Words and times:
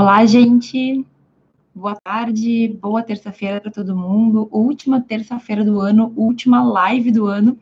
Olá, 0.00 0.24
gente. 0.24 1.04
Boa 1.74 1.94
tarde, 1.94 2.68
boa 2.80 3.02
terça-feira 3.02 3.60
para 3.60 3.70
todo 3.70 3.94
mundo. 3.94 4.48
Última 4.50 4.98
terça-feira 4.98 5.62
do 5.62 5.78
ano, 5.78 6.10
última 6.16 6.62
live 6.64 7.12
do 7.12 7.26
ano. 7.26 7.58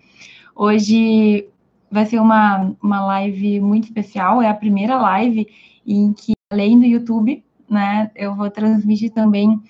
Hoje 0.55 1.48
vai 1.91 2.06
ser 2.06 2.20
uma, 2.20 2.77
uma 2.80 3.05
live 3.06 3.59
muito 3.59 3.87
especial, 3.87 4.41
é 4.41 4.48
a 4.48 4.55
primeira 4.55 4.96
live 4.98 5.48
em 5.84 6.12
que, 6.12 6.34
além 6.48 6.79
do 6.79 6.87
YouTube, 6.87 7.45
né, 7.69 8.09
eu 8.14 8.37
vou 8.37 8.48
transmitir 8.48 9.12
também 9.12 9.61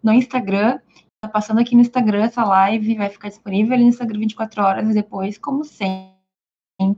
no 0.00 0.12
Instagram. 0.12 0.78
Tá 1.20 1.28
passando 1.28 1.58
aqui 1.58 1.74
no 1.74 1.80
Instagram 1.80 2.22
essa 2.22 2.44
live, 2.44 2.94
vai 2.94 3.10
ficar 3.10 3.30
disponível 3.30 3.74
ali 3.74 3.82
no 3.82 3.88
Instagram 3.88 4.20
24 4.20 4.62
horas 4.62 4.94
depois, 4.94 5.38
como 5.38 5.64
sempre, 5.64 6.14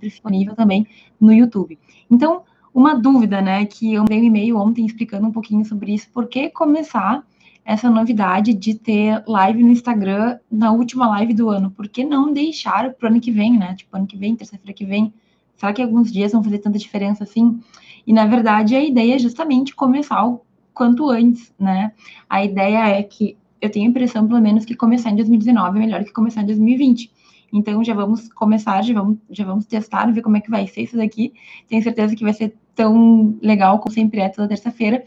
disponível 0.03 0.55
também 0.55 0.87
no 1.19 1.33
YouTube. 1.33 1.79
Então, 2.11 2.43
uma 2.75 2.95
dúvida, 2.95 3.41
né, 3.41 3.65
que 3.65 3.95
eu 3.95 4.03
mandei 4.03 4.21
um 4.21 4.25
e-mail 4.25 4.59
ontem 4.59 4.85
explicando 4.85 5.29
um 5.29 5.33
pouquinho 5.33 5.65
sobre 5.65 5.95
isso, 5.95 6.11
por 6.13 6.27
que 6.27 6.51
começar 6.51 7.25
essa 7.65 7.89
novidade 7.89 8.53
de 8.53 8.75
ter 8.75 9.23
live 9.27 9.63
no 9.63 9.71
Instagram 9.71 10.39
na 10.51 10.73
última 10.73 11.07
live 11.09 11.33
do 11.33 11.49
ano? 11.49 11.71
Por 11.71 11.89
que 11.89 12.05
não 12.05 12.33
deixar 12.33 12.93
para 12.93 13.09
o 13.09 13.11
ano 13.11 13.21
que 13.21 13.31
vem, 13.31 13.57
né? 13.57 13.75
Tipo, 13.75 13.97
ano 13.97 14.07
que 14.07 14.19
vem, 14.19 14.37
terça-feira 14.37 14.75
que 14.75 14.85
vem. 14.85 15.15
Será 15.57 15.73
que 15.73 15.81
alguns 15.81 16.13
dias 16.13 16.33
vão 16.33 16.43
fazer 16.43 16.59
tanta 16.59 16.79
diferença 16.79 17.25
assim? 17.25 17.59
E, 18.07 18.13
na 18.13 18.27
verdade, 18.27 18.75
a 18.75 18.85
ideia 18.85 19.15
é 19.15 19.19
justamente 19.19 19.75
começar 19.75 20.27
o 20.27 20.43
quanto 20.75 21.09
antes, 21.09 21.55
né? 21.59 21.93
A 22.29 22.45
ideia 22.45 22.89
é 22.89 23.03
que 23.03 23.37
eu 23.63 23.71
tenho 23.71 23.87
a 23.87 23.89
impressão, 23.89 24.27
pelo 24.27 24.43
menos, 24.43 24.67
que 24.67 24.75
começar 24.75 25.11
em 25.11 25.17
2019 25.17 25.79
é 25.79 25.81
melhor 25.81 26.05
que 26.05 26.13
começar 26.13 26.43
em 26.43 26.47
2020. 26.47 27.11
Então 27.51 27.83
já 27.85 27.95
vamos 27.95 28.29
começar, 28.33 28.83
já 28.83 28.93
vamos, 28.93 29.17
já 29.31 29.45
vamos 29.45 29.65
testar, 29.65 30.11
ver 30.13 30.23
como 30.23 30.37
é 30.37 30.41
que 30.41 30.51
vai 30.51 30.67
ser 30.67 30.83
isso 30.83 30.97
daqui. 30.97 31.33
Tenho 31.69 31.83
certeza 31.83 32.15
que 32.17 32.25
vai 32.25 32.35
ser 32.35 32.55
tão 32.75 33.39
legal 33.43 33.79
como 33.79 33.95
sempre 33.95 34.21
é 34.21 34.29
toda 34.29 34.49
terça-feira. 34.49 35.05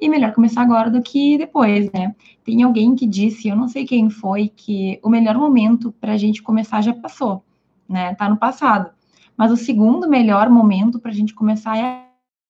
E 0.00 0.08
melhor 0.08 0.32
começar 0.32 0.62
agora 0.62 0.90
do 0.90 1.00
que 1.00 1.38
depois, 1.38 1.90
né? 1.92 2.14
Tem 2.44 2.62
alguém 2.62 2.94
que 2.94 3.06
disse, 3.06 3.48
eu 3.48 3.56
não 3.56 3.68
sei 3.68 3.86
quem 3.86 4.10
foi, 4.10 4.48
que 4.48 4.98
o 5.02 5.08
melhor 5.08 5.36
momento 5.36 5.92
para 6.00 6.12
a 6.12 6.16
gente 6.16 6.42
começar 6.42 6.82
já 6.82 6.92
passou, 6.92 7.44
né? 7.88 8.14
Tá 8.14 8.28
no 8.28 8.36
passado. 8.36 8.90
Mas 9.36 9.50
o 9.50 9.56
segundo 9.56 10.08
melhor 10.08 10.50
momento 10.50 10.98
para 10.98 11.10
a 11.10 11.14
gente 11.14 11.32
começar 11.32 11.78
é 11.78 12.04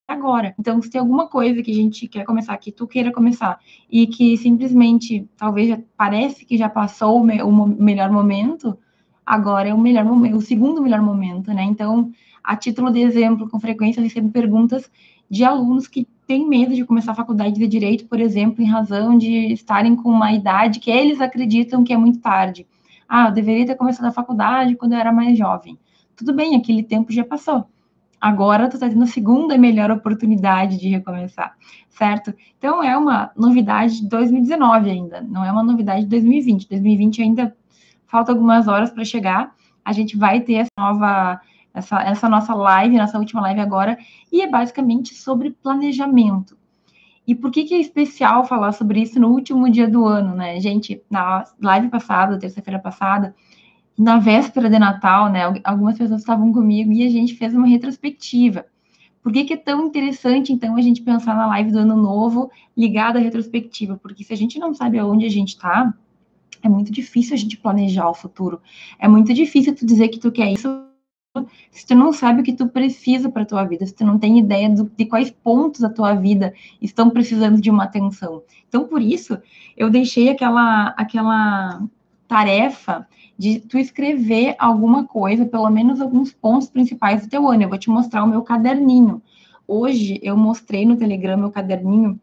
agora. 0.09 0.55
Então, 0.59 0.81
se 0.81 0.91
tem 0.91 1.01
alguma 1.01 1.29
coisa 1.29 1.63
que 1.63 1.71
a 1.71 1.75
gente 1.75 2.07
quer 2.07 2.25
começar, 2.25 2.57
que 2.59 2.73
tu 2.73 2.87
queira 2.87 3.13
começar, 3.13 3.59
e 3.91 4.07
que 4.07 4.37
simplesmente, 4.37 5.29
talvez 5.37 5.79
parece 5.97 6.45
que 6.45 6.57
já 6.57 6.69
passou 6.69 7.21
o, 7.21 7.25
me 7.25 7.43
o 7.43 7.67
melhor 7.67 8.11
momento, 8.11 8.79
agora 9.25 9.69
é 9.69 9.75
o 9.75 9.79
melhor 9.79 10.05
momento, 10.05 10.37
o 10.37 10.41
segundo 10.41 10.83
melhor 10.83 11.03
momento, 11.03 11.53
né? 11.53 11.63
Então, 11.65 12.11
a 12.43 12.57
título 12.57 12.91
de 12.91 13.01
exemplo, 13.01 13.49
com 13.49 13.59
frequência 13.59 14.03
recebo 14.03 14.31
perguntas 14.31 14.91
de 15.31 15.45
alunos 15.45 15.89
que 15.89 16.07
têm 16.27 16.49
medo 16.49 16.75
de 16.75 16.85
começar 16.85 17.13
a 17.13 17.15
faculdade 17.15 17.55
de 17.55 17.67
direito, 17.67 18.07
por 18.07 18.21
exemplo, 18.21 18.63
em 18.63 18.67
razão 18.67 19.17
de 19.17 19.53
estarem 19.53 19.97
com 19.97 20.11
uma 20.11 20.33
idade 20.33 20.81
que 20.81 20.91
eles 20.91 21.21
acreditam 21.21 21.85
que 21.85 21.93
é 21.93 21.97
muito 21.97 22.21
tarde. 22.21 22.67
Ah, 23.09 23.29
eu 23.29 23.33
deveria 23.33 23.67
ter 23.67 23.75
começado 23.75 24.07
a 24.07 24.13
faculdade 24.13 24.77
quando 24.77 24.93
eu 24.93 24.99
era 24.99 25.13
mais 25.13 25.37
jovem. 25.37 25.79
Tudo 26.17 26.33
bem, 26.33 26.57
aquele 26.57 26.83
tempo 26.83 27.13
já 27.13 27.25
passou. 27.25 27.67
Agora 28.21 28.69
tu 28.69 28.75
está 28.75 28.89
tendo 28.89 29.03
a 29.03 29.07
segunda 29.07 29.59
melhor 29.59 29.91
oportunidade 29.91 30.79
de 30.79 30.89
recomeçar, 30.89 31.55
certo? 31.91 32.33
Então 32.57 32.83
é 32.83 32.97
uma 32.97 33.31
novidade 33.37 34.01
de 34.01 34.09
2019 34.09 34.91
ainda, 34.91 35.21
não 35.21 35.45
é 35.45 35.53
uma 35.53 35.63
novidade 35.63 36.03
de 36.05 36.09
2020. 36.09 36.69
2020 36.69 37.23
ainda 37.23 37.57
falta 38.15 38.31
algumas 38.31 38.69
horas 38.69 38.93
para 38.93 39.05
chegar. 39.05 39.53
A 39.85 39.93
gente 39.93 40.17
vai 40.17 40.41
ter 40.41 40.55
essa 40.55 40.71
nova, 40.79 41.41
essa, 41.75 42.01
essa 42.01 42.29
nossa 42.29 42.55
live, 42.55 42.97
nossa 42.97 43.19
última 43.19 43.41
live 43.41 43.59
agora, 43.59 43.99
e 44.31 44.41
é 44.41 44.49
basicamente 44.49 45.17
sobre 45.17 45.51
planejamento. 45.51 46.57
E 47.27 47.35
por 47.35 47.51
que, 47.51 47.65
que 47.65 47.75
é 47.75 47.81
especial 47.81 48.45
falar 48.45 48.71
sobre 48.71 49.01
isso 49.03 49.19
no 49.19 49.31
último 49.31 49.69
dia 49.69 49.89
do 49.89 50.05
ano, 50.05 50.33
né? 50.33 50.61
Gente, 50.61 51.03
na 51.11 51.43
live 51.61 51.89
passada, 51.89 52.39
terça-feira 52.39 52.79
passada, 52.79 53.35
na 53.99 54.19
véspera 54.19 54.71
de 54.71 54.79
Natal, 54.79 55.29
né? 55.29 55.41
Algumas 55.65 55.99
pessoas 55.99 56.21
estavam 56.21 56.53
comigo 56.53 56.93
e 56.93 57.05
a 57.05 57.11
gente 57.11 57.35
fez 57.35 57.53
uma 57.53 57.67
retrospectiva. 57.67 58.65
Por 59.21 59.33
que, 59.33 59.43
que, 59.43 59.55
é 59.55 59.57
tão 59.57 59.87
interessante, 59.87 60.53
então, 60.53 60.77
a 60.77 60.81
gente 60.81 61.03
pensar 61.03 61.35
na 61.35 61.47
live 61.49 61.73
do 61.73 61.79
ano 61.81 61.97
novo 61.97 62.49
ligada 62.77 63.19
à 63.19 63.23
retrospectiva? 63.23 63.97
Porque 63.97 64.23
se 64.23 64.33
a 64.33 64.37
gente 64.37 64.57
não 64.57 64.73
sabe 64.73 64.99
aonde 64.99 65.27
a 65.27 65.31
gente 65.31 65.49
está, 65.49 65.93
é 66.67 66.71
muito 66.71 66.93
difícil 66.93 67.35
a 67.35 67.39
gente 67.39 67.57
planejar 67.57 68.09
o 68.09 68.15
futuro. 68.15 68.61
É 68.99 69.09
muito 69.09 69.33
difícil 69.33 69.75
tu 69.75 69.87
dizer 69.87 70.09
que 70.09 70.19
tu 70.19 70.33
quer 70.33 70.53
isso 70.53 70.69
se 71.71 71.85
tu 71.85 71.97
não 71.97 72.13
sabe 72.13 72.41
o 72.41 72.45
que 72.45 72.53
tu 72.53 72.69
precisa 72.69 73.29
para 73.29 73.45
tua 73.45 73.65
vida, 73.65 73.85
se 73.85 73.93
tu 73.93 74.05
não 74.05 74.19
tem 74.19 74.39
ideia 74.39 74.71
do, 74.71 74.85
de 74.97 75.05
quais 75.05 75.31
pontos 75.31 75.81
da 75.81 75.91
tua 75.91 76.15
vida 76.15 76.55
estão 76.81 77.11
precisando 77.11 77.61
de 77.61 77.71
uma 77.71 77.85
atenção. 77.85 78.43
Então, 78.69 78.87
por 78.87 79.03
isso, 79.03 79.37
eu 79.77 79.91
deixei 79.91 80.29
aquela 80.29 80.95
aquela 80.97 81.83
tarefa 82.29 83.07
de 83.37 83.59
tu 83.59 83.79
escrever 83.79 84.55
alguma 84.59 85.05
coisa, 85.07 85.45
pelo 85.45 85.69
menos 85.71 86.01
alguns 86.01 86.33
pontos 86.33 86.69
principais 86.69 87.23
do 87.23 87.29
teu 87.29 87.49
ano. 87.49 87.65
Eu 87.65 87.69
vou 87.69 87.79
te 87.79 87.91
mostrar 87.91 88.23
o 88.23 88.29
meu 88.29 88.43
caderninho. 88.43 89.21
Hoje 89.67 90.21
eu 90.23 90.37
mostrei 90.37 90.87
no 90.87 90.97
Telegram 90.97 91.37
meu 91.37 91.51
caderninho 91.51 92.21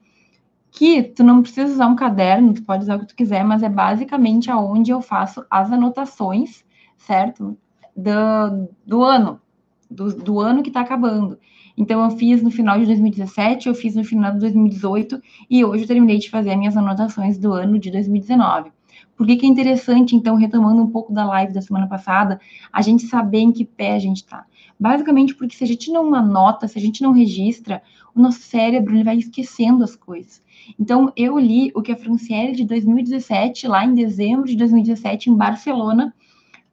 que 0.71 1.03
tu 1.03 1.23
não 1.23 1.41
precisa 1.41 1.73
usar 1.73 1.87
um 1.87 1.95
caderno, 1.95 2.53
tu 2.53 2.63
pode 2.63 2.83
usar 2.83 2.95
o 2.95 2.99
que 3.01 3.07
tu 3.07 3.15
quiser, 3.15 3.43
mas 3.43 3.61
é 3.61 3.69
basicamente 3.69 4.49
aonde 4.49 4.91
eu 4.91 5.01
faço 5.01 5.45
as 5.49 5.71
anotações, 5.71 6.63
certo? 6.97 7.57
Do, 7.95 8.69
do 8.85 9.03
ano, 9.03 9.41
do, 9.89 10.15
do 10.15 10.39
ano 10.39 10.63
que 10.63 10.69
está 10.69 10.79
acabando. 10.79 11.37
Então, 11.77 12.03
eu 12.03 12.11
fiz 12.11 12.41
no 12.41 12.49
final 12.49 12.79
de 12.79 12.85
2017, 12.85 13.67
eu 13.67 13.75
fiz 13.75 13.95
no 13.95 14.03
final 14.03 14.31
de 14.33 14.39
2018, 14.39 15.21
e 15.49 15.63
hoje 15.65 15.83
eu 15.83 15.87
terminei 15.87 16.17
de 16.17 16.29
fazer 16.29 16.51
as 16.51 16.57
minhas 16.57 16.77
anotações 16.77 17.37
do 17.37 17.51
ano 17.53 17.77
de 17.77 17.91
2019. 17.91 18.71
Por 19.15 19.27
que, 19.27 19.35
que 19.35 19.45
é 19.45 19.49
interessante, 19.49 20.15
então, 20.15 20.35
retomando 20.35 20.81
um 20.81 20.89
pouco 20.89 21.13
da 21.13 21.25
live 21.25 21.53
da 21.53 21.61
semana 21.61 21.87
passada, 21.87 22.39
a 22.71 22.81
gente 22.81 23.03
saber 23.07 23.39
em 23.39 23.51
que 23.51 23.65
pé 23.65 23.95
a 23.95 23.99
gente 23.99 24.17
está? 24.17 24.45
Basicamente 24.81 25.35
porque 25.35 25.55
se 25.55 25.63
a 25.63 25.67
gente 25.67 25.91
não 25.91 26.15
anota, 26.15 26.67
se 26.67 26.75
a 26.75 26.81
gente 26.81 27.03
não 27.03 27.11
registra, 27.11 27.83
o 28.15 28.19
nosso 28.19 28.39
cérebro 28.39 28.95
ele 28.95 29.03
vai 29.03 29.15
esquecendo 29.15 29.83
as 29.83 29.95
coisas. 29.95 30.41
Então, 30.79 31.13
eu 31.15 31.37
li 31.37 31.71
o 31.75 31.83
que 31.83 31.91
a 31.91 31.95
Franciele 31.95 32.53
de 32.53 32.65
2017, 32.65 33.67
lá 33.67 33.85
em 33.85 33.93
dezembro 33.93 34.47
de 34.47 34.55
2017, 34.55 35.29
em 35.29 35.35
Barcelona, 35.35 36.11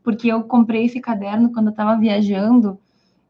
porque 0.03 0.27
eu 0.29 0.43
comprei 0.45 0.87
esse 0.87 1.01
caderno 1.01 1.53
quando 1.53 1.67
eu 1.67 1.71
estava 1.71 2.01
viajando, 2.01 2.79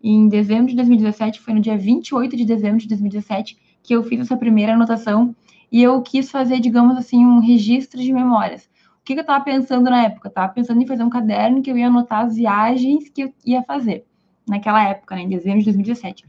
em 0.01 0.29
dezembro 0.29 0.69
de 0.69 0.77
2017, 0.77 1.41
foi 1.41 1.55
no 1.55 1.61
dia 1.61 1.77
28 1.77 2.37
de 2.37 2.45
dezembro 2.45 2.79
de 2.79 2.87
2017, 2.87 3.59
que 3.83 3.93
eu 3.97 4.05
fiz 4.05 4.21
essa 4.21 4.37
primeira 4.37 4.75
anotação, 4.75 5.35
e 5.73 5.83
eu 5.83 6.01
quis 6.03 6.31
fazer, 6.31 6.61
digamos 6.61 6.97
assim, 6.97 7.27
um 7.27 7.41
registro 7.41 8.01
de 8.01 8.13
memórias. 8.13 8.71
O 9.01 9.05
que, 9.05 9.15
que 9.15 9.19
eu 9.19 9.23
estava 9.23 9.43
pensando 9.43 9.91
na 9.91 10.05
época? 10.05 10.29
Eu 10.29 10.31
estava 10.31 10.53
pensando 10.53 10.81
em 10.81 10.87
fazer 10.87 11.03
um 11.03 11.11
caderno 11.11 11.63
que 11.63 11.69
eu 11.69 11.77
ia 11.77 11.89
anotar 11.89 12.27
as 12.27 12.37
viagens 12.37 13.09
que 13.09 13.23
eu 13.23 13.35
ia 13.45 13.65
fazer, 13.65 14.07
naquela 14.51 14.89
época, 14.89 15.15
né, 15.15 15.23
em 15.23 15.29
dezembro 15.29 15.59
de 15.59 15.65
2017. 15.67 16.25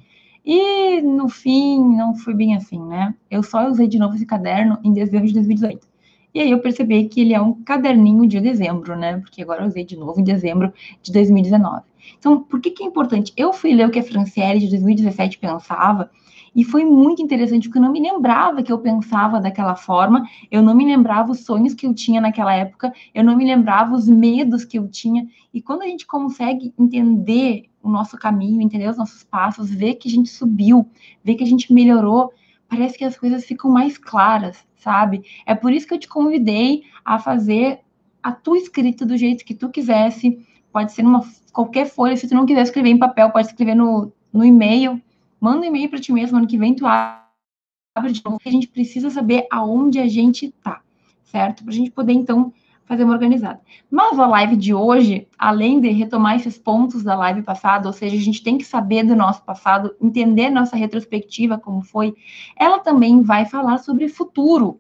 E 0.46 1.02
no 1.02 1.30
fim, 1.30 1.80
não 1.96 2.16
foi 2.16 2.34
bem 2.34 2.56
assim, 2.56 2.80
né? 2.80 3.14
Eu 3.30 3.44
só 3.44 3.68
usei 3.68 3.88
de 3.88 4.00
novo 4.00 4.16
esse 4.16 4.26
caderno 4.26 4.80
em 4.84 4.94
dezembro 4.94 5.28
de 5.28 5.34
2018. 5.34 5.88
E 6.34 6.40
aí 6.40 6.52
eu 6.52 6.60
percebi 6.60 7.06
que 7.06 7.22
ele 7.22 7.34
é 7.34 7.42
um 7.42 7.54
caderninho 7.64 8.28
de 8.28 8.40
dezembro, 8.40 8.96
né? 8.96 9.18
Porque 9.18 9.42
agora 9.42 9.64
eu 9.64 9.68
usei 9.68 9.84
de 9.84 9.98
novo 9.98 10.20
em 10.20 10.24
dezembro 10.24 10.72
de 11.02 11.12
2019. 11.12 11.84
Então, 12.18 12.42
por 12.44 12.60
que, 12.62 12.72
que 12.72 12.84
é 12.84 12.86
importante? 12.86 13.34
Eu 13.36 13.52
fui 13.52 13.74
ler 13.74 13.88
o 13.88 13.92
que 13.92 14.00
a 14.00 14.04
Franciele 14.04 14.60
de 14.60 14.70
2017 14.70 15.38
pensava, 15.38 16.10
e 16.56 16.64
foi 16.64 16.84
muito 16.84 17.22
interessante, 17.22 17.68
porque 17.68 17.78
eu 17.78 17.84
não 17.84 17.92
me 17.92 18.02
lembrava 18.02 18.64
que 18.64 18.72
eu 18.72 18.80
pensava 18.80 19.40
daquela 19.40 19.76
forma, 19.76 20.28
eu 20.52 20.62
não 20.62 20.74
me 20.74 20.86
lembrava 20.86 21.32
os 21.32 21.46
sonhos 21.46 21.74
que 21.74 21.86
eu 21.86 21.94
tinha 21.94 22.20
naquela 22.20 22.54
época, 22.54 22.92
eu 23.14 23.24
não 23.24 23.38
me 23.38 23.46
lembrava 23.46 23.96
os 23.96 24.08
medos 24.08 24.66
que 24.66 24.78
eu 24.78 24.88
tinha. 24.88 25.28
E 25.54 25.62
quando 25.62 25.84
a 25.84 25.88
gente 25.88 26.08
consegue 26.08 26.74
entender 26.78 27.69
o 27.82 27.90
nosso 27.90 28.18
caminho, 28.18 28.62
entender 28.62 28.90
os 28.90 28.98
nossos 28.98 29.24
passos, 29.24 29.70
ver 29.70 29.96
que 29.96 30.08
a 30.08 30.12
gente 30.12 30.30
subiu, 30.30 30.88
ver 31.24 31.36
que 31.36 31.44
a 31.44 31.48
gente 31.48 31.74
melhorou, 31.74 32.34
parece 32.68 32.98
que 32.98 33.04
as 33.04 33.18
coisas 33.18 33.46
ficam 33.46 33.72
mais 33.72 33.98
claras, 33.98 34.66
sabe? 34.76 35.24
É 35.46 35.56
por 35.56 35.72
isso 35.72 35.88
que 35.88 35.94
eu 35.94 36.00
te 36.00 36.08
convidei 36.08 36.84
a 37.04 37.20
fazer 37.20 37.80
a 38.22 38.32
tua 38.32 38.58
escrita 38.58 39.06
do 39.06 39.18
jeito 39.18 39.46
que 39.46 39.56
tu 39.56 39.70
quisesse. 39.70 40.46
Pode 40.72 40.92
ser 40.92 41.04
numa 41.04 41.26
qualquer 41.52 41.88
folha, 41.88 42.16
se 42.16 42.28
tu 42.28 42.36
não 42.36 42.46
quiser 42.46 42.62
escrever 42.62 42.90
em 42.90 42.98
papel, 42.98 43.32
pode 43.32 43.48
escrever 43.48 43.76
no, 43.76 44.12
no 44.32 44.46
e-mail. 44.46 45.02
Manda 45.40 45.62
um 45.62 45.66
e-mail 45.66 45.90
para 45.90 46.00
ti 46.00 46.12
mesmo, 46.12 46.38
ano 46.38 46.48
que 46.48 46.58
vem 46.58 46.76
tu 46.76 46.86
abre 46.86 48.12
de 48.12 48.24
novo. 48.24 48.38
A 48.46 48.52
gente 48.52 48.68
precisa 48.68 49.10
saber 49.10 49.48
aonde 49.52 50.00
a 50.00 50.08
gente 50.08 50.52
tá, 50.64 50.82
certo? 51.24 51.64
Para 51.64 51.74
a 51.74 51.76
gente 51.76 51.92
poder, 51.92 52.14
então, 52.14 52.54
fazer 52.90 53.04
uma 53.04 53.14
organizada. 53.14 53.62
Mas 53.90 54.18
a 54.18 54.26
live 54.26 54.58
de 54.58 54.74
hoje, 54.74 55.28
além 55.38 55.80
de 55.80 55.90
retomar 55.90 56.36
esses 56.36 56.58
pontos 56.58 57.04
da 57.04 57.16
live 57.16 57.44
passada, 57.44 57.88
ou 57.88 57.94
seja, 57.94 58.16
a 58.16 58.20
gente 58.20 58.42
tem 58.42 58.58
que 58.58 58.66
saber 58.66 59.04
do 59.04 59.16
nosso 59.16 59.44
passado, 59.44 59.96
entender 60.02 60.50
nossa 60.50 60.76
retrospectiva, 60.76 61.60
como 61.60 61.84
foi, 61.84 62.16
ela 62.58 62.80
também 62.80 63.22
vai 63.22 63.46
falar 63.46 63.78
sobre 63.78 64.10
futuro, 64.10 64.80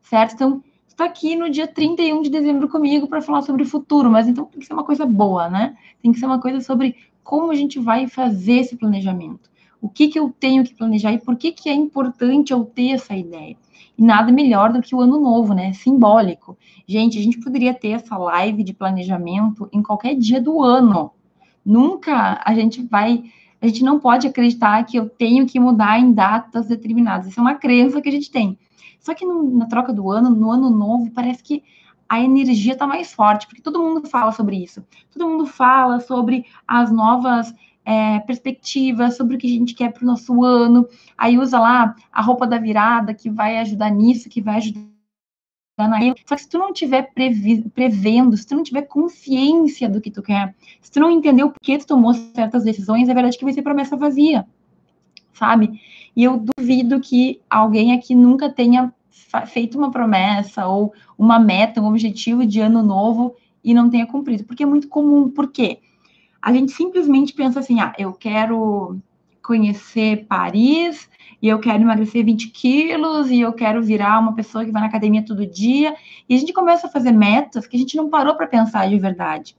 certo? 0.00 0.32
Então, 0.32 0.64
está 0.88 1.04
aqui 1.04 1.36
no 1.36 1.50
dia 1.50 1.66
31 1.66 2.22
de 2.22 2.30
dezembro 2.30 2.70
comigo 2.70 3.06
para 3.06 3.20
falar 3.20 3.42
sobre 3.42 3.66
futuro, 3.66 4.10
mas 4.10 4.26
então 4.26 4.46
tem 4.46 4.58
que 4.58 4.66
ser 4.66 4.72
uma 4.72 4.84
coisa 4.84 5.04
boa, 5.04 5.50
né? 5.50 5.76
Tem 6.00 6.10
que 6.10 6.18
ser 6.18 6.24
uma 6.24 6.40
coisa 6.40 6.58
sobre 6.62 6.96
como 7.22 7.50
a 7.50 7.54
gente 7.54 7.78
vai 7.78 8.08
fazer 8.08 8.60
esse 8.60 8.76
planejamento. 8.76 9.50
o 9.78 9.88
que, 9.90 10.08
que 10.08 10.18
eu 10.18 10.30
tenho 10.30 10.64
que 10.64 10.74
planejar 10.74 11.12
e 11.12 11.18
por 11.18 11.36
que, 11.36 11.52
que 11.52 11.68
é 11.68 11.74
importante 11.74 12.52
eu 12.52 12.64
ter 12.64 12.92
essa 12.92 13.14
ideia. 13.14 13.56
Nada 14.02 14.32
melhor 14.32 14.72
do 14.72 14.82
que 14.82 14.96
o 14.96 15.00
ano 15.00 15.20
novo, 15.20 15.54
né? 15.54 15.72
Simbólico. 15.74 16.58
Gente, 16.88 17.20
a 17.20 17.22
gente 17.22 17.38
poderia 17.38 17.72
ter 17.72 17.90
essa 17.90 18.18
live 18.18 18.64
de 18.64 18.74
planejamento 18.74 19.68
em 19.72 19.80
qualquer 19.80 20.16
dia 20.16 20.40
do 20.40 20.60
ano. 20.60 21.12
Nunca 21.64 22.42
a 22.44 22.52
gente 22.52 22.82
vai. 22.82 23.22
A 23.60 23.66
gente 23.68 23.84
não 23.84 24.00
pode 24.00 24.26
acreditar 24.26 24.84
que 24.84 24.96
eu 24.96 25.08
tenho 25.08 25.46
que 25.46 25.60
mudar 25.60 26.00
em 26.00 26.12
datas 26.12 26.66
determinadas. 26.66 27.28
Isso 27.28 27.38
é 27.38 27.42
uma 27.42 27.54
crença 27.54 28.02
que 28.02 28.08
a 28.08 28.12
gente 28.12 28.28
tem. 28.28 28.58
Só 28.98 29.14
que 29.14 29.24
no, 29.24 29.56
na 29.56 29.66
troca 29.66 29.92
do 29.92 30.10
ano, 30.10 30.30
no 30.30 30.50
ano 30.50 30.68
novo, 30.68 31.08
parece 31.12 31.40
que 31.40 31.62
a 32.08 32.20
energia 32.20 32.72
está 32.72 32.88
mais 32.88 33.12
forte, 33.12 33.46
porque 33.46 33.62
todo 33.62 33.78
mundo 33.78 34.08
fala 34.08 34.32
sobre 34.32 34.56
isso. 34.56 34.84
Todo 35.12 35.28
mundo 35.28 35.46
fala 35.46 36.00
sobre 36.00 36.44
as 36.66 36.90
novas 36.90 37.54
é, 37.84 38.20
perspectivas, 38.20 39.16
sobre 39.16 39.36
o 39.36 39.38
que 39.38 39.46
a 39.46 39.50
gente 39.50 39.74
quer 39.74 39.92
para 39.92 40.02
o 40.02 40.06
nosso 40.06 40.42
ano. 40.44 40.88
Aí 41.16 41.38
usa 41.38 41.58
lá 41.58 41.94
a 42.12 42.22
roupa 42.22 42.46
da 42.46 42.58
virada, 42.58 43.14
que 43.14 43.28
vai 43.28 43.58
ajudar 43.58 43.90
nisso, 43.90 44.28
que 44.28 44.40
vai 44.40 44.56
ajudar 44.56 44.82
naquilo. 45.78 46.14
Só 46.26 46.36
que 46.36 46.42
se 46.42 46.48
tu 46.48 46.58
não 46.58 46.72
tiver 46.72 47.12
prevendo, 47.74 48.36
se 48.36 48.46
tu 48.46 48.54
não 48.54 48.62
tiver 48.62 48.82
consciência 48.82 49.88
do 49.88 50.00
que 50.00 50.10
tu 50.10 50.22
quer, 50.22 50.54
se 50.80 50.90
tu 50.90 51.00
não 51.00 51.10
entender 51.10 51.44
o 51.44 51.50
porquê 51.50 51.78
tu 51.78 51.86
tomou 51.86 52.14
certas 52.14 52.64
decisões, 52.64 53.08
é 53.08 53.14
verdade 53.14 53.36
que 53.36 53.44
vai 53.44 53.52
ser 53.52 53.62
promessa 53.62 53.96
vazia, 53.96 54.46
sabe? 55.32 55.80
E 56.14 56.24
eu 56.24 56.38
duvido 56.56 57.00
que 57.00 57.40
alguém 57.48 57.92
aqui 57.92 58.14
nunca 58.14 58.50
tenha 58.50 58.92
feito 59.46 59.78
uma 59.78 59.90
promessa 59.90 60.66
ou 60.66 60.92
uma 61.18 61.38
meta, 61.38 61.80
um 61.80 61.86
objetivo 61.86 62.44
de 62.44 62.60
ano 62.60 62.82
novo 62.82 63.34
e 63.64 63.72
não 63.72 63.88
tenha 63.88 64.06
cumprido, 64.06 64.44
porque 64.44 64.62
é 64.62 64.66
muito 64.66 64.88
comum. 64.88 65.30
Por 65.30 65.50
quê? 65.50 65.78
A 66.42 66.52
gente 66.52 66.72
simplesmente 66.72 67.32
pensa 67.32 67.60
assim: 67.60 67.80
ah, 67.80 67.94
eu 67.98 68.12
quero 68.12 68.98
conhecer 69.42 70.26
Paris 70.26 71.08
e 71.40 71.48
eu 71.48 71.58
quero 71.58 71.82
emagrecer 71.82 72.24
20 72.24 72.50
quilos 72.50 73.30
e 73.30 73.40
eu 73.40 73.52
quero 73.52 73.82
virar 73.82 74.18
uma 74.18 74.34
pessoa 74.34 74.64
que 74.64 74.70
vai 74.70 74.82
na 74.82 74.88
academia 74.88 75.24
todo 75.24 75.46
dia. 75.46 75.94
E 76.28 76.34
a 76.34 76.38
gente 76.38 76.52
começa 76.52 76.86
a 76.86 76.90
fazer 76.90 77.12
metas 77.12 77.66
que 77.66 77.76
a 77.76 77.80
gente 77.80 77.96
não 77.96 78.10
parou 78.10 78.36
para 78.36 78.46
pensar 78.46 78.88
de 78.88 78.98
verdade 78.98 79.56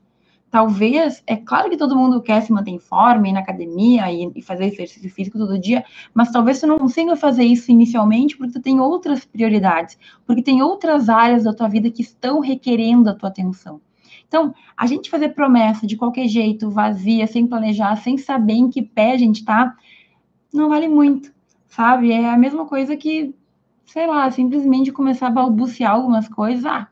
talvez, 0.54 1.20
é 1.26 1.34
claro 1.34 1.68
que 1.68 1.76
todo 1.76 1.96
mundo 1.96 2.22
quer 2.22 2.40
se 2.40 2.52
manter 2.52 2.70
em 2.70 2.78
forma, 2.78 3.26
ir 3.26 3.32
na 3.32 3.40
academia 3.40 4.08
e, 4.12 4.30
e, 4.36 4.40
fazer 4.40 4.66
exercício 4.66 5.10
físico 5.10 5.36
todo 5.36 5.58
dia, 5.58 5.84
mas 6.14 6.30
talvez 6.30 6.58
você 6.58 6.64
não 6.64 6.78
consiga 6.78 7.16
fazer 7.16 7.42
isso 7.42 7.72
inicialmente 7.72 8.36
porque 8.36 8.52
tu 8.52 8.62
tem 8.62 8.78
outras 8.78 9.24
prioridades, 9.24 9.98
porque 10.24 10.40
tem 10.40 10.62
outras 10.62 11.08
áreas 11.08 11.42
da 11.42 11.52
tua 11.52 11.66
vida 11.66 11.90
que 11.90 12.02
estão 12.02 12.38
requerendo 12.38 13.10
a 13.10 13.14
tua 13.14 13.30
atenção. 13.30 13.80
Então, 14.34 14.52
a 14.76 14.84
gente 14.84 15.10
fazer 15.10 15.28
promessa 15.28 15.86
de 15.86 15.96
qualquer 15.96 16.26
jeito, 16.26 16.68
vazia, 16.68 17.24
sem 17.24 17.46
planejar, 17.46 17.94
sem 17.94 18.18
saber 18.18 18.54
em 18.54 18.68
que 18.68 18.82
pé 18.82 19.12
a 19.12 19.16
gente 19.16 19.44
tá, 19.44 19.76
não 20.52 20.68
vale 20.68 20.88
muito, 20.88 21.32
sabe? 21.68 22.10
É 22.10 22.28
a 22.28 22.36
mesma 22.36 22.66
coisa 22.66 22.96
que, 22.96 23.32
sei 23.86 24.08
lá, 24.08 24.28
simplesmente 24.32 24.90
começar 24.90 25.28
a 25.28 25.30
balbuciar 25.30 25.92
algumas 25.92 26.26
coisas, 26.26 26.66
ah, 26.66 26.88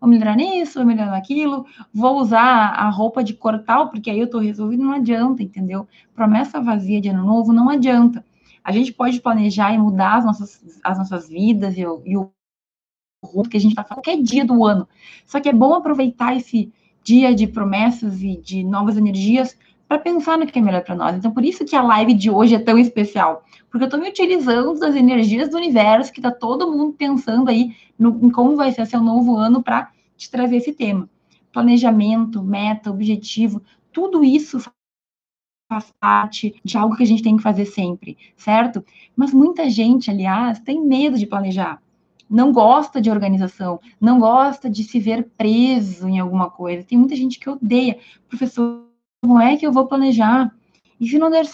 vou 0.00 0.10
melhorar 0.10 0.34
nisso, 0.34 0.80
vou 0.80 0.84
melhorar 0.84 1.12
naquilo, 1.12 1.64
vou 1.94 2.18
usar 2.18 2.42
a 2.42 2.90
roupa 2.90 3.22
de 3.22 3.34
cor 3.34 3.60
tal, 3.60 3.90
porque 3.90 4.10
aí 4.10 4.18
eu 4.18 4.28
tô 4.28 4.40
resolvido, 4.40 4.82
não 4.82 4.94
adianta, 4.94 5.44
entendeu? 5.44 5.86
Promessa 6.12 6.60
vazia 6.60 7.00
de 7.00 7.08
ano 7.08 7.24
novo 7.24 7.52
não 7.52 7.70
adianta. 7.70 8.24
A 8.64 8.72
gente 8.72 8.92
pode 8.92 9.20
planejar 9.20 9.72
e 9.72 9.78
mudar 9.78 10.16
as 10.16 10.24
nossas, 10.24 10.80
as 10.82 10.98
nossas 10.98 11.28
vidas 11.28 11.78
e, 11.78 11.82
e 12.04 12.16
o 12.16 12.32
rumo 13.24 13.48
que 13.48 13.56
a 13.56 13.60
gente 13.60 13.74
tá 13.74 13.82
fazendo 13.82 14.04
qualquer 14.04 14.22
dia 14.22 14.44
do 14.44 14.64
ano. 14.64 14.88
Só 15.26 15.40
que 15.40 15.48
é 15.48 15.52
bom 15.52 15.74
aproveitar 15.74 16.36
esse 16.36 16.72
dia 17.02 17.34
de 17.34 17.46
promessas 17.46 18.22
e 18.22 18.36
de 18.36 18.62
novas 18.62 18.96
energias 18.96 19.56
para 19.88 19.98
pensar 19.98 20.36
no 20.36 20.46
que 20.46 20.58
é 20.58 20.62
melhor 20.62 20.84
para 20.84 20.94
nós. 20.94 21.16
Então, 21.16 21.32
por 21.32 21.44
isso 21.44 21.64
que 21.64 21.74
a 21.74 21.82
live 21.82 22.12
de 22.12 22.30
hoje 22.30 22.54
é 22.54 22.58
tão 22.58 22.78
especial, 22.78 23.42
porque 23.70 23.84
eu 23.84 23.88
estou 23.88 24.00
me 24.00 24.08
utilizando 24.08 24.78
das 24.78 24.94
energias 24.94 25.48
do 25.48 25.56
universo, 25.56 26.12
que 26.12 26.18
está 26.18 26.30
todo 26.30 26.70
mundo 26.70 26.92
pensando 26.92 27.48
aí 27.48 27.74
no, 27.98 28.10
em 28.22 28.30
como 28.30 28.54
vai 28.54 28.70
ser 28.70 28.86
seu 28.86 29.00
novo 29.00 29.36
ano 29.36 29.62
para 29.62 29.90
te 30.16 30.30
trazer 30.30 30.56
esse 30.56 30.72
tema. 30.72 31.08
Planejamento, 31.50 32.42
meta, 32.42 32.90
objetivo, 32.90 33.62
tudo 33.90 34.22
isso 34.22 34.60
faz 35.70 35.92
parte 35.98 36.54
de 36.62 36.76
algo 36.76 36.96
que 36.96 37.02
a 37.02 37.06
gente 37.06 37.22
tem 37.22 37.36
que 37.36 37.42
fazer 37.42 37.64
sempre, 37.64 38.16
certo? 38.36 38.84
Mas 39.16 39.32
muita 39.32 39.68
gente, 39.70 40.10
aliás, 40.10 40.58
tem 40.60 40.84
medo 40.84 41.18
de 41.18 41.26
planejar. 41.26 41.80
Não 42.28 42.52
gosta 42.52 43.00
de 43.00 43.10
organização, 43.10 43.80
não 44.00 44.20
gosta 44.20 44.68
de 44.68 44.84
se 44.84 44.98
ver 45.00 45.30
preso 45.36 46.08
em 46.08 46.18
alguma 46.18 46.50
coisa. 46.50 46.84
Tem 46.84 46.98
muita 46.98 47.16
gente 47.16 47.38
que 47.38 47.48
odeia. 47.48 47.98
Professor, 48.28 48.84
como 49.22 49.40
é 49.40 49.56
que 49.56 49.66
eu 49.66 49.72
vou 49.72 49.86
planejar? 49.86 50.54
E 51.00 51.08
se 51.08 51.18
não 51.18 51.30
der 51.30 51.46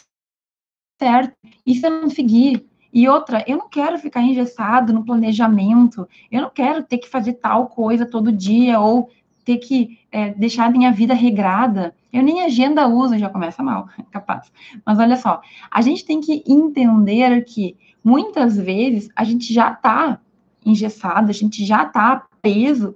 certo? 1.00 1.36
E 1.66 1.74
se 1.74 1.86
eu 1.86 1.90
não 1.90 2.10
seguir? 2.10 2.66
E 2.92 3.08
outra, 3.08 3.44
eu 3.46 3.58
não 3.58 3.68
quero 3.68 3.98
ficar 3.98 4.22
engessado 4.22 4.92
no 4.92 5.04
planejamento, 5.04 6.08
eu 6.30 6.42
não 6.42 6.50
quero 6.50 6.82
ter 6.84 6.98
que 6.98 7.08
fazer 7.08 7.34
tal 7.34 7.66
coisa 7.66 8.06
todo 8.06 8.30
dia, 8.30 8.78
ou 8.78 9.10
ter 9.44 9.58
que 9.58 9.98
é, 10.10 10.30
deixar 10.30 10.70
minha 10.70 10.92
vida 10.92 11.12
regrada. 11.12 11.94
Eu 12.12 12.22
nem 12.22 12.42
agenda 12.42 12.86
uso, 12.86 13.18
já 13.18 13.28
começa 13.28 13.62
mal, 13.62 13.88
capaz. 14.10 14.50
Mas 14.86 14.98
olha 14.98 15.16
só, 15.16 15.40
a 15.70 15.82
gente 15.82 16.04
tem 16.04 16.20
que 16.20 16.42
entender 16.46 17.44
que 17.44 17.76
muitas 18.02 18.56
vezes 18.56 19.10
a 19.14 19.24
gente 19.24 19.52
já 19.52 19.72
está 19.72 20.20
engessado, 20.64 21.31
a 21.31 21.34
gente 21.34 21.64
já 21.64 21.84
está 21.84 22.26
preso, 22.40 22.94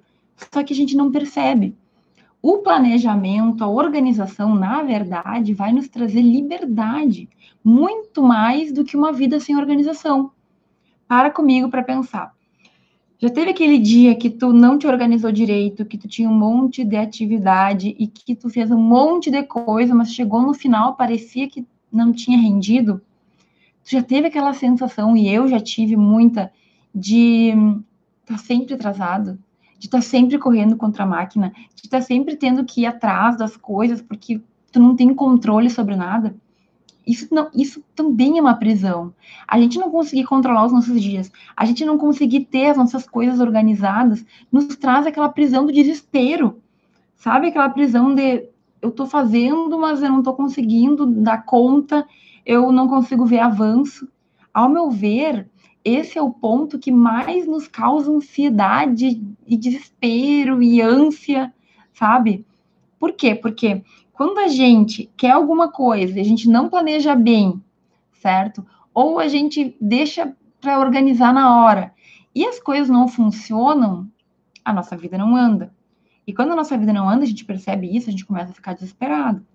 só 0.52 0.62
que 0.62 0.72
a 0.72 0.76
gente 0.76 0.96
não 0.96 1.10
percebe. 1.10 1.74
O 2.40 2.58
planejamento, 2.58 3.64
a 3.64 3.68
organização, 3.68 4.54
na 4.54 4.82
verdade, 4.82 5.52
vai 5.52 5.72
nos 5.72 5.88
trazer 5.88 6.22
liberdade, 6.22 7.28
muito 7.64 8.22
mais 8.22 8.72
do 8.72 8.84
que 8.84 8.96
uma 8.96 9.12
vida 9.12 9.40
sem 9.40 9.56
organização. 9.56 10.30
Para 11.06 11.30
comigo 11.30 11.68
para 11.68 11.82
pensar. 11.82 12.32
Já 13.20 13.28
teve 13.28 13.50
aquele 13.50 13.78
dia 13.78 14.14
que 14.14 14.30
tu 14.30 14.52
não 14.52 14.78
te 14.78 14.86
organizou 14.86 15.32
direito, 15.32 15.84
que 15.84 15.98
tu 15.98 16.06
tinha 16.06 16.30
um 16.30 16.38
monte 16.38 16.84
de 16.84 16.96
atividade 16.96 17.96
e 17.98 18.06
que 18.06 18.36
tu 18.36 18.48
fez 18.48 18.70
um 18.70 18.78
monte 18.78 19.28
de 19.28 19.42
coisa, 19.42 19.92
mas 19.92 20.12
chegou 20.12 20.40
no 20.40 20.54
final, 20.54 20.94
parecia 20.94 21.48
que 21.48 21.66
não 21.92 22.12
tinha 22.12 22.38
rendido? 22.38 23.02
Tu 23.82 23.90
já 23.90 24.02
teve 24.02 24.28
aquela 24.28 24.54
sensação, 24.54 25.16
e 25.16 25.28
eu 25.28 25.48
já 25.48 25.58
tive 25.58 25.96
muita, 25.96 26.52
de 26.94 27.50
estar 28.20 28.36
tá 28.36 28.38
sempre 28.38 28.74
atrasado, 28.74 29.38
de 29.78 29.86
estar 29.86 29.98
tá 29.98 30.02
sempre 30.02 30.38
correndo 30.38 30.76
contra 30.76 31.04
a 31.04 31.06
máquina, 31.06 31.52
de 31.74 31.86
estar 31.86 31.98
tá 31.98 32.02
sempre 32.02 32.36
tendo 32.36 32.64
que 32.64 32.82
ir 32.82 32.86
atrás 32.86 33.36
das 33.36 33.56
coisas 33.56 34.02
porque 34.02 34.40
tu 34.72 34.80
não 34.80 34.94
tem 34.96 35.14
controle 35.14 35.70
sobre 35.70 35.96
nada. 35.96 36.34
Isso, 37.06 37.26
não, 37.34 37.48
isso 37.54 37.82
também 37.94 38.36
é 38.36 38.40
uma 38.40 38.56
prisão. 38.56 39.14
A 39.46 39.58
gente 39.58 39.78
não 39.78 39.90
conseguir 39.90 40.24
controlar 40.24 40.66
os 40.66 40.72
nossos 40.72 41.00
dias, 41.00 41.32
a 41.56 41.64
gente 41.64 41.82
não 41.82 41.96
conseguir 41.96 42.44
ter 42.44 42.66
as 42.66 42.76
nossas 42.76 43.08
coisas 43.08 43.40
organizadas, 43.40 44.26
nos 44.52 44.76
traz 44.76 45.06
aquela 45.06 45.30
prisão 45.30 45.64
do 45.64 45.72
desespero. 45.72 46.60
Sabe 47.16 47.48
aquela 47.48 47.70
prisão 47.70 48.14
de 48.14 48.46
eu 48.82 48.90
tô 48.90 49.06
fazendo, 49.06 49.78
mas 49.78 50.02
eu 50.02 50.10
não 50.10 50.22
tô 50.22 50.34
conseguindo 50.34 51.06
dar 51.06 51.44
conta, 51.44 52.06
eu 52.44 52.70
não 52.70 52.86
consigo 52.86 53.24
ver 53.24 53.40
avanço. 53.40 54.06
Ao 54.52 54.68
meu 54.68 54.90
ver, 54.90 55.48
esse 55.84 56.18
é 56.18 56.22
o 56.22 56.30
ponto 56.30 56.78
que 56.78 56.90
mais 56.90 57.46
nos 57.46 57.68
causa 57.68 58.10
ansiedade 58.10 59.22
e 59.46 59.56
desespero 59.56 60.62
e 60.62 60.80
ânsia, 60.80 61.52
sabe? 61.92 62.44
Por 62.98 63.12
quê? 63.12 63.34
Porque 63.34 63.82
quando 64.12 64.38
a 64.38 64.48
gente 64.48 65.10
quer 65.16 65.30
alguma 65.30 65.70
coisa 65.70 66.18
e 66.18 66.20
a 66.20 66.24
gente 66.24 66.48
não 66.48 66.68
planeja 66.68 67.14
bem, 67.14 67.62
certo? 68.12 68.66
Ou 68.92 69.18
a 69.18 69.28
gente 69.28 69.76
deixa 69.80 70.34
para 70.60 70.80
organizar 70.80 71.32
na 71.32 71.62
hora 71.62 71.94
e 72.34 72.44
as 72.44 72.60
coisas 72.60 72.88
não 72.88 73.08
funcionam, 73.08 74.10
a 74.64 74.72
nossa 74.72 74.96
vida 74.96 75.16
não 75.16 75.36
anda. 75.36 75.72
E 76.26 76.32
quando 76.32 76.52
a 76.52 76.56
nossa 76.56 76.76
vida 76.76 76.92
não 76.92 77.08
anda, 77.08 77.22
a 77.22 77.26
gente 77.26 77.44
percebe 77.44 77.96
isso, 77.96 78.08
a 78.08 78.10
gente 78.10 78.26
começa 78.26 78.50
a 78.50 78.54
ficar 78.54 78.74
desesperado. 78.74 79.46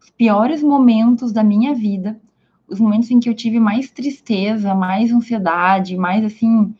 Os 0.00 0.10
piores 0.10 0.62
momentos 0.62 1.32
da 1.32 1.42
minha 1.42 1.74
vida 1.74 2.20
os 2.68 2.80
momentos 2.80 3.10
em 3.10 3.20
que 3.20 3.28
eu 3.28 3.34
tive 3.34 3.60
mais 3.60 3.90
tristeza, 3.90 4.74
mais 4.74 5.12
ansiedade, 5.12 5.96
mais 5.96 6.24
assim, 6.24 6.74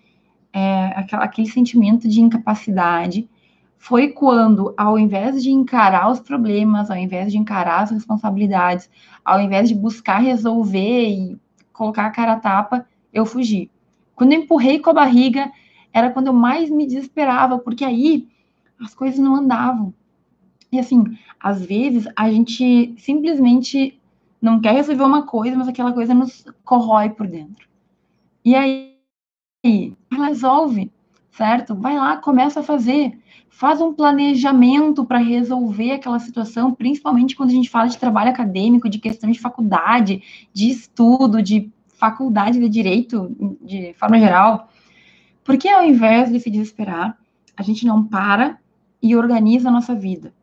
é, 0.53 0.87
aquela, 0.97 1.25
aquele 1.25 1.49
sentimento 1.49 2.09
de 2.09 2.21
incapacidade, 2.21 3.29
foi 3.77 4.09
quando, 4.09 4.73
ao 4.79 4.99
invés 4.99 5.43
de 5.43 5.51
encarar 5.51 6.11
os 6.11 6.21
problemas, 6.21 6.91
ao 6.91 6.97
invés 6.97 7.31
de 7.31 7.37
encarar 7.37 7.83
as 7.83 7.91
responsabilidades, 7.91 8.89
ao 9.23 9.41
invés 9.41 9.69
de 9.69 9.75
buscar 9.75 10.21
resolver 10.21 11.09
e 11.09 11.39
colocar 11.73 12.07
a 12.07 12.11
cara 12.11 12.33
a 12.33 12.41
tapa, 12.41 12.87
eu 13.13 13.27
fugi. 13.27 13.71
Quando 14.15 14.33
eu 14.33 14.41
empurrei 14.41 14.79
com 14.79 14.91
a 14.91 14.95
barriga, 14.95 15.53
era 15.93 16.11
quando 16.11 16.29
eu 16.29 16.33
mais 16.33 16.71
me 16.71 16.87
desesperava, 16.87 17.59
porque 17.59 17.85
aí 17.85 18.27
as 18.81 18.95
coisas 18.95 19.19
não 19.19 19.37
andavam. 19.37 19.93
E 20.73 20.79
assim, 20.79 21.05
às 21.39 21.65
vezes 21.65 22.09
a 22.17 22.31
gente 22.31 22.95
simplesmente 22.97 24.01
não 24.45 24.61
quer 24.61 24.75
resolver 24.75 25.03
uma 25.03 25.23
coisa, 25.23 25.57
mas 25.57 25.67
aquela 25.67 25.93
coisa 25.93 26.13
nos 26.13 26.45
corrói 26.65 27.09
por 27.09 27.27
dentro. 27.27 27.67
E 28.45 28.55
aí, 28.55 28.95
resolve, 30.13 30.93
certo? 31.31 31.75
Vai 31.75 31.97
lá, 31.97 32.19
começa 32.19 32.61
a 32.61 32.63
fazer. 32.63 33.19
Faz 33.49 33.81
um 33.81 33.95
planejamento 33.95 35.05
para 35.05 35.19
resolver 35.19 35.93
aquela 35.93 36.19
situação, 36.19 36.75
principalmente 36.75 37.35
quando 37.35 37.51
a 37.51 37.55
gente 37.55 37.71
fala 37.71 37.89
de 37.89 37.97
trabalho 37.97 38.31
acadêmico, 38.31 38.89
de 38.89 38.99
questão 38.99 39.31
de 39.31 39.39
faculdade, 39.39 40.23
de 40.53 40.69
estudo, 40.69 41.43
de 41.43 41.73
faculdade 41.89 42.59
de 42.61 42.69
direito, 42.69 43.35
de 43.63 43.95
forma 43.95 44.19
geral. 44.19 44.69
Porque 45.43 45.69
ao 45.69 45.85
invés 45.85 46.31
de 46.31 46.39
se 46.39 46.51
desesperar, 46.51 47.17
a 47.57 47.63
gente 47.63 47.87
não 47.87 48.05
para 48.05 48.59
e 49.01 49.17
organiza 49.17 49.71
a 49.71 49.73
nossa 49.73 49.95
vida? 49.95 50.35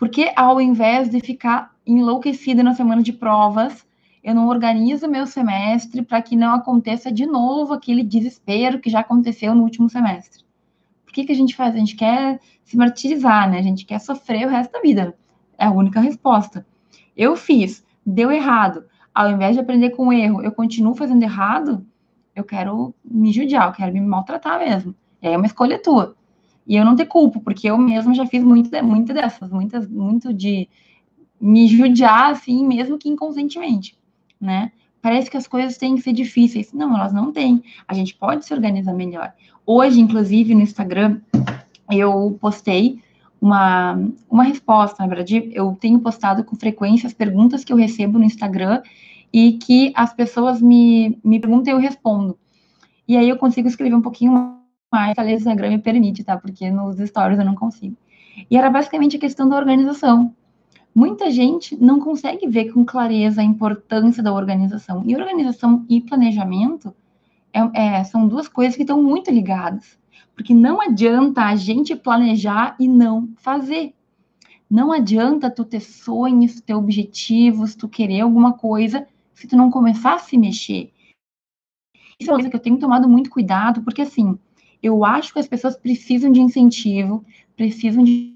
Porque 0.00 0.32
ao 0.34 0.58
invés 0.62 1.10
de 1.10 1.20
ficar 1.20 1.76
enlouquecida 1.86 2.62
na 2.62 2.72
semana 2.72 3.02
de 3.02 3.12
provas, 3.12 3.86
eu 4.24 4.34
não 4.34 4.48
organizo 4.48 5.06
meu 5.06 5.26
semestre 5.26 6.00
para 6.00 6.22
que 6.22 6.34
não 6.34 6.54
aconteça 6.54 7.12
de 7.12 7.26
novo 7.26 7.74
aquele 7.74 8.02
desespero 8.02 8.80
que 8.80 8.88
já 8.88 9.00
aconteceu 9.00 9.54
no 9.54 9.62
último 9.62 9.90
semestre. 9.90 10.42
Por 11.04 11.12
que, 11.12 11.24
que 11.24 11.32
a 11.32 11.36
gente 11.36 11.54
faz? 11.54 11.74
A 11.74 11.78
gente 11.78 11.96
quer 11.96 12.40
se 12.64 12.78
martirizar, 12.78 13.50
né? 13.50 13.58
A 13.58 13.62
gente 13.62 13.84
quer 13.84 13.98
sofrer 13.98 14.46
o 14.46 14.50
resto 14.50 14.72
da 14.72 14.80
vida. 14.80 15.14
É 15.58 15.66
a 15.66 15.70
única 15.70 16.00
resposta. 16.00 16.66
Eu 17.14 17.36
fiz, 17.36 17.84
deu 18.04 18.32
errado. 18.32 18.86
Ao 19.14 19.30
invés 19.30 19.54
de 19.54 19.60
aprender 19.60 19.90
com 19.90 20.08
o 20.08 20.12
erro, 20.14 20.42
eu 20.42 20.52
continuo 20.52 20.94
fazendo 20.94 21.22
errado, 21.24 21.86
eu 22.34 22.44
quero 22.44 22.94
me 23.04 23.34
judiar, 23.34 23.68
eu 23.68 23.74
quero 23.74 23.92
me 23.92 24.00
maltratar 24.00 24.60
mesmo. 24.60 24.94
E 25.20 25.28
aí 25.28 25.34
é 25.34 25.36
uma 25.36 25.46
escolha 25.46 25.78
tua. 25.78 26.16
E 26.70 26.76
eu 26.76 26.84
não 26.84 26.94
te 26.94 27.04
culpo, 27.04 27.40
porque 27.40 27.68
eu 27.68 27.76
mesma 27.76 28.14
já 28.14 28.24
fiz 28.24 28.44
muito, 28.44 28.70
muito 28.84 29.12
dessas, 29.12 29.50
muitas, 29.50 29.88
muito 29.88 30.32
de 30.32 30.68
me 31.40 31.66
judiar, 31.66 32.30
assim, 32.30 32.64
mesmo 32.64 32.96
que 32.96 33.08
inconscientemente, 33.08 33.98
né? 34.40 34.70
Parece 35.02 35.28
que 35.28 35.36
as 35.36 35.48
coisas 35.48 35.76
têm 35.76 35.96
que 35.96 36.02
ser 36.02 36.12
difíceis. 36.12 36.72
Não, 36.72 36.94
elas 36.94 37.12
não 37.12 37.32
têm. 37.32 37.60
A 37.88 37.92
gente 37.92 38.14
pode 38.14 38.44
se 38.44 38.54
organizar 38.54 38.94
melhor. 38.94 39.32
Hoje, 39.66 40.00
inclusive, 40.00 40.54
no 40.54 40.60
Instagram, 40.60 41.20
eu 41.90 42.38
postei 42.40 43.00
uma, 43.40 43.98
uma 44.30 44.44
resposta, 44.44 45.02
na 45.02 45.08
verdade, 45.08 45.50
eu 45.52 45.76
tenho 45.80 45.98
postado 45.98 46.44
com 46.44 46.54
frequência 46.54 47.08
as 47.08 47.12
perguntas 47.12 47.64
que 47.64 47.72
eu 47.72 47.76
recebo 47.76 48.16
no 48.16 48.24
Instagram 48.24 48.80
e 49.32 49.54
que 49.54 49.90
as 49.96 50.14
pessoas 50.14 50.62
me, 50.62 51.18
me 51.24 51.40
perguntam 51.40 51.72
e 51.72 51.76
eu 51.76 51.80
respondo. 51.80 52.38
E 53.08 53.16
aí 53.16 53.28
eu 53.28 53.36
consigo 53.36 53.66
escrever 53.66 53.96
um 53.96 54.02
pouquinho 54.02 54.59
mais, 54.90 55.16
a 55.16 55.22
o 55.22 55.28
Instagram 55.28 55.70
me 55.70 55.78
permite, 55.78 56.24
tá? 56.24 56.36
Porque 56.36 56.70
nos 56.70 56.96
stories 56.98 57.38
eu 57.38 57.44
não 57.44 57.54
consigo. 57.54 57.96
E 58.50 58.56
era 58.56 58.68
basicamente 58.68 59.16
a 59.16 59.20
questão 59.20 59.48
da 59.48 59.56
organização. 59.56 60.34
Muita 60.94 61.30
gente 61.30 61.76
não 61.76 62.00
consegue 62.00 62.48
ver 62.48 62.72
com 62.72 62.84
clareza 62.84 63.40
a 63.40 63.44
importância 63.44 64.22
da 64.22 64.32
organização. 64.32 65.04
E 65.06 65.14
organização 65.14 65.86
e 65.88 66.00
planejamento 66.00 66.94
é, 67.52 67.98
é, 67.98 68.04
são 68.04 68.26
duas 68.26 68.48
coisas 68.48 68.74
que 68.74 68.82
estão 68.82 69.02
muito 69.02 69.30
ligadas. 69.30 69.98
Porque 70.34 70.52
não 70.54 70.80
adianta 70.80 71.44
a 71.44 71.54
gente 71.54 71.94
planejar 71.94 72.74
e 72.80 72.88
não 72.88 73.28
fazer. 73.36 73.94
Não 74.68 74.92
adianta 74.92 75.50
tu 75.50 75.64
ter 75.64 75.80
sonhos, 75.80 76.60
ter 76.60 76.74
objetivos, 76.74 77.74
tu 77.74 77.88
querer 77.88 78.20
alguma 78.20 78.52
coisa, 78.52 79.06
se 79.34 79.46
tu 79.46 79.56
não 79.56 79.70
começar 79.70 80.14
a 80.14 80.18
se 80.18 80.36
mexer. 80.38 80.92
Isso 82.18 82.30
é 82.30 82.32
uma 82.32 82.38
coisa 82.38 82.50
que 82.50 82.56
eu 82.56 82.60
tenho 82.60 82.78
tomado 82.78 83.08
muito 83.08 83.30
cuidado, 83.30 83.82
porque 83.82 84.02
assim, 84.02 84.38
eu 84.82 85.04
acho 85.04 85.32
que 85.32 85.38
as 85.38 85.48
pessoas 85.48 85.76
precisam 85.76 86.30
de 86.30 86.40
incentivo, 86.40 87.24
precisam 87.56 88.02
de 88.02 88.34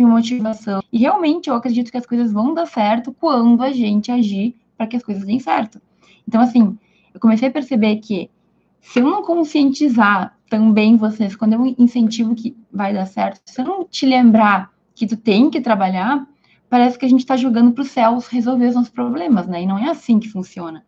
motivação. 0.00 0.82
E 0.92 0.98
realmente 0.98 1.48
eu 1.48 1.54
acredito 1.54 1.90
que 1.90 1.96
as 1.96 2.06
coisas 2.06 2.32
vão 2.32 2.54
dar 2.54 2.66
certo 2.66 3.12
quando 3.12 3.62
a 3.62 3.72
gente 3.72 4.10
agir 4.10 4.56
para 4.76 4.86
que 4.86 4.96
as 4.96 5.02
coisas 5.02 5.24
deem 5.24 5.38
certo. 5.38 5.80
Então, 6.26 6.40
assim, 6.40 6.76
eu 7.14 7.20
comecei 7.20 7.48
a 7.48 7.52
perceber 7.52 7.96
que 7.96 8.30
se 8.80 9.00
eu 9.00 9.04
não 9.04 9.22
conscientizar 9.22 10.36
também 10.50 10.96
vocês, 10.96 11.36
quando 11.36 11.54
eu 11.54 11.74
incentivo 11.78 12.34
que 12.34 12.56
vai 12.70 12.92
dar 12.92 13.06
certo, 13.06 13.40
se 13.44 13.60
eu 13.60 13.64
não 13.64 13.84
te 13.84 14.04
lembrar 14.06 14.72
que 14.94 15.06
tu 15.06 15.16
tem 15.16 15.48
que 15.48 15.60
trabalhar, 15.60 16.26
parece 16.68 16.98
que 16.98 17.04
a 17.04 17.08
gente 17.08 17.20
está 17.20 17.36
jogando 17.36 17.72
para 17.72 17.82
os 17.82 17.90
céus 17.90 18.26
resolver 18.26 18.66
os 18.66 18.74
nossos 18.74 18.90
problemas, 18.90 19.46
né? 19.46 19.62
E 19.62 19.66
não 19.66 19.78
é 19.78 19.88
assim 19.88 20.18
que 20.18 20.28
funciona. 20.28 20.84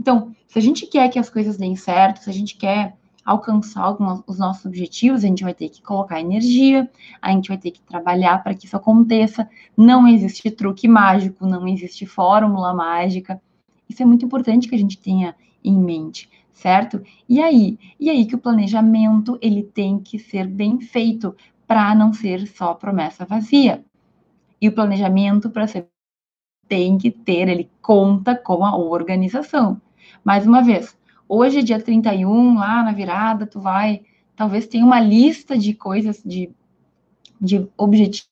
Então, 0.00 0.34
se 0.46 0.58
a 0.58 0.62
gente 0.62 0.86
quer 0.86 1.08
que 1.08 1.18
as 1.18 1.28
coisas 1.28 1.56
deem 1.56 1.74
certo, 1.74 2.22
se 2.22 2.30
a 2.30 2.32
gente 2.32 2.56
quer 2.56 2.96
alcançar 3.28 3.82
alguns, 3.82 4.22
os 4.26 4.38
nossos 4.38 4.64
objetivos, 4.64 5.22
a 5.22 5.26
gente 5.26 5.44
vai 5.44 5.52
ter 5.52 5.68
que 5.68 5.82
colocar 5.82 6.18
energia, 6.18 6.90
a 7.20 7.30
gente 7.30 7.48
vai 7.48 7.58
ter 7.58 7.72
que 7.72 7.80
trabalhar 7.82 8.42
para 8.42 8.54
que 8.54 8.64
isso 8.64 8.76
aconteça. 8.76 9.46
Não 9.76 10.08
existe 10.08 10.50
truque 10.50 10.88
mágico, 10.88 11.46
não 11.46 11.68
existe 11.68 12.06
fórmula 12.06 12.72
mágica. 12.72 13.38
Isso 13.86 14.02
é 14.02 14.06
muito 14.06 14.24
importante 14.24 14.66
que 14.66 14.74
a 14.74 14.78
gente 14.78 14.96
tenha 14.96 15.36
em 15.62 15.78
mente, 15.78 16.30
certo? 16.54 17.02
E 17.28 17.42
aí, 17.42 17.78
e 18.00 18.08
aí 18.08 18.24
que 18.24 18.34
o 18.34 18.38
planejamento 18.38 19.38
ele 19.42 19.62
tem 19.62 19.98
que 19.98 20.18
ser 20.18 20.46
bem 20.46 20.80
feito 20.80 21.36
para 21.66 21.94
não 21.94 22.14
ser 22.14 22.46
só 22.46 22.72
promessa 22.72 23.26
vazia. 23.26 23.84
E 24.58 24.68
o 24.68 24.72
planejamento 24.72 25.50
para 25.50 25.66
ser 25.66 25.86
tem 26.66 26.96
que 26.96 27.10
ter, 27.10 27.48
ele 27.48 27.70
conta 27.80 28.34
com 28.36 28.64
a 28.64 28.76
organização. 28.76 29.80
Mais 30.22 30.46
uma 30.46 30.62
vez, 30.62 30.96
Hoje 31.28 31.58
é 31.58 31.62
dia 31.62 31.78
31, 31.78 32.54
lá 32.54 32.82
na 32.82 32.92
virada, 32.92 33.46
tu 33.46 33.60
vai, 33.60 34.02
talvez 34.34 34.66
tenha 34.66 34.84
uma 34.84 34.98
lista 34.98 35.58
de 35.58 35.74
coisas, 35.74 36.22
de, 36.24 36.50
de 37.38 37.68
objetivos, 37.76 38.26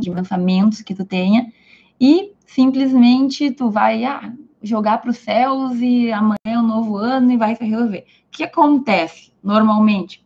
de 0.00 0.10
pensamentos 0.12 0.80
que 0.80 0.94
tu 0.94 1.04
tenha, 1.04 1.52
e 2.00 2.32
simplesmente 2.46 3.50
tu 3.50 3.68
vai 3.68 4.04
ah, 4.04 4.32
jogar 4.62 4.98
para 4.98 5.10
os 5.10 5.18
céus 5.18 5.76
e 5.80 6.12
amanhã 6.12 6.36
é 6.44 6.58
um 6.58 6.62
novo 6.62 6.96
ano 6.98 7.32
e 7.32 7.36
vai 7.36 7.56
se 7.56 7.64
resolver. 7.64 8.06
O 8.28 8.30
que 8.30 8.44
acontece 8.44 9.32
normalmente? 9.42 10.24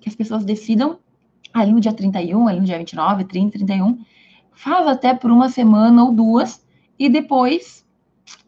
Que 0.00 0.08
as 0.08 0.16
pessoas 0.16 0.44
decidam 0.44 0.98
ali 1.52 1.70
no 1.70 1.80
dia 1.80 1.92
31, 1.92 2.48
ali 2.48 2.58
no 2.58 2.66
dia 2.66 2.78
29, 2.78 3.24
30, 3.24 3.58
31, 3.58 4.04
faz 4.52 4.88
até 4.88 5.14
por 5.14 5.30
uma 5.30 5.48
semana 5.48 6.02
ou 6.02 6.12
duas, 6.12 6.66
e 6.98 7.08
depois 7.08 7.83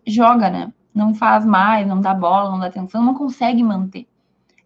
joga, 0.07 0.49
né? 0.49 0.73
Não 0.95 1.15
faz 1.15 1.45
mais, 1.45 1.87
não 1.87 2.01
dá 2.01 2.15
bola, 2.15 2.51
não 2.51 2.59
dá 2.59 2.67
atenção, 2.67 3.05
não 3.05 3.15
consegue 3.15 3.63
manter. 3.63 4.07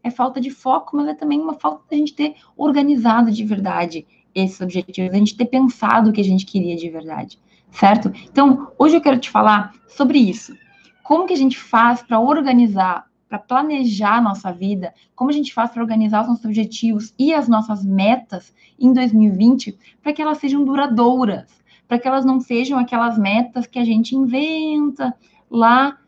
É 0.03 0.11
falta 0.11 0.41
de 0.41 0.51
foco, 0.51 0.97
mas 0.97 1.09
é 1.09 1.15
também 1.15 1.41
uma 1.41 1.55
falta 1.55 1.83
da 1.91 1.97
gente 1.97 2.15
ter 2.15 2.37
organizado 2.57 3.31
de 3.31 3.45
verdade 3.45 4.07
esses 4.35 4.61
objetivos, 4.61 5.13
a 5.13 5.19
gente 5.19 5.37
ter 5.37 5.47
pensado 5.47 6.11
o 6.11 6.13
que 6.13 6.21
a 6.21 6.25
gente 6.25 6.47
queria 6.47 6.77
de 6.77 6.89
verdade, 6.89 7.39
certo? 7.71 8.13
Então, 8.31 8.71
hoje 8.79 8.97
eu 8.97 9.01
quero 9.01 9.19
te 9.19 9.29
falar 9.29 9.75
sobre 9.89 10.19
isso. 10.19 10.55
Como 11.03 11.27
que 11.27 11.33
a 11.33 11.37
gente 11.37 11.59
faz 11.59 12.03
para 12.03 12.21
organizar, 12.21 13.07
para 13.29 13.39
planejar 13.39 14.19
a 14.19 14.21
nossa 14.21 14.53
vida? 14.53 14.95
Como 15.17 15.31
a 15.31 15.33
gente 15.33 15.53
faz 15.53 15.71
para 15.71 15.83
organizar 15.83 16.23
os 16.23 16.29
nossos 16.29 16.45
objetivos 16.45 17.13
e 17.19 17.35
as 17.35 17.49
nossas 17.49 17.85
metas 17.85 18.55
em 18.79 18.93
2020 18.93 19.77
para 20.03 20.13
que 20.13 20.23
elas 20.23 20.39
sejam 20.39 20.65
duradouras, 20.65 21.60
para 21.91 21.99
que 21.99 22.07
elas 22.07 22.25
não 22.25 22.39
sejam 22.39 22.79
aquelas 22.79 23.19
metas 23.19 23.67
que 23.67 23.77
a 23.77 23.85
gente 23.85 24.15
inventa 24.15 25.13
lá 25.51 25.99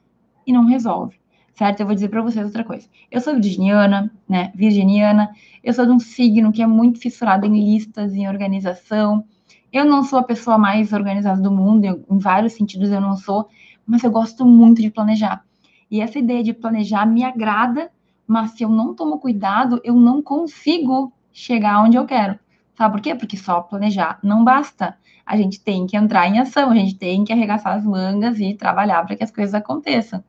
e 0.47 0.53
não 0.53 0.65
resolve, 0.65 1.17
certo? 1.55 1.81
Eu 1.81 1.87
vou 1.87 1.95
dizer 1.97 2.09
para 2.09 2.23
vocês 2.23 2.47
outra 2.47 2.63
coisa. 2.63 2.89
Eu 3.11 3.21
sou 3.21 3.35
virginiana, 3.35 4.09
né? 4.29 4.53
Virginiana. 4.55 5.33
Eu 5.61 5.75
sou 5.75 5.85
de 5.85 5.91
um 5.91 5.99
signo 5.99 6.53
que 6.53 6.63
é 6.63 6.69
muito 6.69 7.01
fissurado 7.01 7.47
em 7.47 7.65
listas, 7.65 8.15
em 8.15 8.29
organização. 8.29 9.25
Eu 9.73 9.85
não 9.85 10.05
sou 10.05 10.21
a 10.21 10.23
pessoa 10.23 10.57
mais 10.57 10.93
organizada 10.93 11.43
do 11.43 11.51
mundo, 11.51 11.85
eu, 11.85 12.05
em 12.09 12.19
vários 12.19 12.53
sentidos 12.53 12.93
eu 12.93 13.01
não 13.01 13.17
sou, 13.17 13.49
mas 13.85 14.05
eu 14.05 14.11
gosto 14.13 14.47
muito 14.47 14.81
de 14.81 14.89
planejar. 14.89 15.45
E 15.91 16.01
essa 16.01 16.17
ideia 16.17 16.45
de 16.45 16.53
planejar 16.53 17.05
me 17.07 17.25
agrada, 17.25 17.91
mas 18.25 18.53
se 18.53 18.63
eu 18.63 18.69
não 18.69 18.95
tomo 18.95 19.19
cuidado, 19.19 19.81
eu 19.83 19.97
não 19.97 20.23
consigo 20.23 21.13
chegar 21.33 21.83
onde 21.83 21.97
eu 21.97 22.05
quero. 22.05 22.39
Sabe 22.75 22.95
por 22.95 23.03
quê? 23.03 23.15
Porque 23.15 23.37
só 23.37 23.61
planejar 23.61 24.19
não 24.23 24.45
basta. 24.45 24.97
A 25.25 25.37
gente 25.37 25.61
tem 25.61 25.87
que 25.87 25.97
entrar 25.97 26.29
em 26.29 26.39
ação, 26.39 26.71
a 26.71 26.75
gente 26.75 26.97
tem 26.97 27.25
que 27.25 27.33
arregaçar 27.33 27.77
as 27.77 27.85
mangas 27.85 28.41
e 28.41 28.55
trabalhar 28.55 29.05
para 29.07 29.17
que 29.17 29.25
as 29.25 29.31
coisas 29.31 29.55
aconteçam. 29.55 30.23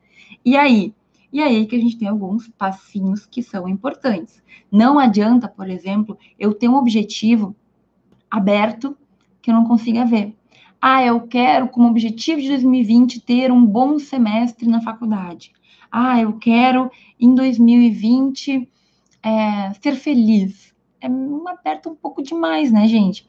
E 0.46 0.56
aí? 0.56 0.94
E 1.32 1.42
aí 1.42 1.66
que 1.66 1.76
a 1.76 1.80
gente 1.80 1.98
tem 1.98 2.08
alguns 2.08 2.48
passinhos 2.50 3.26
que 3.26 3.42
são 3.42 3.68
importantes. 3.68 4.44
Não 4.72 5.00
adianta, 5.00 5.48
por 5.48 5.70
exemplo, 5.70 6.18
eu 6.38 6.54
ter 6.54 6.68
um 6.68 6.76
objetivo 6.76 7.56
aberto 8.30 8.96
que 9.42 9.50
eu 9.50 9.56
não 9.56 9.66
consiga 9.66 10.06
ver. 10.06 10.36
Ah, 10.82 11.04
eu 11.04 11.22
quero, 11.22 11.70
como 11.70 11.88
objetivo 11.88 12.42
de 12.42 12.50
2020, 12.50 13.22
ter 13.22 13.52
um 13.52 13.66
bom 13.66 13.98
semestre 13.98 14.68
na 14.68 14.82
faculdade. 14.82 15.52
Ah, 15.92 16.20
eu 16.20 16.34
quero, 16.34 16.92
em 17.20 17.34
2020, 17.34 18.70
é, 19.24 19.74
ser 19.82 19.96
feliz 19.96 20.73
é 21.04 21.10
um 21.10 21.48
aperto 21.50 21.90
um 21.90 21.96
pouco 21.96 22.24
demais, 22.24 22.72
né, 22.72 22.88
gente? 22.88 23.28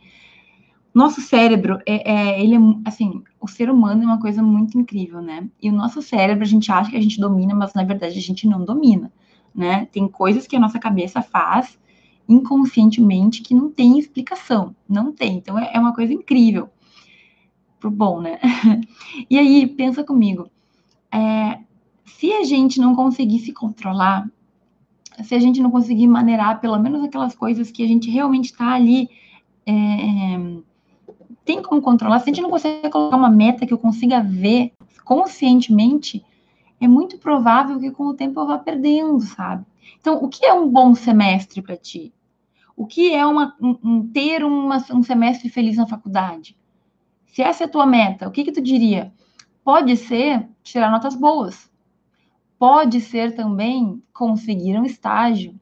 Nosso 0.94 1.20
cérebro, 1.20 1.80
é, 1.84 2.10
é, 2.10 2.40
ele 2.40 2.54
é, 2.54 2.58
assim, 2.84 3.22
o 3.40 3.48
ser 3.48 3.68
humano 3.68 4.04
é 4.04 4.06
uma 4.06 4.20
coisa 4.20 4.40
muito 4.40 4.78
incrível, 4.78 5.20
né? 5.20 5.48
E 5.60 5.68
o 5.68 5.72
nosso 5.72 6.00
cérebro, 6.00 6.44
a 6.44 6.46
gente 6.46 6.70
acha 6.70 6.90
que 6.90 6.96
a 6.96 7.02
gente 7.02 7.20
domina, 7.20 7.52
mas 7.52 7.74
na 7.74 7.82
verdade 7.82 8.16
a 8.16 8.22
gente 8.22 8.46
não 8.46 8.64
domina, 8.64 9.12
né? 9.52 9.86
Tem 9.86 10.06
coisas 10.06 10.46
que 10.46 10.54
a 10.54 10.60
nossa 10.60 10.78
cabeça 10.78 11.20
faz 11.20 11.76
inconscientemente 12.28 13.42
que 13.42 13.54
não 13.54 13.70
tem 13.70 13.98
explicação, 13.98 14.74
não 14.88 15.12
tem. 15.12 15.36
Então 15.36 15.58
é, 15.58 15.72
é 15.74 15.80
uma 15.80 15.92
coisa 15.92 16.12
incrível, 16.12 16.70
pro 17.80 17.90
bom, 17.90 18.20
né? 18.20 18.38
e 19.28 19.36
aí, 19.36 19.66
pensa 19.66 20.04
comigo, 20.04 20.48
é, 21.12 21.58
se 22.06 22.32
a 22.32 22.44
gente 22.44 22.80
não 22.80 22.94
conseguir 22.94 23.40
se 23.40 23.52
controlar, 23.52 24.30
se 25.22 25.34
a 25.34 25.38
gente 25.38 25.60
não 25.60 25.70
conseguir 25.70 26.06
maneirar 26.06 26.60
pelo 26.60 26.78
menos 26.78 27.02
aquelas 27.04 27.34
coisas 27.34 27.70
que 27.70 27.82
a 27.82 27.86
gente 27.86 28.10
realmente 28.10 28.46
está 28.46 28.72
ali, 28.72 29.08
é, 29.66 29.72
tem 31.44 31.62
como 31.62 31.80
controlar, 31.80 32.18
se 32.20 32.24
a 32.24 32.32
gente 32.32 32.42
não 32.42 32.50
consegue 32.50 32.88
colocar 32.90 33.16
uma 33.16 33.30
meta 33.30 33.66
que 33.66 33.72
eu 33.72 33.78
consiga 33.78 34.20
ver 34.20 34.72
conscientemente, 35.04 36.24
é 36.80 36.88
muito 36.88 37.18
provável 37.18 37.78
que 37.78 37.90
com 37.90 38.04
o 38.04 38.14
tempo 38.14 38.40
eu 38.40 38.46
vá 38.46 38.58
perdendo, 38.58 39.20
sabe? 39.20 39.64
Então, 40.00 40.22
o 40.22 40.28
que 40.28 40.44
é 40.44 40.52
um 40.52 40.68
bom 40.68 40.94
semestre 40.94 41.62
para 41.62 41.76
ti? 41.76 42.12
O 42.76 42.86
que 42.86 43.14
é 43.14 43.24
uma, 43.24 43.54
um, 43.60 43.78
um, 43.84 44.06
ter 44.08 44.42
uma, 44.44 44.84
um 44.92 45.02
semestre 45.02 45.48
feliz 45.48 45.76
na 45.76 45.86
faculdade? 45.86 46.56
Se 47.26 47.42
essa 47.42 47.64
é 47.64 47.66
a 47.66 47.70
tua 47.70 47.86
meta, 47.86 48.26
o 48.26 48.30
que, 48.30 48.44
que 48.44 48.52
tu 48.52 48.60
diria? 48.60 49.12
Pode 49.62 49.96
ser 49.96 50.48
tirar 50.62 50.90
notas 50.90 51.14
boas. 51.14 51.70
Pode 52.66 52.98
ser 53.02 53.34
também 53.34 54.02
conseguir 54.10 54.78
um 54.78 54.86
estágio. 54.86 55.54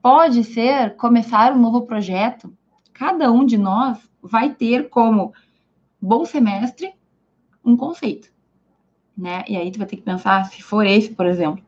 Pode 0.00 0.42
ser 0.42 0.96
começar 0.96 1.52
um 1.52 1.60
novo 1.60 1.82
projeto. 1.82 2.50
Cada 2.94 3.30
um 3.30 3.44
de 3.44 3.58
nós 3.58 3.98
vai 4.22 4.54
ter 4.54 4.88
como 4.88 5.34
bom 6.00 6.24
semestre 6.24 6.94
um 7.62 7.76
conceito, 7.76 8.32
né? 9.14 9.44
E 9.46 9.54
aí 9.54 9.70
tu 9.70 9.76
vai 9.76 9.86
ter 9.86 9.96
que 9.96 10.02
pensar, 10.02 10.46
se 10.46 10.62
for 10.62 10.86
esse, 10.86 11.10
por 11.10 11.26
exemplo, 11.26 11.62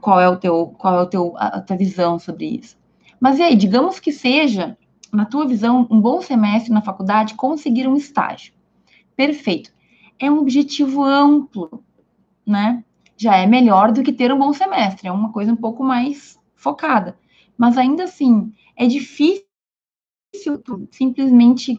qual 0.00 0.20
é 0.20 0.28
o 0.28 0.36
teu, 0.36 0.74
qual 0.76 0.98
é 0.98 1.02
o 1.02 1.06
teu, 1.06 1.34
a 1.36 1.60
tua 1.60 1.76
visão 1.76 2.18
sobre 2.18 2.46
isso. 2.46 2.76
Mas 3.20 3.38
e 3.38 3.42
aí, 3.44 3.54
digamos 3.54 4.00
que 4.00 4.10
seja, 4.10 4.76
na 5.12 5.24
tua 5.24 5.46
visão, 5.46 5.86
um 5.88 6.00
bom 6.00 6.20
semestre 6.20 6.72
na 6.72 6.82
faculdade 6.82 7.34
conseguir 7.34 7.86
um 7.86 7.94
estágio. 7.94 8.52
Perfeito 9.14 9.72
é 10.18 10.28
um 10.28 10.38
objetivo 10.38 11.04
amplo, 11.04 11.84
né? 12.44 12.82
Já 13.18 13.36
é 13.36 13.46
melhor 13.46 13.90
do 13.90 14.02
que 14.02 14.12
ter 14.12 14.32
um 14.32 14.38
bom 14.38 14.52
semestre, 14.52 15.08
é 15.08 15.12
uma 15.12 15.32
coisa 15.32 15.52
um 15.52 15.56
pouco 15.56 15.82
mais 15.82 16.38
focada. 16.54 17.18
Mas 17.58 17.76
ainda 17.76 18.04
assim, 18.04 18.52
é 18.76 18.86
difícil 18.86 19.44
simplesmente 20.92 21.78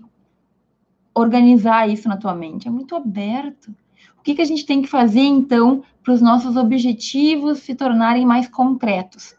organizar 1.15 1.89
isso 1.89 2.09
na 2.09 2.17
tua 2.17 2.35
mente, 2.35 2.67
é 2.67 2.71
muito 2.71 2.93
aberto. 2.93 3.73
O 4.17 4.21
que, 4.21 4.35
que 4.35 4.41
a 4.41 4.45
gente 4.45 4.65
tem 4.65 4.81
que 4.81 4.87
fazer, 4.87 5.21
então, 5.21 5.81
para 6.03 6.13
os 6.13 6.21
nossos 6.21 6.57
objetivos 6.57 7.59
se 7.59 7.73
tornarem 7.73 8.25
mais 8.25 8.47
concretos? 8.49 9.33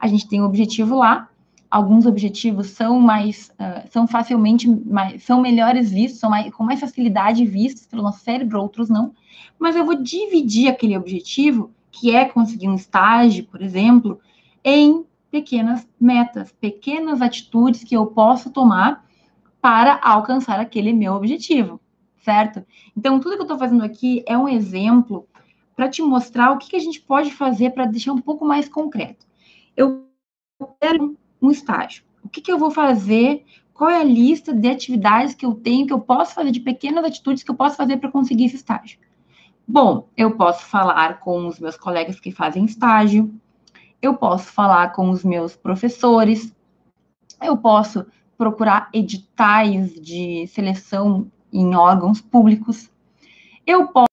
A 0.00 0.08
gente 0.08 0.28
tem 0.28 0.42
um 0.42 0.46
objetivo 0.46 0.96
lá, 0.96 1.30
alguns 1.70 2.06
objetivos 2.06 2.70
são 2.70 3.00
mais, 3.00 3.50
uh, 3.60 3.88
são 3.90 4.06
facilmente, 4.06 4.68
mais, 4.68 5.22
são 5.22 5.40
melhores 5.40 5.90
vistos, 5.90 6.20
são 6.20 6.30
mais, 6.30 6.52
com 6.52 6.64
mais 6.64 6.80
facilidade 6.80 7.44
vistos 7.44 7.86
pelo 7.86 8.02
nosso 8.02 8.20
cérebro, 8.20 8.60
outros 8.60 8.88
não. 8.88 9.12
Mas 9.58 9.76
eu 9.76 9.84
vou 9.84 10.02
dividir 10.02 10.68
aquele 10.68 10.96
objetivo, 10.96 11.70
que 11.90 12.14
é 12.14 12.24
conseguir 12.24 12.68
um 12.68 12.74
estágio, 12.74 13.44
por 13.46 13.62
exemplo, 13.62 14.20
em 14.64 15.04
pequenas 15.30 15.86
metas, 16.00 16.52
pequenas 16.52 17.20
atitudes 17.20 17.84
que 17.84 17.96
eu 17.96 18.06
posso 18.06 18.50
tomar 18.50 19.04
para 19.60 19.98
alcançar 20.02 20.60
aquele 20.60 20.92
meu 20.92 21.14
objetivo, 21.14 21.80
certo? 22.22 22.64
Então, 22.96 23.18
tudo 23.18 23.34
que 23.34 23.40
eu 23.40 23.44
estou 23.44 23.58
fazendo 23.58 23.82
aqui 23.82 24.22
é 24.26 24.36
um 24.36 24.48
exemplo 24.48 25.26
para 25.74 25.88
te 25.88 26.00
mostrar 26.02 26.52
o 26.52 26.58
que, 26.58 26.70
que 26.70 26.76
a 26.76 26.80
gente 26.80 27.00
pode 27.00 27.30
fazer 27.32 27.70
para 27.70 27.86
deixar 27.86 28.12
um 28.12 28.20
pouco 28.20 28.44
mais 28.44 28.68
concreto. 28.68 29.26
Eu 29.76 30.06
quero 30.80 31.16
um 31.46 31.50
estágio. 31.50 32.04
O 32.22 32.28
que, 32.28 32.40
que 32.40 32.52
eu 32.52 32.58
vou 32.58 32.70
fazer? 32.70 33.44
Qual 33.72 33.90
é 33.90 34.00
a 34.00 34.04
lista 34.04 34.52
de 34.52 34.68
atividades 34.68 35.34
que 35.34 35.44
eu 35.44 35.54
tenho, 35.54 35.86
que 35.86 35.92
eu 35.92 36.00
posso 36.00 36.34
fazer, 36.34 36.50
de 36.50 36.60
pequenas 36.60 37.04
atitudes 37.04 37.42
que 37.42 37.50
eu 37.50 37.54
posso 37.54 37.76
fazer 37.76 37.98
para 37.98 38.10
conseguir 38.10 38.46
esse 38.46 38.56
estágio? 38.56 38.98
Bom, 39.68 40.08
eu 40.16 40.36
posso 40.36 40.64
falar 40.64 41.20
com 41.20 41.46
os 41.46 41.58
meus 41.58 41.76
colegas 41.76 42.20
que 42.20 42.30
fazem 42.30 42.64
estágio, 42.64 43.34
eu 44.00 44.14
posso 44.14 44.52
falar 44.52 44.92
com 44.92 45.10
os 45.10 45.24
meus 45.24 45.56
professores, 45.56 46.54
eu 47.42 47.56
posso 47.56 48.06
procurar 48.38 48.88
editais 48.92 49.94
de 50.00 50.46
seleção 50.46 51.30
em 51.52 51.74
órgãos 51.74 52.20
públicos, 52.20 52.90
eu 53.66 53.88
posso 53.88 54.06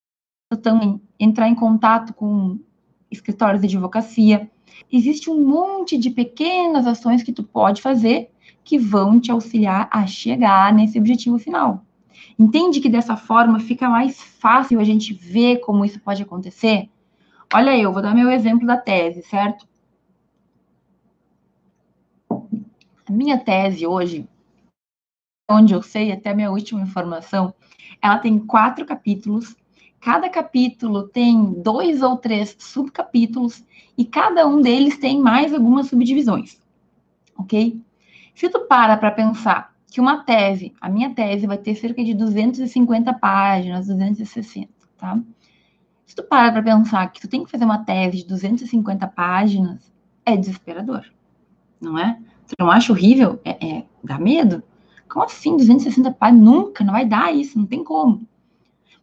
também 0.60 1.00
entrar 1.18 1.48
em 1.48 1.54
contato 1.54 2.12
com 2.12 2.58
escritórios 3.10 3.62
de 3.62 3.68
advocacia, 3.68 4.50
Existe 4.92 5.30
um 5.30 5.44
monte 5.44 5.96
de 5.98 6.10
pequenas 6.10 6.86
ações 6.86 7.22
que 7.22 7.32
tu 7.32 7.42
pode 7.42 7.82
fazer 7.82 8.30
que 8.62 8.78
vão 8.78 9.20
te 9.20 9.30
auxiliar 9.30 9.88
a 9.92 10.06
chegar 10.06 10.72
nesse 10.72 10.98
objetivo 10.98 11.38
final. 11.38 11.84
Entende 12.38 12.80
que 12.80 12.88
dessa 12.88 13.16
forma 13.16 13.60
fica 13.60 13.88
mais 13.88 14.20
fácil 14.20 14.80
a 14.80 14.84
gente 14.84 15.12
ver 15.12 15.58
como 15.58 15.84
isso 15.84 16.00
pode 16.00 16.22
acontecer? 16.22 16.88
Olha 17.52 17.76
eu 17.76 17.92
vou 17.92 18.02
dar 18.02 18.14
meu 18.14 18.30
exemplo 18.30 18.66
da 18.66 18.76
tese, 18.76 19.22
certo? 19.22 19.68
A 22.30 23.12
minha 23.12 23.38
tese 23.38 23.86
hoje, 23.86 24.26
onde 25.48 25.74
eu 25.74 25.82
sei 25.82 26.10
até 26.10 26.34
minha 26.34 26.50
última 26.50 26.80
informação, 26.80 27.54
ela 28.00 28.18
tem 28.18 28.38
quatro 28.38 28.84
capítulos 28.86 29.54
Cada 30.04 30.28
capítulo 30.28 31.08
tem 31.08 31.62
dois 31.62 32.02
ou 32.02 32.18
três 32.18 32.54
subcapítulos 32.58 33.64
e 33.96 34.04
cada 34.04 34.46
um 34.46 34.60
deles 34.60 34.98
tem 34.98 35.18
mais 35.18 35.54
algumas 35.54 35.86
subdivisões, 35.86 36.60
ok? 37.38 37.80
Se 38.34 38.50
tu 38.50 38.66
para 38.66 38.98
para 38.98 39.10
pensar 39.10 39.74
que 39.90 40.02
uma 40.02 40.22
tese, 40.22 40.74
a 40.78 40.90
minha 40.90 41.14
tese 41.14 41.46
vai 41.46 41.56
ter 41.56 41.74
cerca 41.74 42.04
de 42.04 42.12
250 42.12 43.14
páginas, 43.14 43.86
260, 43.86 44.68
tá? 44.98 45.18
Se 46.04 46.14
tu 46.14 46.22
para 46.22 46.52
para 46.52 46.62
pensar 46.62 47.10
que 47.10 47.22
tu 47.22 47.26
tem 47.26 47.42
que 47.42 47.50
fazer 47.50 47.64
uma 47.64 47.82
tese 47.82 48.18
de 48.18 48.26
250 48.26 49.06
páginas, 49.06 49.90
é 50.26 50.36
desesperador, 50.36 51.06
não 51.80 51.98
é? 51.98 52.18
Tu 52.46 52.54
não 52.58 52.70
acha 52.70 52.92
horrível? 52.92 53.40
É, 53.42 53.52
é 53.66 53.84
dá 54.02 54.18
medo? 54.18 54.62
Como 55.08 55.24
assim 55.24 55.56
260 55.56 56.12
páginas? 56.12 56.44
Nunca, 56.44 56.84
não 56.84 56.92
vai 56.92 57.06
dar 57.06 57.34
isso, 57.34 57.58
não 57.58 57.64
tem 57.64 57.82
como. 57.82 58.28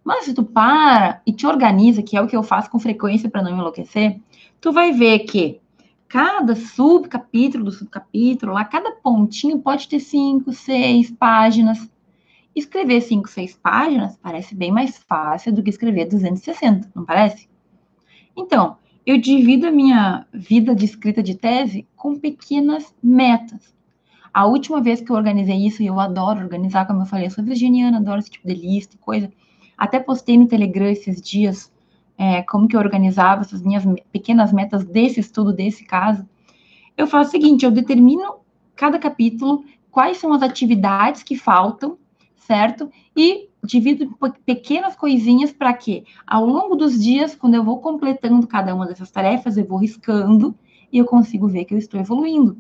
Mas 0.03 0.25
se 0.25 0.33
tu 0.33 0.43
para 0.43 1.21
e 1.25 1.31
te 1.31 1.45
organiza, 1.45 2.01
que 2.01 2.17
é 2.17 2.21
o 2.21 2.27
que 2.27 2.35
eu 2.35 2.43
faço 2.43 2.69
com 2.69 2.79
frequência 2.79 3.29
para 3.29 3.43
não 3.43 3.51
enlouquecer, 3.51 4.19
tu 4.59 4.71
vai 4.71 4.91
ver 4.91 5.19
que 5.19 5.61
cada 6.07 6.55
subcapítulo 6.55 7.65
do 7.65 7.71
subcapítulo, 7.71 8.53
lá 8.53 8.65
cada 8.65 8.91
pontinho 8.91 9.59
pode 9.59 9.87
ter 9.87 9.99
cinco, 9.99 10.51
seis 10.51 11.09
páginas. 11.11 11.89
Escrever 12.53 13.01
cinco, 13.01 13.29
seis 13.29 13.55
páginas 13.55 14.17
parece 14.17 14.53
bem 14.53 14.71
mais 14.71 14.97
fácil 14.97 15.53
do 15.53 15.63
que 15.63 15.69
escrever 15.69 16.05
260, 16.05 16.91
não 16.93 17.05
parece? 17.05 17.47
Então, 18.35 18.77
eu 19.05 19.17
divido 19.17 19.67
a 19.67 19.71
minha 19.71 20.27
vida 20.33 20.75
de 20.75 20.85
escrita 20.85 21.23
de 21.23 21.35
tese 21.35 21.87
com 21.95 22.19
pequenas 22.19 22.93
metas. 23.01 23.73
A 24.33 24.45
última 24.45 24.81
vez 24.81 25.01
que 25.01 25.11
eu 25.11 25.15
organizei 25.15 25.65
isso, 25.65 25.81
e 25.81 25.87
eu 25.87 25.99
adoro 25.99 26.39
organizar, 26.39 26.85
como 26.85 27.01
eu 27.01 27.05
falei, 27.05 27.27
eu 27.27 27.31
sou 27.31 27.43
virginiana, 27.43 27.97
adoro 27.97 28.19
esse 28.19 28.31
tipo 28.31 28.47
de 28.47 28.53
lista 28.53 28.95
e 28.95 28.99
coisa. 28.99 29.31
Até 29.81 29.99
postei 29.99 30.37
no 30.37 30.47
Telegram 30.47 30.85
esses 30.85 31.19
dias 31.19 31.73
é, 32.15 32.43
como 32.43 32.67
que 32.67 32.75
eu 32.75 32.79
organizava 32.79 33.41
essas 33.41 33.63
minhas 33.63 33.83
pequenas 34.11 34.53
metas 34.53 34.83
desse 34.85 35.19
estudo, 35.19 35.51
desse 35.51 35.83
caso. 35.83 36.23
Eu 36.95 37.07
faço 37.07 37.29
o 37.29 37.31
seguinte, 37.31 37.65
eu 37.65 37.71
determino 37.71 38.35
cada 38.75 38.99
capítulo 38.99 39.65
quais 39.89 40.17
são 40.17 40.33
as 40.33 40.43
atividades 40.43 41.23
que 41.23 41.35
faltam, 41.35 41.97
certo? 42.35 42.91
E 43.17 43.49
divido 43.63 44.03
em 44.03 44.31
pequenas 44.45 44.95
coisinhas 44.95 45.51
para 45.51 45.73
que, 45.73 46.05
ao 46.27 46.45
longo 46.45 46.75
dos 46.75 47.03
dias, 47.03 47.33
quando 47.33 47.55
eu 47.55 47.63
vou 47.63 47.79
completando 47.79 48.45
cada 48.45 48.75
uma 48.75 48.85
dessas 48.85 49.09
tarefas, 49.09 49.57
eu 49.57 49.65
vou 49.65 49.79
riscando 49.79 50.53
e 50.93 50.99
eu 50.99 51.05
consigo 51.05 51.47
ver 51.47 51.65
que 51.65 51.73
eu 51.73 51.79
estou 51.79 51.99
evoluindo. 51.99 52.55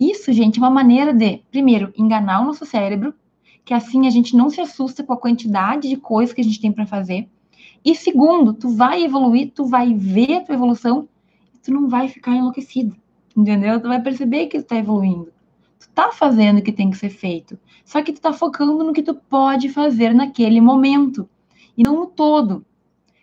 Isso, 0.00 0.32
gente, 0.32 0.58
é 0.58 0.60
uma 0.60 0.70
maneira 0.70 1.12
de, 1.12 1.44
primeiro, 1.52 1.92
enganar 1.96 2.40
o 2.40 2.46
nosso 2.46 2.66
cérebro, 2.66 3.14
que 3.64 3.74
assim 3.74 4.06
a 4.06 4.10
gente 4.10 4.36
não 4.36 4.50
se 4.50 4.60
assusta 4.60 5.04
com 5.04 5.12
a 5.12 5.16
quantidade 5.16 5.88
de 5.88 5.96
coisas 5.96 6.34
que 6.34 6.40
a 6.40 6.44
gente 6.44 6.60
tem 6.60 6.72
para 6.72 6.86
fazer. 6.86 7.28
E 7.84 7.94
segundo, 7.94 8.52
tu 8.52 8.68
vai 8.68 9.04
evoluir, 9.04 9.52
tu 9.54 9.64
vai 9.64 9.94
ver 9.94 10.34
a 10.34 10.40
tua 10.40 10.54
evolução, 10.54 11.08
e 11.54 11.58
tu 11.58 11.72
não 11.72 11.88
vai 11.88 12.08
ficar 12.08 12.34
enlouquecido, 12.34 12.94
entendeu? 13.36 13.80
Tu 13.80 13.88
vai 13.88 14.02
perceber 14.02 14.46
que 14.46 14.60
tu 14.60 14.66
tá 14.66 14.76
evoluindo. 14.76 15.32
Tu 15.78 15.88
tá 15.94 16.12
fazendo 16.12 16.58
o 16.58 16.62
que 16.62 16.72
tem 16.72 16.90
que 16.90 16.98
ser 16.98 17.08
feito. 17.08 17.58
Só 17.84 18.02
que 18.02 18.12
tu 18.12 18.20
tá 18.20 18.32
focando 18.32 18.84
no 18.84 18.92
que 18.92 19.02
tu 19.02 19.14
pode 19.14 19.68
fazer 19.70 20.14
naquele 20.14 20.60
momento, 20.60 21.28
e 21.76 21.82
não 21.82 22.00
no 22.00 22.06
todo. 22.06 22.64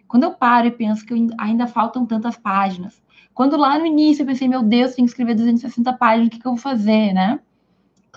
Quando 0.08 0.24
eu 0.24 0.32
paro 0.32 0.68
e 0.68 0.72
penso 0.72 1.06
que 1.06 1.14
ainda 1.38 1.68
faltam 1.68 2.06
tantas 2.06 2.38
páginas, 2.38 3.02
quando 3.34 3.56
lá 3.56 3.78
no 3.78 3.86
início 3.86 4.24
eu 4.24 4.26
pensei, 4.26 4.48
meu 4.48 4.64
Deus, 4.64 4.96
tem 4.96 5.06
que 5.06 5.12
escrever 5.12 5.36
260 5.36 5.94
páginas, 5.94 6.28
o 6.28 6.32
que, 6.32 6.40
que 6.40 6.48
eu 6.48 6.54
vou 6.54 6.60
fazer, 6.60 7.14
né? 7.14 7.40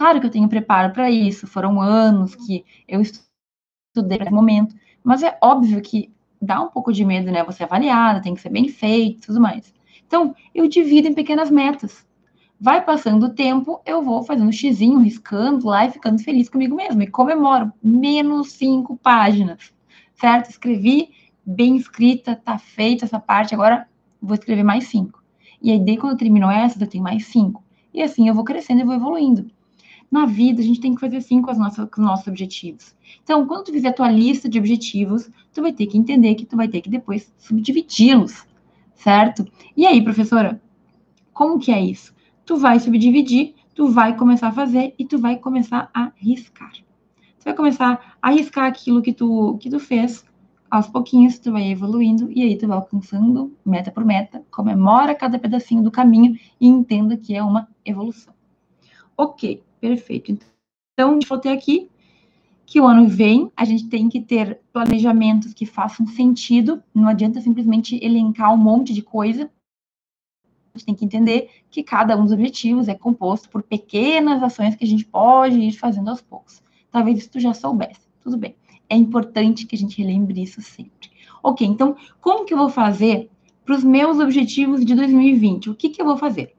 Claro 0.00 0.18
que 0.18 0.24
eu 0.24 0.30
tenho 0.30 0.48
preparo 0.48 0.94
para 0.94 1.10
isso, 1.10 1.46
foram 1.46 1.78
anos 1.78 2.34
que 2.34 2.64
eu 2.88 3.02
estudei 3.02 4.16
para 4.16 4.30
momento, 4.30 4.74
mas 5.04 5.22
é 5.22 5.36
óbvio 5.42 5.82
que 5.82 6.10
dá 6.40 6.58
um 6.58 6.68
pouco 6.68 6.90
de 6.90 7.04
medo, 7.04 7.30
né? 7.30 7.44
Você 7.44 7.62
é 7.62 7.66
avaliada, 7.66 8.22
tem 8.22 8.34
que 8.34 8.40
ser 8.40 8.48
bem 8.48 8.66
feito, 8.66 9.26
tudo 9.26 9.38
mais. 9.38 9.74
Então, 10.06 10.34
eu 10.54 10.66
divido 10.66 11.06
em 11.06 11.12
pequenas 11.12 11.50
metas. 11.50 12.06
Vai 12.58 12.82
passando 12.82 13.26
o 13.26 13.34
tempo, 13.34 13.82
eu 13.84 14.00
vou 14.00 14.22
fazendo 14.22 14.48
um 14.48 14.52
xizinho, 14.52 15.00
riscando 15.00 15.66
lá 15.66 15.84
e 15.84 15.90
ficando 15.90 16.18
feliz 16.22 16.48
comigo 16.48 16.74
mesmo. 16.74 17.02
E 17.02 17.06
comemoro 17.06 17.70
menos 17.82 18.52
cinco 18.52 18.96
páginas, 18.96 19.70
certo? 20.14 20.48
Escrevi 20.48 21.10
bem 21.44 21.76
escrita, 21.76 22.34
tá 22.34 22.56
feita 22.56 23.04
essa 23.04 23.20
parte, 23.20 23.52
agora 23.52 23.86
vou 24.18 24.32
escrever 24.32 24.64
mais 24.64 24.84
cinco. 24.84 25.22
E 25.60 25.70
aí, 25.70 25.78
daí 25.78 25.98
quando 25.98 26.14
eu 26.14 26.18
termino 26.18 26.50
essa, 26.50 26.82
eu 26.82 26.88
tenho 26.88 27.04
mais 27.04 27.26
cinco. 27.26 27.62
E 27.92 28.02
assim 28.02 28.28
eu 28.28 28.34
vou 28.34 28.44
crescendo 28.44 28.80
e 28.80 28.84
vou 28.84 28.94
evoluindo. 28.94 29.59
Na 30.10 30.26
vida, 30.26 30.60
a 30.60 30.64
gente 30.64 30.80
tem 30.80 30.94
que 30.94 31.00
fazer 31.00 31.18
assim 31.18 31.40
com, 31.40 31.52
nossas, 31.54 31.88
com 31.88 32.00
os 32.00 32.06
nossos 32.06 32.26
objetivos. 32.26 32.96
Então, 33.22 33.46
quando 33.46 33.66
tu 33.66 33.72
fizer 33.72 33.88
a 33.88 33.92
tua 33.92 34.10
lista 34.10 34.48
de 34.48 34.58
objetivos, 34.58 35.30
tu 35.52 35.62
vai 35.62 35.72
ter 35.72 35.86
que 35.86 35.96
entender 35.96 36.34
que 36.34 36.44
tu 36.44 36.56
vai 36.56 36.66
ter 36.66 36.80
que 36.80 36.90
depois 36.90 37.32
subdividi-los, 37.38 38.44
certo? 38.94 39.46
E 39.76 39.86
aí, 39.86 40.02
professora, 40.02 40.60
como 41.32 41.60
que 41.60 41.70
é 41.70 41.80
isso? 41.80 42.12
Tu 42.44 42.56
vai 42.56 42.80
subdividir, 42.80 43.54
tu 43.74 43.88
vai 43.88 44.16
começar 44.16 44.48
a 44.48 44.52
fazer 44.52 44.94
e 44.98 45.06
tu 45.06 45.16
vai 45.16 45.36
começar 45.36 45.88
a 45.94 46.10
riscar. 46.16 46.72
Tu 46.72 47.44
vai 47.44 47.54
começar 47.54 48.16
a 48.20 48.30
riscar 48.30 48.66
aquilo 48.66 49.00
que 49.00 49.12
tu, 49.12 49.56
que 49.58 49.70
tu 49.70 49.78
fez, 49.78 50.24
aos 50.70 50.86
pouquinhos 50.86 51.38
tu 51.38 51.50
vai 51.50 51.70
evoluindo 51.70 52.30
e 52.30 52.42
aí 52.42 52.56
tu 52.56 52.66
vai 52.66 52.76
alcançando 52.76 53.56
meta 53.64 53.90
por 53.90 54.04
meta, 54.04 54.44
comemora 54.50 55.14
cada 55.14 55.38
pedacinho 55.38 55.82
do 55.82 55.90
caminho 55.90 56.38
e 56.60 56.68
entenda 56.68 57.16
que 57.16 57.34
é 57.34 57.42
uma 57.42 57.68
evolução. 57.84 58.32
Ok, 59.16 59.62
perfeito. 59.80 60.38
Então, 60.92 61.18
falou 61.24 61.40
até 61.40 61.52
aqui 61.52 61.88
que 62.66 62.80
o 62.80 62.86
ano 62.86 63.08
vem, 63.08 63.50
a 63.56 63.64
gente 63.64 63.88
tem 63.88 64.08
que 64.08 64.20
ter 64.20 64.60
planejamentos 64.72 65.52
que 65.52 65.66
façam 65.66 66.06
sentido, 66.06 66.82
não 66.94 67.08
adianta 67.08 67.40
simplesmente 67.40 67.98
elencar 68.04 68.54
um 68.54 68.58
monte 68.58 68.92
de 68.92 69.02
coisa. 69.02 69.50
A 70.72 70.78
gente 70.78 70.86
tem 70.86 70.94
que 70.94 71.04
entender 71.04 71.50
que 71.68 71.82
cada 71.82 72.16
um 72.16 72.22
dos 72.22 72.32
objetivos 72.32 72.86
é 72.86 72.94
composto 72.94 73.48
por 73.48 73.62
pequenas 73.62 74.40
ações 74.40 74.76
que 74.76 74.84
a 74.84 74.86
gente 74.86 75.04
pode 75.04 75.58
ir 75.58 75.72
fazendo 75.72 76.10
aos 76.10 76.20
poucos. 76.20 76.62
Talvez 76.92 77.18
isso 77.18 77.30
tu 77.30 77.40
já 77.40 77.52
soubesse, 77.52 78.00
tudo 78.22 78.36
bem 78.36 78.54
é 78.90 78.96
importante 78.96 79.64
que 79.64 79.76
a 79.76 79.78
gente 79.78 80.02
relembre 80.02 80.42
isso 80.42 80.60
sempre. 80.60 81.08
Ok, 81.42 81.66
então, 81.66 81.96
como 82.20 82.44
que 82.44 82.52
eu 82.52 82.58
vou 82.58 82.68
fazer 82.68 83.30
para 83.64 83.76
os 83.76 83.84
meus 83.84 84.18
objetivos 84.18 84.84
de 84.84 84.94
2020? 84.96 85.70
O 85.70 85.74
que, 85.74 85.88
que 85.88 86.02
eu 86.02 86.04
vou 86.04 86.18
fazer? 86.18 86.52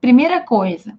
Primeira 0.00 0.40
coisa, 0.40 0.96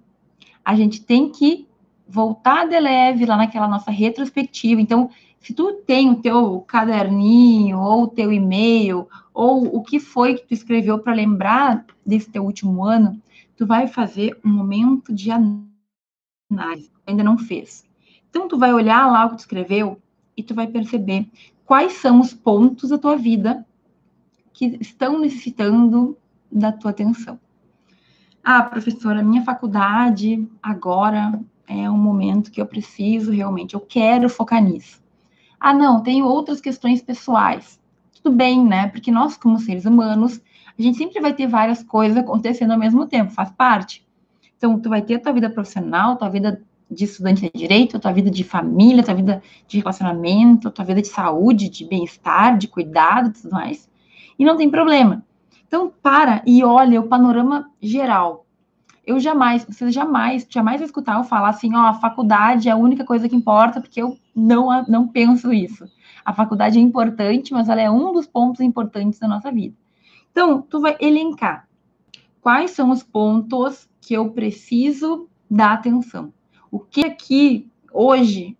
a 0.64 0.74
gente 0.74 1.02
tem 1.02 1.30
que 1.30 1.66
voltar 2.08 2.66
de 2.68 2.78
leve 2.78 3.24
lá 3.24 3.36
naquela 3.36 3.68
nossa 3.68 3.90
retrospectiva. 3.90 4.80
Então, 4.80 5.10
se 5.40 5.54
tu 5.54 5.72
tem 5.86 6.10
o 6.10 6.16
teu 6.16 6.60
caderninho, 6.62 7.78
ou 7.78 8.02
o 8.02 8.08
teu 8.08 8.32
e-mail, 8.32 9.08
ou 9.32 9.76
o 9.76 9.82
que 9.82 9.98
foi 10.00 10.34
que 10.34 10.46
tu 10.46 10.52
escreveu 10.52 10.98
para 10.98 11.14
lembrar 11.14 11.86
desse 12.04 12.28
teu 12.30 12.44
último 12.44 12.84
ano, 12.84 13.20
tu 13.56 13.66
vai 13.66 13.86
fazer 13.86 14.38
um 14.44 14.50
momento 14.50 15.12
de 15.14 15.30
análise. 15.30 16.90
Ainda 17.06 17.22
não 17.22 17.38
fez. 17.38 17.84
Então, 18.28 18.48
tu 18.48 18.58
vai 18.58 18.72
olhar 18.72 19.06
lá 19.10 19.26
o 19.26 19.30
que 19.30 19.36
tu 19.36 19.40
escreveu 19.40 20.00
e 20.36 20.42
tu 20.42 20.54
vai 20.54 20.66
perceber 20.66 21.26
quais 21.64 21.92
são 21.94 22.20
os 22.20 22.34
pontos 22.34 22.90
da 22.90 22.98
tua 22.98 23.16
vida 23.16 23.64
que 24.52 24.76
estão 24.80 25.18
necessitando 25.18 26.16
da 26.50 26.72
tua 26.72 26.90
atenção. 26.90 27.38
Ah, 28.42 28.62
professora, 28.62 29.22
minha 29.22 29.42
faculdade 29.42 30.48
agora 30.62 31.38
é 31.68 31.90
um 31.90 31.98
momento 31.98 32.50
que 32.50 32.60
eu 32.60 32.66
preciso 32.66 33.30
realmente, 33.30 33.74
eu 33.74 33.80
quero 33.80 34.28
focar 34.28 34.62
nisso. 34.62 35.00
Ah, 35.58 35.74
não, 35.74 36.02
tenho 36.02 36.24
outras 36.24 36.60
questões 36.60 37.02
pessoais. 37.02 37.78
Tudo 38.14 38.34
bem, 38.34 38.64
né? 38.64 38.88
Porque 38.88 39.10
nós, 39.10 39.36
como 39.36 39.58
seres 39.58 39.84
humanos, 39.84 40.40
a 40.78 40.82
gente 40.82 40.96
sempre 40.96 41.20
vai 41.20 41.34
ter 41.34 41.46
várias 41.46 41.82
coisas 41.82 42.16
acontecendo 42.16 42.72
ao 42.72 42.78
mesmo 42.78 43.06
tempo, 43.06 43.30
faz 43.30 43.50
parte. 43.50 44.06
Então, 44.56 44.78
tu 44.80 44.88
vai 44.88 45.02
ter 45.02 45.16
a 45.16 45.20
tua 45.20 45.32
vida 45.32 45.50
profissional, 45.50 46.16
tua 46.16 46.28
vida 46.30 46.62
de 46.90 47.04
estudante 47.04 47.42
de 47.42 47.50
direito, 47.54 47.98
tua 47.98 48.12
vida 48.12 48.30
de 48.30 48.42
família, 48.42 49.02
tua 49.02 49.14
vida 49.14 49.42
de 49.68 49.78
relacionamento, 49.78 50.70
tua 50.70 50.84
vida 50.84 51.00
de 51.00 51.08
saúde, 51.08 51.68
de 51.68 51.84
bem-estar, 51.84 52.58
de 52.58 52.66
cuidado 52.66 53.28
e 53.28 53.32
tudo 53.32 53.52
mais. 53.52 53.88
E 54.38 54.44
não 54.44 54.56
tem 54.56 54.70
problema. 54.70 55.24
Então, 55.70 55.88
para 56.02 56.42
e 56.44 56.64
olha 56.64 57.00
o 57.00 57.06
panorama 57.06 57.70
geral. 57.80 58.44
Eu 59.06 59.20
jamais, 59.20 59.64
você 59.64 59.88
jamais, 59.92 60.44
jamais 60.50 60.80
vai 60.80 60.86
escutar 60.86 61.16
eu 61.16 61.22
falar 61.22 61.50
assim, 61.50 61.76
ó, 61.76 61.86
a 61.86 61.94
faculdade 61.94 62.68
é 62.68 62.72
a 62.72 62.76
única 62.76 63.04
coisa 63.04 63.28
que 63.28 63.36
importa, 63.36 63.80
porque 63.80 64.02
eu 64.02 64.18
não, 64.34 64.84
não 64.88 65.06
penso 65.06 65.52
isso. 65.52 65.84
A 66.24 66.32
faculdade 66.32 66.76
é 66.76 66.80
importante, 66.82 67.52
mas 67.52 67.68
ela 67.68 67.80
é 67.80 67.88
um 67.88 68.12
dos 68.12 68.26
pontos 68.26 68.60
importantes 68.60 69.20
da 69.20 69.28
nossa 69.28 69.52
vida. 69.52 69.76
Então, 70.32 70.60
tu 70.60 70.80
vai 70.80 70.96
elencar 70.98 71.68
quais 72.40 72.72
são 72.72 72.90
os 72.90 73.04
pontos 73.04 73.88
que 74.00 74.12
eu 74.12 74.28
preciso 74.30 75.28
dar 75.48 75.74
atenção. 75.74 76.32
O 76.68 76.80
que 76.80 77.02
aqui, 77.06 77.70
hoje, 77.92 78.58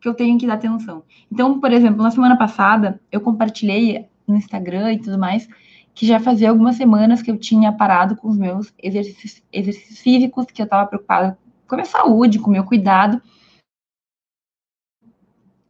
que 0.00 0.06
eu 0.08 0.14
tenho 0.14 0.38
que 0.38 0.46
dar 0.46 0.54
atenção? 0.54 1.02
Então, 1.28 1.58
por 1.58 1.72
exemplo, 1.72 2.04
na 2.04 2.12
semana 2.12 2.38
passada, 2.38 3.00
eu 3.10 3.20
compartilhei 3.20 4.06
no 4.28 4.36
Instagram 4.36 4.92
e 4.92 5.00
tudo 5.00 5.18
mais, 5.18 5.48
que 5.94 6.06
já 6.06 6.18
fazia 6.18 6.50
algumas 6.50 6.76
semanas 6.76 7.22
que 7.22 7.30
eu 7.30 7.36
tinha 7.36 7.72
parado 7.72 8.16
com 8.16 8.28
os 8.28 8.36
meus 8.36 8.72
exercícios, 8.82 9.42
exercícios 9.52 9.98
físicos, 9.98 10.46
que 10.46 10.62
eu 10.62 10.64
estava 10.64 10.86
preocupada 10.86 11.38
com 11.66 11.74
a 11.74 11.78
minha 11.78 11.86
saúde, 11.86 12.38
com 12.38 12.48
o 12.48 12.52
meu 12.52 12.64
cuidado. 12.64 13.20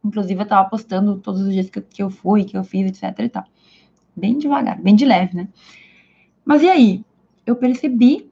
Inclusive, 0.03 0.39
eu 0.39 0.43
estava 0.43 0.69
postando 0.69 1.17
todos 1.19 1.41
os 1.41 1.53
dias 1.53 1.69
que, 1.69 1.81
que 1.81 2.03
eu 2.03 2.09
fui, 2.09 2.43
que 2.43 2.57
eu 2.57 2.63
fiz, 2.63 2.87
etc 2.87 3.19
e 3.19 3.29
tal. 3.29 3.43
Bem 4.15 4.37
devagar, 4.37 4.81
bem 4.81 4.95
de 4.95 5.05
leve, 5.05 5.35
né? 5.35 5.47
Mas 6.45 6.61
e 6.61 6.69
aí? 6.69 7.05
Eu 7.45 7.55
percebi 7.55 8.31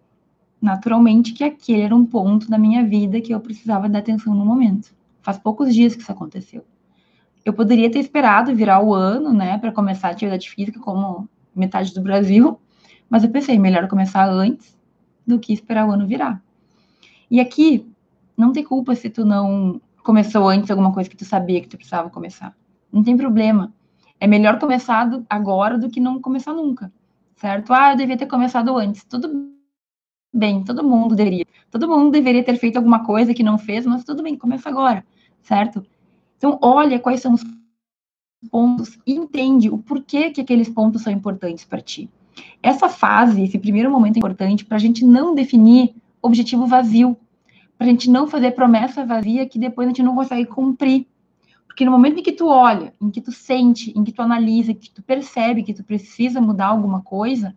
naturalmente 0.62 1.34
que 1.34 1.44
aquele 1.44 1.82
era 1.82 1.96
um 1.96 2.06
ponto 2.06 2.50
da 2.50 2.58
minha 2.58 2.86
vida 2.86 3.20
que 3.20 3.34
eu 3.34 3.40
precisava 3.40 3.90
dar 3.90 4.00
atenção 4.00 4.34
no 4.36 4.46
momento. 4.46 4.94
Faz 5.22 5.38
poucos 5.38 5.74
dias 5.74 5.96
que 5.96 6.02
isso 6.02 6.12
aconteceu. 6.12 6.64
Eu 7.44 7.54
poderia 7.54 7.92
ter 7.92 8.00
esperado 8.00 8.56
virar 8.56 8.82
o 8.82 8.94
ano, 8.94 9.34
né, 9.34 9.58
para 9.58 9.72
começar 9.72 10.10
a 10.10 10.12
atividade 10.12 10.50
física 10.50 10.80
como 10.80 11.28
metade 11.56 11.94
do 11.94 12.02
Brasil, 12.02 12.60
mas 13.10 13.24
eu 13.24 13.30
pensei, 13.30 13.58
melhor 13.60 13.88
começar 13.88 14.30
antes 14.30 14.78
do 15.26 15.40
que 15.40 15.54
esperar 15.54 15.88
o 15.88 15.92
ano 15.92 16.08
virar. 16.08 16.42
E 17.30 17.40
aqui, 17.40 17.88
não 18.38 18.52
tem 18.52 18.64
culpa 18.64 18.96
se 18.96 19.10
tu 19.10 19.26
não 19.26 19.82
começou 20.04 20.48
antes 20.50 20.72
alguma 20.72 20.94
coisa 20.94 21.10
que 21.10 21.18
tu 21.18 21.26
sabia 21.26 21.62
que 21.62 21.68
tu 21.68 21.78
precisava 21.78 22.10
começar. 22.10 22.56
Não 22.92 23.04
tem 23.04 23.16
problema. 23.16 23.74
É 24.20 24.28
melhor 24.28 24.60
começar 24.60 25.10
agora 25.30 25.78
do 25.78 25.90
que 25.90 26.00
não 26.00 26.22
começar 26.22 26.54
nunca, 26.54 26.92
certo? 27.36 27.74
Ah, 27.74 27.92
eu 27.92 27.98
devia 27.98 28.18
ter 28.18 28.28
começado 28.28 28.76
antes. 28.78 29.04
Tudo 29.04 29.52
bem, 30.34 30.64
todo 30.64 30.84
mundo 30.84 31.16
deveria. 31.16 31.46
Todo 31.70 31.88
mundo 31.88 32.12
deveria 32.12 32.44
ter 32.44 32.58
feito 32.58 32.78
alguma 32.78 33.04
coisa 33.04 33.34
que 33.34 33.44
não 33.44 33.58
fez, 33.58 33.86
mas 33.86 34.04
tudo 34.04 34.24
bem, 34.24 34.38
começa 34.38 34.70
agora, 34.70 35.06
certo? 35.42 35.86
Então, 36.38 36.58
olha 36.62 37.00
quais 37.00 37.22
são 37.22 37.34
os 37.34 37.44
pontos 38.50 38.98
e 39.06 39.14
entende 39.14 39.70
o 39.70 39.78
porquê 39.78 40.32
que 40.32 40.42
aqueles 40.42 40.70
pontos 40.70 41.04
são 41.04 41.14
importantes 41.14 41.66
para 41.66 41.82
ti. 41.82 42.10
Essa 42.62 42.90
fase, 42.90 43.44
esse 43.44 43.60
primeiro 43.60 43.92
momento 43.92 44.18
é 44.18 44.20
importante 44.20 44.66
para 44.66 44.78
a 44.78 44.80
gente 44.80 45.06
não 45.06 45.36
definir 45.36 45.94
objetivo 46.22 46.66
vazio, 46.66 47.18
para 47.78 47.88
a 47.88 47.90
gente 47.90 48.10
não 48.10 48.28
fazer 48.28 48.52
promessa 48.52 49.06
vazia 49.06 49.48
que 49.48 49.60
depois 49.60 49.88
a 49.88 49.90
gente 49.90 50.04
não 50.04 50.16
consegue 50.16 50.46
cumprir. 50.46 51.08
Porque 51.68 51.86
no 51.86 51.92
momento 51.92 52.20
em 52.20 52.24
que 52.24 52.34
tu 52.34 52.48
olha, 52.48 52.94
em 53.02 53.10
que 53.10 53.22
tu 53.22 53.32
sente, 53.32 53.98
em 53.98 54.04
que 54.04 54.12
tu 54.12 54.22
analisa, 54.22 54.74
que 54.74 54.92
tu 54.92 55.02
percebe 55.02 55.64
que 55.64 55.74
tu 55.74 55.84
precisa 55.84 56.42
mudar 56.42 56.68
alguma 56.68 57.02
coisa, 57.02 57.56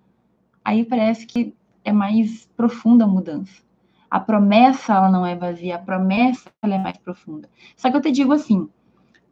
aí 0.64 0.84
parece 0.84 1.26
que 1.26 1.54
é 1.84 1.92
mais 1.92 2.48
profunda 2.56 3.04
a 3.04 3.08
mudança. 3.08 3.62
A 4.10 4.20
promessa, 4.20 4.94
ela 4.94 5.10
não 5.10 5.26
é 5.26 5.34
vazia, 5.34 5.74
a 5.74 5.78
promessa, 5.78 6.48
ela 6.62 6.76
é 6.76 6.78
mais 6.78 6.96
profunda. 6.96 7.48
Só 7.76 7.90
que 7.90 7.96
eu 7.96 8.00
te 8.00 8.12
digo 8.12 8.32
assim, 8.32 8.68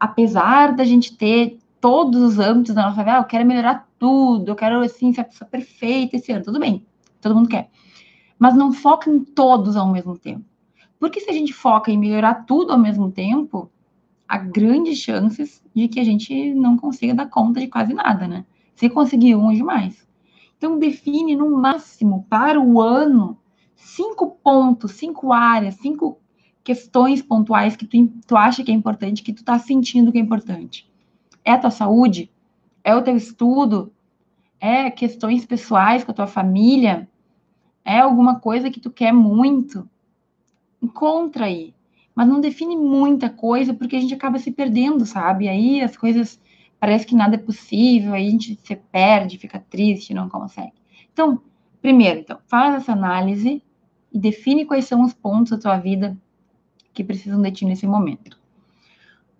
apesar 0.03 0.75
da 0.75 0.83
gente 0.83 1.17
ter 1.17 1.61
todos 1.81 2.21
os 2.21 2.38
âmbitos 2.41 2.75
da 2.75 2.83
nossa 2.83 3.05
vida, 3.05 3.19
ah, 3.19 3.21
eu 3.21 3.25
quero 3.25 3.47
melhorar 3.47 3.88
tudo, 4.01 4.51
eu 4.51 4.57
quero, 4.57 4.81
assim, 4.81 5.12
ser 5.12 5.21
a 5.21 5.25
pessoa 5.25 5.49
perfeita 5.49 6.17
esse 6.17 6.33
ano, 6.33 6.45
tudo 6.45 6.59
bem, 6.59 6.85
todo 7.21 7.37
mundo 7.37 7.49
quer. 7.49 7.71
Mas 8.37 8.57
não 8.57 8.73
foca 8.73 9.09
em 9.09 9.21
todos 9.21 9.77
ao 9.77 9.87
mesmo 9.87 10.19
tempo. 10.19 10.45
Porque 10.99 11.21
se 11.21 11.31
a 11.31 11.33
gente 11.33 11.53
foca 11.53 11.88
em 11.88 11.97
melhorar 11.97 12.47
tudo 12.47 12.73
ao 12.73 12.79
mesmo 12.81 13.12
tempo, 13.12 13.71
há 14.27 14.38
grandes 14.38 14.99
chances 14.99 15.62
de 15.73 15.87
que 15.87 16.01
a 16.01 16.05
gente 16.05 16.53
não 16.53 16.77
consiga 16.77 17.15
dar 17.15 17.27
conta 17.27 17.61
de 17.61 17.69
quase 17.69 17.95
nada, 17.95 18.27
né? 18.27 18.45
Se 18.75 18.91
conseguir 18.91 19.37
um, 19.37 19.53
é 19.53 19.55
demais. 19.55 20.05
Então, 20.59 20.81
define 20.81 21.37
no 21.37 21.49
máximo 21.49 22.27
para 22.29 22.61
o 22.61 22.81
ano 22.81 23.38
cinco 23.77 24.37
pontos, 24.43 24.91
cinco 24.93 25.33
áreas, 25.33 25.77
cinco 25.77 26.19
questões 26.64 27.20
pontuais 27.20 27.77
que 27.77 27.87
tu, 27.87 28.09
tu 28.27 28.37
acha 28.37 28.62
que 28.62 28.70
é 28.70 28.75
importante, 28.75 29.22
que 29.22 29.33
tu 29.33 29.44
tá 29.44 29.59
sentindo 29.59 30.12
que 30.12 30.18
é 30.18 30.20
importante. 30.20 30.88
É 31.44 31.53
a 31.53 31.59
tua 31.59 31.70
saúde? 31.70 32.31
É 32.85 32.94
o 32.94 33.03
teu 33.03 33.16
estudo? 33.16 33.92
É 34.61 34.90
questões 34.90 35.44
pessoais 35.44 36.05
com 36.05 36.12
a 36.12 36.14
tua 36.14 36.27
família? 36.27 37.09
É 37.85 37.98
alguma 37.98 38.38
coisa 38.38 38.70
que 38.70 38.81
tu 38.81 38.90
quer 38.90 39.12
muito? 39.12 39.88
Encontra 40.81 41.46
aí. 41.46 41.75
Mas 42.14 42.29
não 42.29 42.40
define 42.40 42.77
muita 42.77 43.29
coisa, 43.31 43.75
porque 43.75 43.96
a 43.96 44.01
gente 44.01 44.14
acaba 44.14 44.38
se 44.38 44.53
perdendo, 44.53 45.05
sabe? 45.07 45.48
Aí 45.48 45.81
as 45.81 45.96
coisas 45.96 46.40
parece 46.79 47.07
que 47.07 47.14
nada 47.14 47.37
é 47.37 47.38
possível, 47.38 48.12
aí 48.12 48.27
a 48.27 48.31
gente 48.31 48.59
se 48.62 48.77
perde, 48.77 49.38
fica 49.38 49.59
triste, 49.59 50.12
não 50.12 50.29
consegue. 50.29 50.75
Então, 51.12 51.40
primeiro, 51.81 52.20
então, 52.20 52.38
faz 52.46 52.75
essa 52.75 52.92
análise 52.92 53.62
e 54.12 54.18
define 54.18 54.64
quais 54.64 54.85
são 54.85 55.03
os 55.03 55.14
pontos 55.14 55.53
da 55.53 55.59
tua 55.59 55.79
vida 55.79 56.16
que 56.92 57.05
precisam 57.05 57.40
de 57.40 57.50
ti 57.50 57.64
nesse 57.64 57.87
momento. 57.87 58.38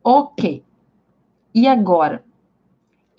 Ok. 0.03 0.63
E 1.55 1.67
agora? 1.67 2.25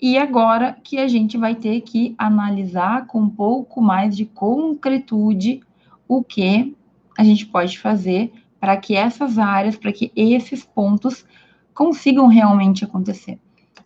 E 0.00 0.18
agora 0.18 0.76
que 0.84 0.98
a 0.98 1.08
gente 1.08 1.38
vai 1.38 1.54
ter 1.54 1.80
que 1.80 2.14
analisar 2.18 3.06
com 3.06 3.20
um 3.20 3.30
pouco 3.30 3.80
mais 3.80 4.16
de 4.16 4.26
concretude 4.26 5.62
o 6.06 6.22
que 6.22 6.76
a 7.16 7.24
gente 7.24 7.46
pode 7.46 7.78
fazer 7.78 8.32
para 8.60 8.76
que 8.76 8.94
essas 8.94 9.38
áreas, 9.38 9.76
para 9.76 9.92
que 9.92 10.12
esses 10.16 10.64
pontos 10.64 11.24
consigam 11.72 12.26
realmente 12.26 12.84
acontecer. 12.84 13.38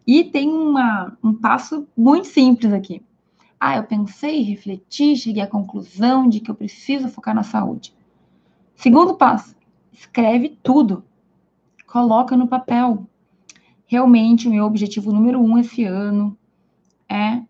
E 0.07 0.25
tem 0.25 0.49
uma, 0.49 1.17
um 1.23 1.35
passo 1.35 1.87
muito 1.97 2.27
simples 2.27 2.73
aqui. 2.73 3.03
Ah, 3.61 3.77
eu 3.77 3.85
pensei, 3.85 4.43
refleti, 4.43 5.17
cheguei 5.17 5.43
à 5.43 5.47
conclusão 5.47 6.29
de 6.29 6.41
que 6.41 6.51
eu 6.51 6.55
preciso 6.55 7.09
focar 7.09 7.35
na 7.35 7.43
saúde. 7.43 7.93
Segundo 8.75 9.17
passo, 9.17 9.55
escreve 9.93 10.59
tudo. 10.63 11.05
Coloca 11.87 12.37
no 12.37 12.47
papel. 12.47 13.07
Realmente, 13.87 14.49
o 14.49 14.51
meu 14.51 14.65
objetivo 14.65 15.13
número 15.13 15.41
um 15.41 15.59
esse 15.59 15.85
ano 15.85 16.37
é 17.09 17.43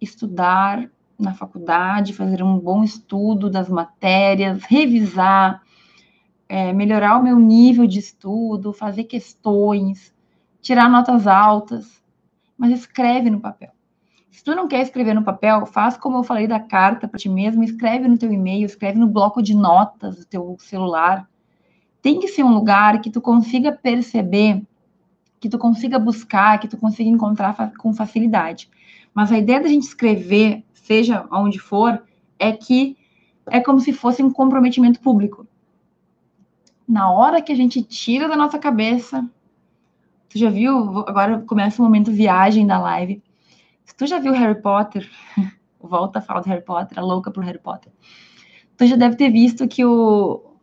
estudar 0.00 0.90
na 1.18 1.32
faculdade, 1.32 2.12
fazer 2.12 2.42
um 2.42 2.58
bom 2.58 2.84
estudo 2.84 3.48
das 3.48 3.68
matérias, 3.68 4.62
revisar, 4.64 5.62
é, 6.48 6.72
melhorar 6.72 7.18
o 7.18 7.22
meu 7.22 7.38
nível 7.38 7.86
de 7.86 7.98
estudo, 7.98 8.72
fazer 8.72 9.04
questões, 9.04 10.14
tirar 10.60 10.90
notas 10.90 11.26
altas, 11.26 12.02
mas 12.56 12.72
escreve 12.72 13.30
no 13.30 13.40
papel. 13.40 13.70
Se 14.30 14.44
tu 14.44 14.54
não 14.54 14.68
quer 14.68 14.82
escrever 14.82 15.14
no 15.14 15.24
papel, 15.24 15.64
faz 15.64 15.96
como 15.96 16.18
eu 16.18 16.22
falei 16.22 16.46
da 16.46 16.60
carta 16.60 17.08
para 17.08 17.18
ti 17.18 17.28
mesmo, 17.28 17.64
escreve 17.64 18.06
no 18.06 18.18
teu 18.18 18.30
e-mail, 18.30 18.66
escreve 18.66 18.98
no 18.98 19.06
bloco 19.06 19.42
de 19.42 19.54
notas 19.54 20.16
do 20.18 20.26
teu 20.26 20.56
celular. 20.60 21.26
Tem 22.06 22.20
que 22.20 22.28
ser 22.28 22.44
um 22.44 22.54
lugar 22.54 23.00
que 23.00 23.10
tu 23.10 23.20
consiga 23.20 23.72
perceber, 23.72 24.62
que 25.40 25.48
tu 25.48 25.58
consiga 25.58 25.98
buscar, 25.98 26.60
que 26.60 26.68
tu 26.68 26.76
consiga 26.76 27.10
encontrar 27.10 27.72
com 27.76 27.92
facilidade. 27.92 28.70
Mas 29.12 29.32
a 29.32 29.38
ideia 29.38 29.60
da 29.60 29.66
gente 29.66 29.88
escrever, 29.88 30.64
seja 30.72 31.26
onde 31.32 31.58
for, 31.58 32.00
é 32.38 32.52
que 32.52 32.96
é 33.48 33.58
como 33.58 33.80
se 33.80 33.92
fosse 33.92 34.22
um 34.22 34.30
comprometimento 34.30 35.00
público. 35.00 35.48
Na 36.86 37.10
hora 37.10 37.42
que 37.42 37.50
a 37.50 37.56
gente 37.56 37.82
tira 37.82 38.28
da 38.28 38.36
nossa 38.36 38.56
cabeça, 38.56 39.28
tu 40.28 40.38
já 40.38 40.48
viu? 40.48 41.00
Agora 41.08 41.40
começa 41.40 41.82
o 41.82 41.84
momento 41.84 42.12
viagem 42.12 42.64
da 42.68 42.78
live. 42.78 43.20
Se 43.84 43.96
tu 43.96 44.06
já 44.06 44.20
viu 44.20 44.32
Harry 44.32 44.62
Potter, 44.62 45.10
volta 45.82 46.20
a 46.20 46.22
falar 46.22 46.42
do 46.42 46.48
Harry 46.50 46.64
Potter, 46.64 47.00
a 47.00 47.02
louca 47.02 47.32
por 47.32 47.42
Harry 47.42 47.58
Potter. 47.58 47.92
Tu 48.76 48.86
já 48.86 48.94
deve 48.94 49.16
ter 49.16 49.28
visto 49.28 49.66
que 49.66 49.84
o, 49.84 50.55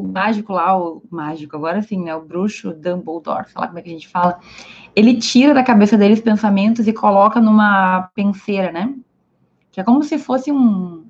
o 0.00 0.06
mágico 0.06 0.52
lá, 0.52 0.76
o 0.76 1.02
mágico, 1.10 1.56
agora 1.56 1.82
sim, 1.82 2.02
né? 2.02 2.14
O 2.14 2.22
bruxo 2.22 2.72
Dumbledore, 2.72 3.46
sei 3.48 3.60
lá 3.60 3.66
como 3.66 3.78
é 3.78 3.82
que 3.82 3.88
a 3.88 3.92
gente 3.92 4.08
fala. 4.08 4.38
Ele 4.94 5.16
tira 5.16 5.54
da 5.54 5.62
cabeça 5.62 5.96
dele 5.96 6.14
os 6.14 6.20
pensamentos 6.20 6.86
e 6.86 6.92
coloca 6.92 7.40
numa 7.40 8.10
penseira, 8.14 8.70
né? 8.72 8.94
Que 9.70 9.80
é 9.80 9.84
como 9.84 10.02
se 10.02 10.18
fosse 10.18 10.52
um. 10.52 11.04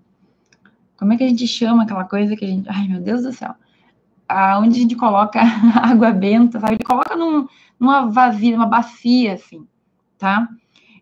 Como 0.97 1.13
é 1.13 1.17
que 1.17 1.25
a 1.25 1.29
gente 1.29 1.47
chama 1.47 1.83
aquela 1.83 2.05
coisa 2.05 2.37
que 2.37 2.45
a 2.45 2.49
gente. 2.49 2.69
Ai, 2.69 2.89
meu 2.89 3.01
Deus 3.01 3.23
do 3.23 3.33
céu. 3.33 3.55
Aonde 4.29 4.79
a 4.79 4.83
gente 4.83 4.97
coloca 4.97 5.41
água 5.83 6.13
benta, 6.13 6.61
sabe? 6.61 6.75
Ele 6.75 6.85
coloca 6.85 7.15
num, 7.15 7.47
numa 7.79 8.11
vazia, 8.11 8.57
numa 8.57 8.67
bacia, 8.67 9.35
assim, 9.35 9.67
tá? 10.19 10.49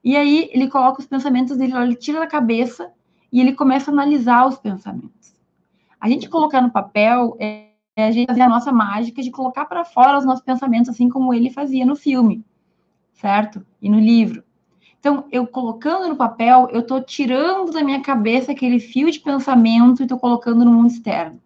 E 0.05 0.17
aí 0.17 0.51
ele 0.53 0.69
coloca 0.69 1.01
os 1.01 1.07
pensamentos 1.07 1.57
dele, 1.57 1.77
ele 1.77 1.95
tira 1.95 2.19
da 2.19 2.27
cabeça 2.27 2.91
e 3.33 3.41
ele 3.41 3.53
começa 3.53 3.91
a 3.91 3.95
analisar 3.95 4.47
os 4.47 4.59
pensamentos. 4.59 5.35
A 6.01 6.09
gente 6.09 6.29
colocar 6.29 6.61
no 6.61 6.71
papel 6.71 7.37
é, 7.39 7.69
é 7.95 8.07
a 8.07 8.11
gente 8.11 8.27
fazer 8.27 8.43
a 8.43 8.49
nossa 8.49 8.73
mágica 8.73 9.23
de 9.23 9.31
colocar 9.31 9.67
para 9.67 9.85
fora 9.85 10.19
os 10.19 10.25
nossos 10.25 10.45
pensamentos, 10.45 10.89
assim 10.89 11.09
como 11.09 11.33
ele 11.35 11.51
fazia 11.51 11.85
no 11.85 11.95
filme, 11.95 12.45
certo? 13.13 13.65
E 13.81 13.89
no 13.89 14.01
livro. 14.01 14.43
Então, 14.99 15.25
eu 15.33 15.47
colocando 15.47 16.09
no 16.09 16.17
papel, 16.17 16.69
eu 16.71 16.81
estou 16.81 17.03
tirando 17.03 17.73
da 17.73 17.83
minha 17.83 18.01
cabeça 18.01 18.53
aquele 18.53 18.79
fio 18.79 19.11
de 19.11 19.19
pensamento 19.19 20.01
e 20.01 20.05
estou 20.05 20.19
colocando 20.19 20.65
no 20.65 20.73
mundo 20.73 20.89
externo. 20.89 21.41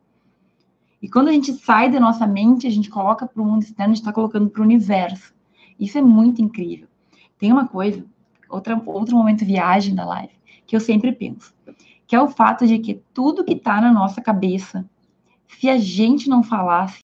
E 1.01 1.09
quando 1.09 1.29
a 1.29 1.33
gente 1.33 1.53
sai 1.53 1.91
da 1.91 1.99
nossa 1.99 2.27
mente, 2.27 2.67
a 2.67 2.71
gente 2.71 2.91
coloca 2.91 3.27
para 3.27 3.43
o 3.43 3.45
mundo 3.45 3.63
externo, 3.63 3.93
a 3.93 3.95
gente 3.95 4.03
está 4.03 4.13
colocando 4.13 4.51
para 4.51 4.61
o 4.61 4.65
universo. 4.65 5.35
Isso 5.81 5.97
é 5.97 6.03
muito 6.03 6.43
incrível. 6.43 6.89
Tem 7.39 7.53
uma 7.53 7.67
coisa 7.67 8.05
outra, 8.49 8.81
outro 8.87 9.17
momento 9.17 9.45
viagem 9.45 9.95
da 9.95 10.05
live, 10.05 10.33
que 10.67 10.75
eu 10.75 10.81
sempre 10.81 11.13
penso, 11.13 11.55
que 12.07 12.15
é 12.15 12.21
o 12.21 12.29
fato 12.29 12.67
de 12.67 12.79
que 12.79 13.03
tudo 13.13 13.45
que 13.45 13.55
está 13.55 13.81
na 13.81 13.93
nossa 13.93 14.21
cabeça, 14.21 14.89
se 15.49 15.69
a 15.69 15.79
gente 15.79 16.29
não 16.29 16.43
falar, 16.43 16.89
se 16.91 17.01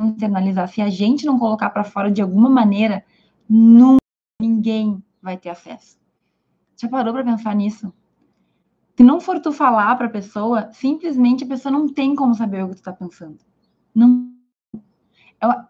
não 0.00 0.08
internalizar, 0.08 0.68
se 0.68 0.80
a 0.80 0.88
gente 0.88 1.26
não 1.26 1.38
colocar 1.38 1.70
para 1.70 1.84
fora 1.84 2.10
de 2.10 2.22
alguma 2.22 2.48
maneira, 2.48 3.04
nunca 3.48 3.98
ninguém 4.40 5.02
vai 5.20 5.36
ter 5.36 5.50
acesso. 5.50 5.98
Já 6.80 6.88
parou 6.88 7.12
para 7.12 7.24
pensar 7.24 7.54
nisso? 7.54 7.92
Se 8.96 9.02
não 9.02 9.20
for 9.20 9.40
tu 9.40 9.52
falar 9.52 9.96
para 9.96 10.06
a 10.06 10.10
pessoa, 10.10 10.70
simplesmente 10.72 11.44
a 11.44 11.46
pessoa 11.46 11.72
não 11.72 11.88
tem 11.88 12.14
como 12.14 12.34
saber 12.34 12.64
o 12.64 12.68
que 12.68 12.74
tu 12.74 12.78
está 12.78 12.92
pensando. 12.92 13.38
Não 13.94 14.38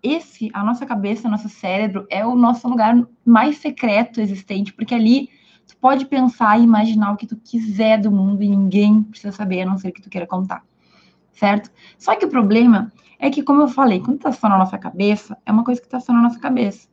esse, 0.03 0.51
a 0.55 0.65
nossa 0.65 0.87
cabeça, 0.87 1.29
nosso 1.29 1.49
cérebro, 1.49 2.07
é 2.09 2.25
o 2.25 2.35
nosso 2.35 2.67
lugar 2.69 2.95
mais 3.25 3.59
secreto 3.59 4.21
existente, 4.21 4.73
porque 4.73 4.95
ali 4.95 5.29
tu 5.67 5.77
pode 5.77 6.07
pensar 6.07 6.59
e 6.59 6.65
imaginar 6.65 7.13
o 7.13 7.17
que 7.17 7.27
tu 7.27 7.37
quiser 7.37 8.01
do 8.01 8.11
mundo 8.11 8.43
e 8.43 8.49
ninguém 8.49 9.03
precisa 9.03 9.33
saber, 9.33 9.63
a 9.63 9.67
não 9.67 9.77
ser 9.77 9.93
que 9.93 10.01
tu 10.01 10.09
queira 10.09 10.27
contar, 10.27 10.65
certo? 11.39 11.71
Só 11.97 12.17
que 12.17 12.25
o 12.25 12.29
problema 12.29 12.93
é 13.19 13.31
que, 13.31 13.43
como 13.43 13.63
eu 13.63 13.69
falei, 13.69 14.01
quando 14.01 14.19
tá 14.19 14.33
só 14.33 14.49
na 14.49 14.59
nossa 14.59 14.77
cabeça, 14.77 15.37
é 15.47 15.53
uma 15.53 15.65
coisa 15.65 15.81
que 15.81 15.89
tá 15.89 16.01
só 16.01 16.13
na 16.13 16.23
nossa 16.23 16.39
cabeça. 16.39 16.89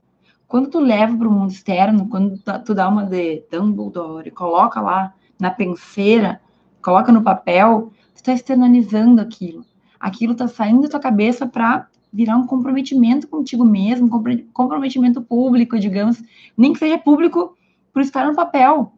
Quando 0.47 0.69
tu 0.69 0.79
leva 0.79 1.17
para 1.17 1.27
o 1.27 1.31
mundo 1.31 1.51
externo, 1.51 2.08
quando 2.08 2.39
tu 2.63 2.73
dá 2.73 2.88
uma 2.88 3.03
de 3.03 3.43
Dumbledore, 3.51 4.29
coloca 4.31 4.79
lá 4.79 5.13
na 5.39 5.49
penseira, 5.49 6.39
coloca 6.81 7.12
no 7.12 7.23
papel, 7.23 7.91
tu 8.13 8.17
está 8.17 8.34
externalizando 8.34 9.21
aquilo. 9.21 9.65
Aquilo 9.99 10.34
está 10.34 10.47
saindo 10.47 10.84
da 10.84 10.89
tua 10.89 10.99
cabeça 10.99 11.47
para 11.47 11.88
virar 12.13 12.38
um 12.38 12.45
comprometimento 12.45 13.27
contigo 13.27 13.65
mesmo, 13.65 14.10
comprometimento 14.53 15.21
público, 15.21 15.79
digamos, 15.79 16.21
nem 16.55 16.73
que 16.73 16.79
seja 16.79 16.97
público 16.97 17.58
por 17.91 18.01
estar 18.01 18.25
no 18.25 18.36
papel. 18.36 18.93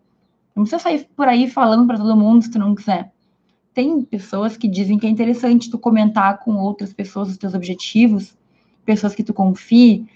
Não 0.55 0.63
precisa 0.63 0.79
sair 0.79 1.07
por 1.15 1.27
aí 1.27 1.49
falando 1.49 1.87
para 1.87 1.97
todo 1.97 2.15
mundo 2.15 2.43
se 2.43 2.51
tu 2.51 2.59
não 2.59 2.75
quiser. 2.75 3.11
Tem 3.77 4.01
pessoas 4.01 4.57
que 4.57 4.67
dizem 4.67 4.97
que 4.97 5.05
é 5.05 5.09
interessante 5.09 5.69
tu 5.69 5.77
comentar 5.77 6.39
com 6.39 6.55
outras 6.55 6.91
pessoas 6.91 7.29
os 7.29 7.37
teus 7.37 7.53
objetivos, 7.53 8.35
pessoas 8.83 9.13
que 9.13 9.21
tu 9.21 9.35
confie, 9.35 10.09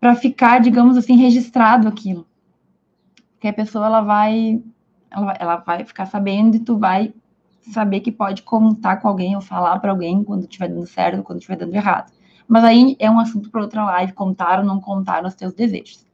para 0.00 0.14
ficar, 0.14 0.58
digamos 0.58 0.96
assim, 0.96 1.14
registrado 1.18 1.86
aquilo. 1.86 2.26
Que 3.38 3.48
a 3.48 3.52
pessoa 3.52 3.84
ela 3.84 4.00
vai 4.00 4.62
ela, 5.10 5.36
ela 5.38 5.56
vai 5.56 5.84
ficar 5.84 6.06
sabendo 6.06 6.56
e 6.56 6.60
tu 6.60 6.78
vai 6.78 7.12
saber 7.60 8.00
que 8.00 8.10
pode 8.10 8.40
contar 8.40 8.96
com 8.96 9.08
alguém 9.08 9.34
ou 9.36 9.42
falar 9.42 9.78
para 9.78 9.90
alguém 9.90 10.24
quando 10.24 10.44
estiver 10.44 10.68
dando 10.68 10.86
certo 10.86 11.22
quando 11.22 11.40
estiver 11.40 11.58
dando 11.58 11.74
errado. 11.74 12.10
Mas 12.48 12.64
aí 12.64 12.96
é 12.98 13.10
um 13.10 13.20
assunto 13.20 13.50
para 13.50 13.60
outra 13.60 13.84
live, 13.84 14.14
contar 14.14 14.60
ou 14.60 14.64
não 14.64 14.80
contar 14.80 15.26
os 15.26 15.34
teus 15.34 15.52
desejos. 15.52 16.06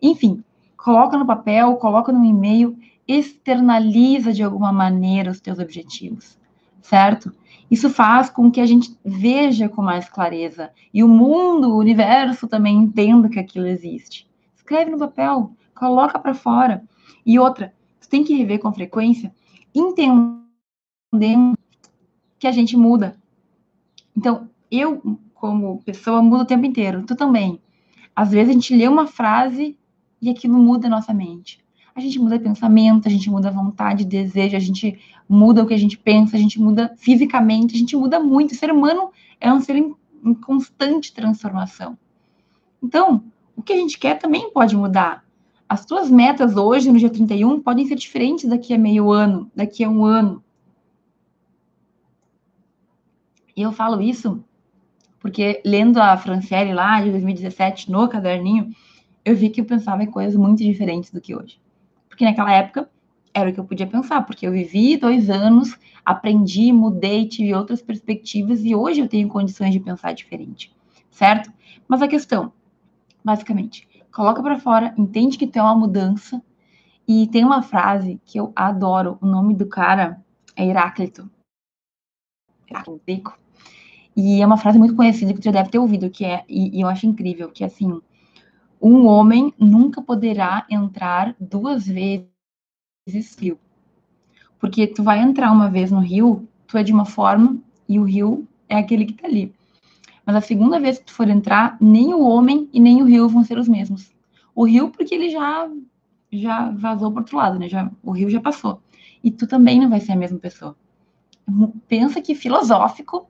Enfim, 0.00 0.44
coloca 0.76 1.18
no 1.18 1.26
papel, 1.26 1.74
coloca 1.74 2.12
no 2.12 2.24
e-mail, 2.24 2.78
externaliza 3.06 4.32
de 4.32 4.42
alguma 4.42 4.72
maneira 4.72 5.30
os 5.30 5.40
teus 5.40 5.58
objetivos, 5.58 6.38
certo? 6.80 7.32
Isso 7.70 7.88
faz 7.90 8.30
com 8.30 8.50
que 8.50 8.60
a 8.60 8.66
gente 8.66 8.96
veja 9.04 9.68
com 9.68 9.82
mais 9.82 10.08
clareza 10.08 10.70
e 10.92 11.02
o 11.02 11.08
mundo, 11.08 11.70
o 11.70 11.78
universo 11.78 12.46
também 12.46 12.76
entenda 12.76 13.28
que 13.28 13.38
aquilo 13.38 13.66
existe. 13.66 14.28
Escreve 14.54 14.90
no 14.90 14.98
papel, 14.98 15.52
coloca 15.74 16.18
para 16.18 16.34
fora. 16.34 16.82
E 17.24 17.38
outra, 17.38 17.74
você 17.98 18.08
tem 18.08 18.22
que 18.22 18.34
rever 18.34 18.60
com 18.60 18.72
frequência, 18.72 19.32
entender 19.74 20.44
entendemos 21.14 21.56
que 22.38 22.46
a 22.46 22.52
gente 22.52 22.76
muda. 22.76 23.16
Então, 24.16 24.48
eu, 24.70 25.18
como 25.32 25.82
pessoa, 25.82 26.22
mudo 26.22 26.42
o 26.42 26.46
tempo 26.46 26.66
inteiro. 26.66 27.04
Tu 27.06 27.14
também. 27.14 27.60
Às 28.14 28.30
vezes 28.32 28.50
a 28.50 28.52
gente 28.52 28.76
lê 28.76 28.88
uma 28.88 29.06
frase 29.06 29.78
e 30.20 30.28
aquilo 30.28 30.58
muda 30.58 30.86
a 30.86 30.90
nossa 30.90 31.14
mente. 31.14 31.63
A 31.94 32.00
gente 32.00 32.18
muda 32.18 32.38
pensamento, 32.38 33.06
a 33.06 33.10
gente 33.10 33.30
muda 33.30 33.50
vontade, 33.50 34.04
desejo, 34.04 34.56
a 34.56 34.60
gente 34.60 34.98
muda 35.28 35.62
o 35.62 35.66
que 35.66 35.74
a 35.74 35.78
gente 35.78 35.96
pensa, 35.96 36.36
a 36.36 36.40
gente 36.40 36.60
muda 36.60 36.92
fisicamente, 36.96 37.76
a 37.76 37.78
gente 37.78 37.96
muda 37.96 38.18
muito. 38.18 38.52
O 38.52 38.56
ser 38.56 38.72
humano 38.72 39.12
é 39.40 39.52
um 39.52 39.60
ser 39.60 39.76
em, 39.76 39.94
em 40.24 40.34
constante 40.34 41.12
transformação. 41.12 41.96
Então, 42.82 43.22
o 43.56 43.62
que 43.62 43.72
a 43.72 43.76
gente 43.76 43.96
quer 43.96 44.18
também 44.18 44.50
pode 44.50 44.76
mudar. 44.76 45.24
As 45.68 45.86
tuas 45.86 46.10
metas 46.10 46.56
hoje, 46.56 46.90
no 46.90 46.98
dia 46.98 47.10
31, 47.10 47.60
podem 47.60 47.86
ser 47.86 47.94
diferentes 47.94 48.48
daqui 48.48 48.74
a 48.74 48.78
meio 48.78 49.10
ano, 49.10 49.50
daqui 49.54 49.84
a 49.84 49.88
um 49.88 50.04
ano. 50.04 50.42
E 53.56 53.62
eu 53.62 53.70
falo 53.70 54.00
isso 54.00 54.44
porque, 55.20 55.62
lendo 55.64 55.98
a 56.02 56.18
Franciele 56.18 56.74
lá, 56.74 57.00
de 57.00 57.10
2017, 57.10 57.90
no 57.90 58.06
caderninho, 58.08 58.74
eu 59.24 59.34
vi 59.34 59.48
que 59.48 59.62
eu 59.62 59.64
pensava 59.64 60.02
em 60.02 60.10
coisas 60.10 60.36
muito 60.36 60.62
diferentes 60.62 61.10
do 61.10 61.18
que 61.18 61.34
hoje. 61.34 61.63
Porque 62.14 62.24
naquela 62.24 62.52
época 62.52 62.88
era 63.34 63.50
o 63.50 63.52
que 63.52 63.58
eu 63.58 63.64
podia 63.64 63.88
pensar, 63.88 64.22
porque 64.22 64.46
eu 64.46 64.52
vivi 64.52 64.96
dois 64.96 65.28
anos, 65.28 65.76
aprendi, 66.04 66.72
mudei, 66.72 67.26
tive 67.26 67.52
outras 67.52 67.82
perspectivas 67.82 68.64
e 68.64 68.72
hoje 68.72 69.00
eu 69.00 69.08
tenho 69.08 69.26
condições 69.26 69.72
de 69.72 69.80
pensar 69.80 70.12
diferente, 70.12 70.72
certo? 71.10 71.52
Mas 71.88 72.02
a 72.02 72.06
questão, 72.06 72.52
basicamente, 73.24 73.88
coloca 74.12 74.40
para 74.40 74.60
fora, 74.60 74.94
entende 74.96 75.36
que 75.36 75.44
tem 75.44 75.60
uma 75.60 75.74
mudança. 75.74 76.40
E 77.06 77.26
tem 77.26 77.44
uma 77.44 77.62
frase 77.62 78.20
que 78.24 78.38
eu 78.38 78.52
adoro, 78.54 79.18
o 79.20 79.26
nome 79.26 79.52
do 79.52 79.66
cara 79.66 80.22
é 80.56 80.64
Heráclito. 80.64 81.28
Heráclito. 82.70 83.34
E 84.16 84.40
é 84.40 84.46
uma 84.46 84.56
frase 84.56 84.78
muito 84.78 84.94
conhecida 84.94 85.34
que 85.34 85.42
você 85.42 85.50
deve 85.50 85.68
ter 85.68 85.78
ouvido, 85.78 86.08
que 86.08 86.24
é, 86.24 86.44
e, 86.48 86.78
e 86.78 86.80
eu 86.80 86.88
acho 86.88 87.06
incrível, 87.06 87.50
que 87.50 87.64
é 87.64 87.66
assim, 87.66 88.00
um 88.86 89.06
homem 89.06 89.54
nunca 89.58 90.02
poderá 90.02 90.66
entrar 90.68 91.34
duas 91.40 91.86
vezes 91.86 92.28
rio. 93.38 93.58
Porque 94.60 94.86
tu 94.86 95.02
vai 95.02 95.20
entrar 95.20 95.50
uma 95.50 95.70
vez 95.70 95.90
no 95.90 96.00
rio, 96.00 96.46
tu 96.66 96.76
é 96.76 96.82
de 96.82 96.92
uma 96.92 97.06
forma 97.06 97.56
e 97.88 97.98
o 97.98 98.04
rio 98.04 98.46
é 98.68 98.76
aquele 98.76 99.06
que 99.06 99.14
tá 99.14 99.26
ali. 99.26 99.54
Mas 100.26 100.36
a 100.36 100.40
segunda 100.42 100.78
vez 100.78 100.98
que 100.98 101.06
tu 101.06 101.14
for 101.14 101.28
entrar, 101.28 101.78
nem 101.80 102.12
o 102.12 102.20
homem 102.26 102.68
e 102.74 102.80
nem 102.80 103.00
o 103.00 103.06
rio 103.06 103.26
vão 103.26 103.42
ser 103.42 103.58
os 103.58 103.68
mesmos. 103.68 104.12
O 104.54 104.64
rio, 104.64 104.90
porque 104.90 105.14
ele 105.14 105.30
já 105.30 105.66
já 106.30 106.70
vazou 106.70 107.10
para 107.10 107.20
outro 107.20 107.36
lado, 107.36 107.58
né? 107.58 107.68
Já, 107.68 107.90
o 108.02 108.10
rio 108.10 108.28
já 108.28 108.40
passou. 108.40 108.82
E 109.22 109.30
tu 109.30 109.46
também 109.46 109.80
não 109.80 109.88
vai 109.88 110.00
ser 110.00 110.12
a 110.12 110.16
mesma 110.16 110.38
pessoa. 110.38 110.76
Pensa 111.88 112.20
que 112.20 112.34
filosófico, 112.34 113.28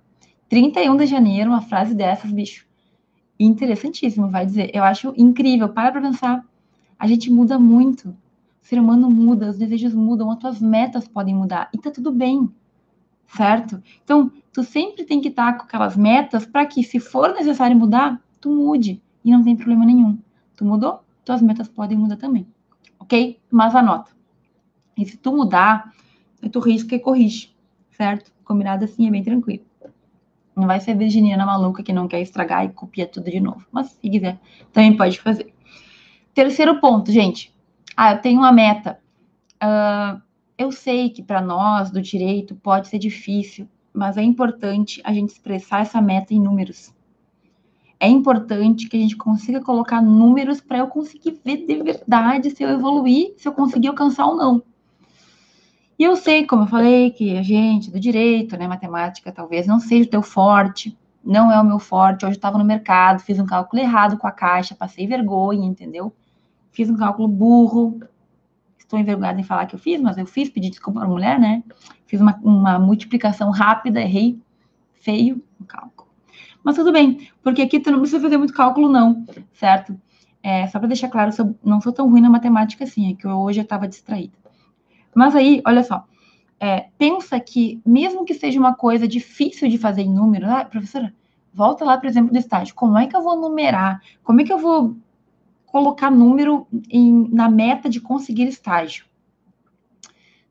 31 0.48 0.96
de 0.96 1.06
janeiro, 1.06 1.50
uma 1.50 1.62
frase 1.62 1.94
dessas, 1.94 2.32
bicho. 2.32 2.66
Interessantíssimo, 3.38 4.28
vai 4.28 4.46
dizer. 4.46 4.70
Eu 4.74 4.84
acho 4.84 5.12
incrível. 5.16 5.68
Para 5.68 5.92
pra 5.92 6.00
pensar. 6.00 6.44
A 6.98 7.06
gente 7.06 7.30
muda 7.30 7.58
muito. 7.58 8.08
O 8.10 8.66
ser 8.66 8.78
humano 8.78 9.10
muda, 9.10 9.50
os 9.50 9.58
desejos 9.58 9.94
mudam, 9.94 10.30
as 10.30 10.38
tuas 10.38 10.60
metas 10.60 11.06
podem 11.06 11.34
mudar. 11.34 11.68
E 11.72 11.78
tá 11.78 11.90
tudo 11.90 12.10
bem 12.10 12.48
certo? 13.26 13.82
Então, 14.02 14.30
tu 14.52 14.62
sempre 14.62 15.04
tem 15.04 15.20
que 15.20 15.28
estar 15.28 15.56
com 15.56 15.64
aquelas 15.64 15.96
metas 15.96 16.46
para 16.46 16.66
que, 16.66 16.82
se 16.82 17.00
for 17.00 17.32
necessário 17.34 17.76
mudar, 17.76 18.20
tu 18.40 18.50
mude 18.50 19.02
e 19.24 19.30
não 19.30 19.42
tem 19.42 19.56
problema 19.56 19.84
nenhum. 19.84 20.18
Tu 20.56 20.64
mudou, 20.64 21.00
tuas 21.24 21.42
metas 21.42 21.68
podem 21.68 21.98
mudar 21.98 22.16
também, 22.16 22.46
ok? 22.98 23.38
Mas 23.50 23.74
anota. 23.74 24.10
E 24.96 25.04
se 25.04 25.16
tu 25.16 25.32
mudar, 25.32 25.92
tu 26.52 26.60
risca 26.60 26.94
e 26.94 27.00
corrige, 27.00 27.52
certo? 27.90 28.32
Combinado 28.44 28.84
assim 28.84 29.06
é 29.06 29.10
bem 29.10 29.22
tranquilo. 29.22 29.64
Não 30.54 30.66
vai 30.66 30.80
ser 30.80 30.96
virginiana 30.96 31.44
maluca 31.44 31.82
que 31.82 31.92
não 31.92 32.06
quer 32.06 32.20
estragar 32.20 32.64
e 32.64 32.68
copia 32.68 33.06
tudo 33.06 33.30
de 33.30 33.40
novo. 33.40 33.66
Mas 33.72 33.88
se 33.88 34.08
quiser, 34.08 34.38
também 34.72 34.96
pode 34.96 35.20
fazer. 35.20 35.52
Terceiro 36.32 36.80
ponto, 36.80 37.10
gente. 37.10 37.52
Ah, 37.96 38.12
eu 38.12 38.20
tenho 38.20 38.40
uma 38.40 38.52
meta. 38.52 38.98
Uh, 39.62 40.20
eu 40.56 40.70
sei 40.70 41.10
que 41.10 41.22
para 41.22 41.40
nós 41.40 41.90
do 41.90 42.00
direito 42.00 42.54
pode 42.54 42.88
ser 42.88 42.98
difícil, 42.98 43.68
mas 43.92 44.16
é 44.16 44.22
importante 44.22 45.00
a 45.04 45.12
gente 45.12 45.30
expressar 45.30 45.82
essa 45.82 46.00
meta 46.00 46.34
em 46.34 46.40
números. 46.40 46.94
É 47.98 48.08
importante 48.08 48.88
que 48.88 48.96
a 48.96 49.00
gente 49.00 49.16
consiga 49.16 49.60
colocar 49.60 50.02
números 50.02 50.60
para 50.60 50.78
eu 50.78 50.88
conseguir 50.88 51.40
ver 51.44 51.64
de 51.66 51.82
verdade 51.82 52.50
se 52.50 52.62
eu 52.62 52.68
evoluir, 52.68 53.34
se 53.36 53.48
eu 53.48 53.52
conseguir 53.52 53.88
alcançar 53.88 54.26
ou 54.26 54.36
não. 54.36 54.62
E 55.98 56.02
eu 56.02 56.16
sei, 56.16 56.46
como 56.46 56.64
eu 56.64 56.66
falei, 56.66 57.10
que 57.10 57.36
a 57.36 57.42
gente 57.42 57.90
do 57.90 58.00
direito, 58.00 58.56
né, 58.56 58.66
matemática, 58.66 59.30
talvez 59.30 59.66
não 59.66 59.78
seja 59.78 60.04
o 60.04 60.10
teu 60.10 60.22
forte, 60.22 60.96
não 61.24 61.50
é 61.50 61.60
o 61.60 61.64
meu 61.64 61.78
forte. 61.78 62.24
Hoje 62.24 62.34
eu 62.34 62.38
estava 62.38 62.58
no 62.58 62.64
mercado, 62.64 63.20
fiz 63.20 63.38
um 63.38 63.46
cálculo 63.46 63.80
errado 63.80 64.18
com 64.18 64.26
a 64.26 64.32
caixa, 64.32 64.74
passei 64.74 65.06
vergonha, 65.06 65.66
entendeu? 65.66 66.12
Fiz 66.72 66.90
um 66.90 66.96
cálculo 66.96 67.28
burro, 67.28 68.00
estou 68.76 68.98
envergonhada 68.98 69.40
em 69.40 69.44
falar 69.44 69.66
que 69.66 69.74
eu 69.74 69.78
fiz, 69.78 70.00
mas 70.00 70.18
eu 70.18 70.26
fiz, 70.26 70.48
pedi 70.48 70.68
desculpa 70.68 71.00
para 71.00 71.08
a 71.08 71.12
mulher, 71.12 71.38
né? 71.38 71.62
Fiz 72.06 72.20
uma, 72.20 72.38
uma 72.42 72.78
multiplicação 72.78 73.50
rápida, 73.50 74.00
errei 74.00 74.38
feio 74.94 75.42
no 75.58 75.66
cálculo. 75.66 76.08
Mas 76.62 76.76
tudo 76.76 76.92
bem, 76.92 77.28
porque 77.42 77.62
aqui 77.62 77.78
tu 77.78 77.90
não 77.90 78.00
precisa 78.00 78.20
fazer 78.20 78.36
muito 78.36 78.52
cálculo, 78.52 78.88
não, 78.88 79.24
certo? 79.52 79.96
É, 80.42 80.66
só 80.66 80.78
para 80.78 80.88
deixar 80.88 81.08
claro, 81.08 81.30
eu 81.38 81.56
não 81.64 81.80
sou 81.80 81.92
tão 81.92 82.10
ruim 82.10 82.20
na 82.20 82.28
matemática 82.28 82.84
assim, 82.84 83.12
é 83.12 83.14
que 83.14 83.26
hoje 83.26 83.60
eu 83.60 83.64
estava 83.64 83.86
distraída. 83.88 84.43
Mas 85.14 85.34
aí, 85.34 85.62
olha 85.66 85.82
só, 85.82 86.04
é, 86.58 86.88
pensa 86.98 87.38
que, 87.40 87.80
mesmo 87.84 88.24
que 88.24 88.34
seja 88.34 88.58
uma 88.58 88.74
coisa 88.74 89.06
difícil 89.06 89.68
de 89.68 89.78
fazer 89.78 90.02
em 90.02 90.12
números, 90.12 90.48
ah, 90.48 90.64
professora, 90.64 91.14
volta 91.52 91.84
lá, 91.84 91.98
por 91.98 92.06
exemplo, 92.06 92.32
do 92.32 92.38
estágio, 92.38 92.74
como 92.74 92.98
é 92.98 93.06
que 93.06 93.16
eu 93.16 93.22
vou 93.22 93.36
numerar? 93.40 94.00
Como 94.22 94.40
é 94.40 94.44
que 94.44 94.52
eu 94.52 94.58
vou 94.58 94.96
colocar 95.74 96.08
número 96.08 96.68
em, 96.88 97.28
na 97.30 97.48
meta 97.48 97.90
de 97.90 98.00
conseguir 98.00 98.44
estágio. 98.44 99.06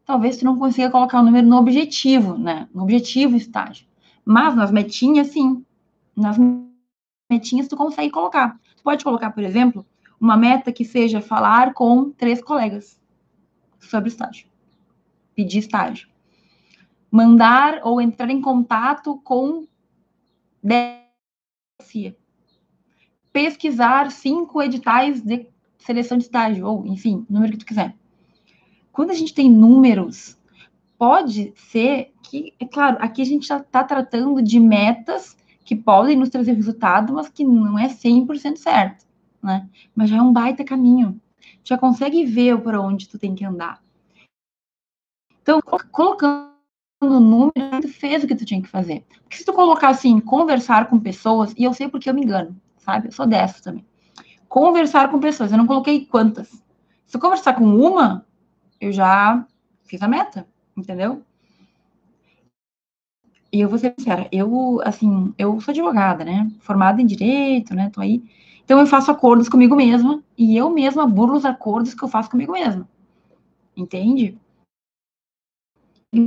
Talvez 0.03 0.35
tu 0.35 0.43
não 0.43 0.59
consiga 0.59 0.91
colocar 0.91 1.21
o 1.21 1.23
número 1.23 1.47
no 1.47 1.55
objetivo, 1.55 2.37
né? 2.37 2.67
No 2.73 2.83
objetivo 2.83 3.37
estágio. 3.37 3.87
Mas 4.25 4.53
nas 4.53 4.69
metinhas, 4.69 5.27
sim. 5.27 5.65
Nas 6.13 6.37
metinhas 7.31 7.69
tu 7.69 7.77
consegue 7.77 8.11
colocar. 8.11 8.59
Tu 8.75 8.83
pode 8.83 9.01
colocar, 9.01 9.31
por 9.31 9.45
exemplo, 9.45 9.85
uma 10.19 10.35
meta 10.35 10.73
que 10.73 10.83
seja 10.83 11.21
falar 11.21 11.73
com 11.73 12.11
três 12.11 12.43
colegas 12.43 12.99
sobre 13.79 14.09
estágio. 14.09 14.45
Pedir 15.35 15.59
estágio. 15.59 16.07
Mandar 17.11 17.81
ou 17.83 18.01
entrar 18.01 18.29
em 18.29 18.41
contato 18.41 19.17
com 19.23 19.67
delegacia 20.61 22.15
pesquisar 23.33 24.11
cinco 24.11 24.61
editais 24.61 25.19
de 25.19 25.47
seleção 25.79 26.17
de 26.17 26.25
estágio, 26.25 26.67
ou, 26.67 26.85
enfim, 26.85 27.25
número 27.27 27.51
que 27.53 27.57
tu 27.57 27.65
quiser. 27.65 27.95
Quando 28.91 29.09
a 29.09 29.15
gente 29.15 29.33
tem 29.33 29.49
números, 29.49 30.37
pode 30.97 31.51
ser 31.55 32.13
que, 32.21 32.53
é 32.59 32.65
claro, 32.65 32.97
aqui 33.01 33.23
a 33.23 33.25
gente 33.25 33.47
já 33.47 33.57
está 33.57 33.83
tratando 33.83 34.41
de 34.41 34.59
metas 34.59 35.35
que 35.65 35.75
podem 35.75 36.15
nos 36.15 36.29
trazer 36.29 36.53
resultado, 36.53 37.11
mas 37.11 37.27
que 37.27 37.43
não 37.43 37.77
é 37.77 37.87
100% 37.87 38.57
certo, 38.57 39.05
né? 39.41 39.67
Mas 39.95 40.09
já 40.09 40.17
é 40.17 40.21
um 40.21 40.31
baita 40.31 40.63
caminho. 40.63 41.19
Já 41.63 41.77
consegue 41.77 42.23
ver 42.23 42.61
para 42.61 42.79
onde 42.79 43.09
tu 43.09 43.17
tem 43.17 43.33
que 43.33 43.43
andar. 43.43 43.81
Então, 45.43 45.59
colocando 45.91 46.53
no 47.01 47.19
número, 47.19 47.81
tu 47.81 47.89
fez 47.89 48.23
o 48.23 48.27
que 48.27 48.35
tu 48.35 48.45
tinha 48.45 48.61
que 48.61 48.69
fazer. 48.69 49.05
Porque 49.23 49.35
se 49.35 49.45
tu 49.45 49.51
colocar 49.51 49.89
assim, 49.89 50.21
conversar 50.21 50.87
com 50.89 50.97
pessoas, 50.97 51.53
e 51.57 51.65
eu 51.65 51.73
sei 51.73 51.89
porque 51.89 52.09
eu 52.09 52.13
me 52.13 52.23
engano, 52.23 52.55
sabe? 52.77 53.09
Eu 53.09 53.11
sou 53.11 53.27
dessa 53.27 53.61
também. 53.61 53.85
Conversar 54.47 55.11
com 55.11 55.19
pessoas, 55.19 55.51
eu 55.51 55.57
não 55.57 55.67
coloquei 55.67 56.05
quantas. 56.05 56.47
Se 57.05 57.17
eu 57.17 57.19
conversar 57.19 57.53
com 57.55 57.65
uma, 57.65 58.25
eu 58.79 58.93
já 58.93 59.45
fiz 59.83 60.01
a 60.01 60.07
meta, 60.07 60.47
entendeu? 60.77 61.21
E 63.51 63.59
eu 63.59 63.69
vou 63.69 63.77
ser 63.77 63.93
sincera, 63.99 64.27
eu, 64.31 64.79
assim, 64.85 65.33
eu 65.37 65.59
sou 65.59 65.73
advogada, 65.73 66.23
né? 66.23 66.49
Formada 66.61 67.01
em 67.01 67.05
direito, 67.05 67.75
né? 67.75 67.89
Tô 67.89 67.99
aí. 67.99 68.23
Então 68.63 68.79
eu 68.79 68.87
faço 68.87 69.11
acordos 69.11 69.49
comigo 69.49 69.75
mesma 69.75 70.23
e 70.37 70.55
eu 70.55 70.69
mesma 70.69 71.05
burlo 71.05 71.35
os 71.35 71.45
acordos 71.45 71.93
que 71.93 72.01
eu 72.01 72.07
faço 72.07 72.29
comigo 72.31 72.53
mesma. 72.53 72.87
Entende? 73.75 74.37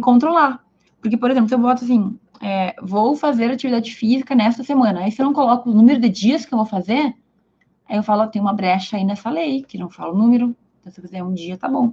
Controlar. 0.01 0.65
Porque, 1.01 1.17
por 1.17 1.31
exemplo, 1.31 1.49
se 1.49 1.55
eu 1.55 1.59
boto 1.59 1.85
assim, 1.85 2.19
é, 2.41 2.75
vou 2.83 3.15
fazer 3.17 3.51
atividade 3.51 3.95
física 3.95 4.35
nesta 4.35 4.63
semana. 4.63 5.01
Aí 5.01 5.13
se 5.13 5.21
eu 5.21 5.27
não 5.27 5.33
coloco 5.33 5.71
o 5.71 5.75
número 5.75 6.01
de 6.01 6.09
dias 6.09 6.45
que 6.45 6.53
eu 6.53 6.59
vou 6.59 6.67
fazer, 6.67 7.15
aí 7.89 7.97
eu 7.97 8.03
falo, 8.03 8.27
tem 8.27 8.41
uma 8.41 8.53
brecha 8.53 8.97
aí 8.97 9.05
nessa 9.05 9.31
lei, 9.31 9.63
que 9.63 9.79
não 9.79 9.89
fala 9.89 10.13
o 10.13 10.19
número. 10.19 10.57
Então, 10.81 10.93
se 10.93 11.01
eu 11.01 11.05
fizer 11.05 11.23
um 11.23 11.33
dia, 11.33 11.57
tá 11.57 11.69
bom. 11.69 11.93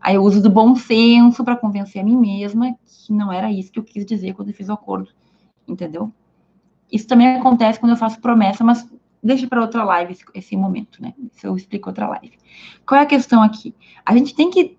Aí 0.00 0.14
eu 0.14 0.22
uso 0.22 0.40
do 0.40 0.50
bom 0.50 0.76
senso 0.76 1.44
para 1.44 1.56
convencer 1.56 2.02
a 2.02 2.04
mim 2.04 2.16
mesma 2.16 2.76
que 2.84 3.12
não 3.12 3.32
era 3.32 3.50
isso 3.50 3.72
que 3.72 3.78
eu 3.78 3.84
quis 3.84 4.04
dizer 4.04 4.34
quando 4.34 4.48
eu 4.48 4.54
fiz 4.54 4.68
o 4.68 4.72
acordo. 4.72 5.10
Entendeu? 5.66 6.12
Isso 6.90 7.06
também 7.06 7.36
acontece 7.36 7.78
quando 7.78 7.90
eu 7.90 7.96
faço 7.96 8.20
promessa, 8.20 8.64
mas 8.64 8.88
deixa 9.22 9.46
para 9.46 9.60
outra 9.60 9.84
live 9.84 10.12
esse, 10.12 10.24
esse, 10.34 10.56
momento, 10.56 11.02
né? 11.02 11.14
Isso 11.34 11.46
eu 11.46 11.56
explico 11.56 11.88
outra 11.88 12.08
live. 12.08 12.38
Qual 12.86 12.98
é 12.98 13.02
a 13.02 13.06
questão 13.06 13.42
aqui? 13.42 13.74
A 14.04 14.16
gente 14.16 14.34
tem 14.34 14.50
que 14.50 14.78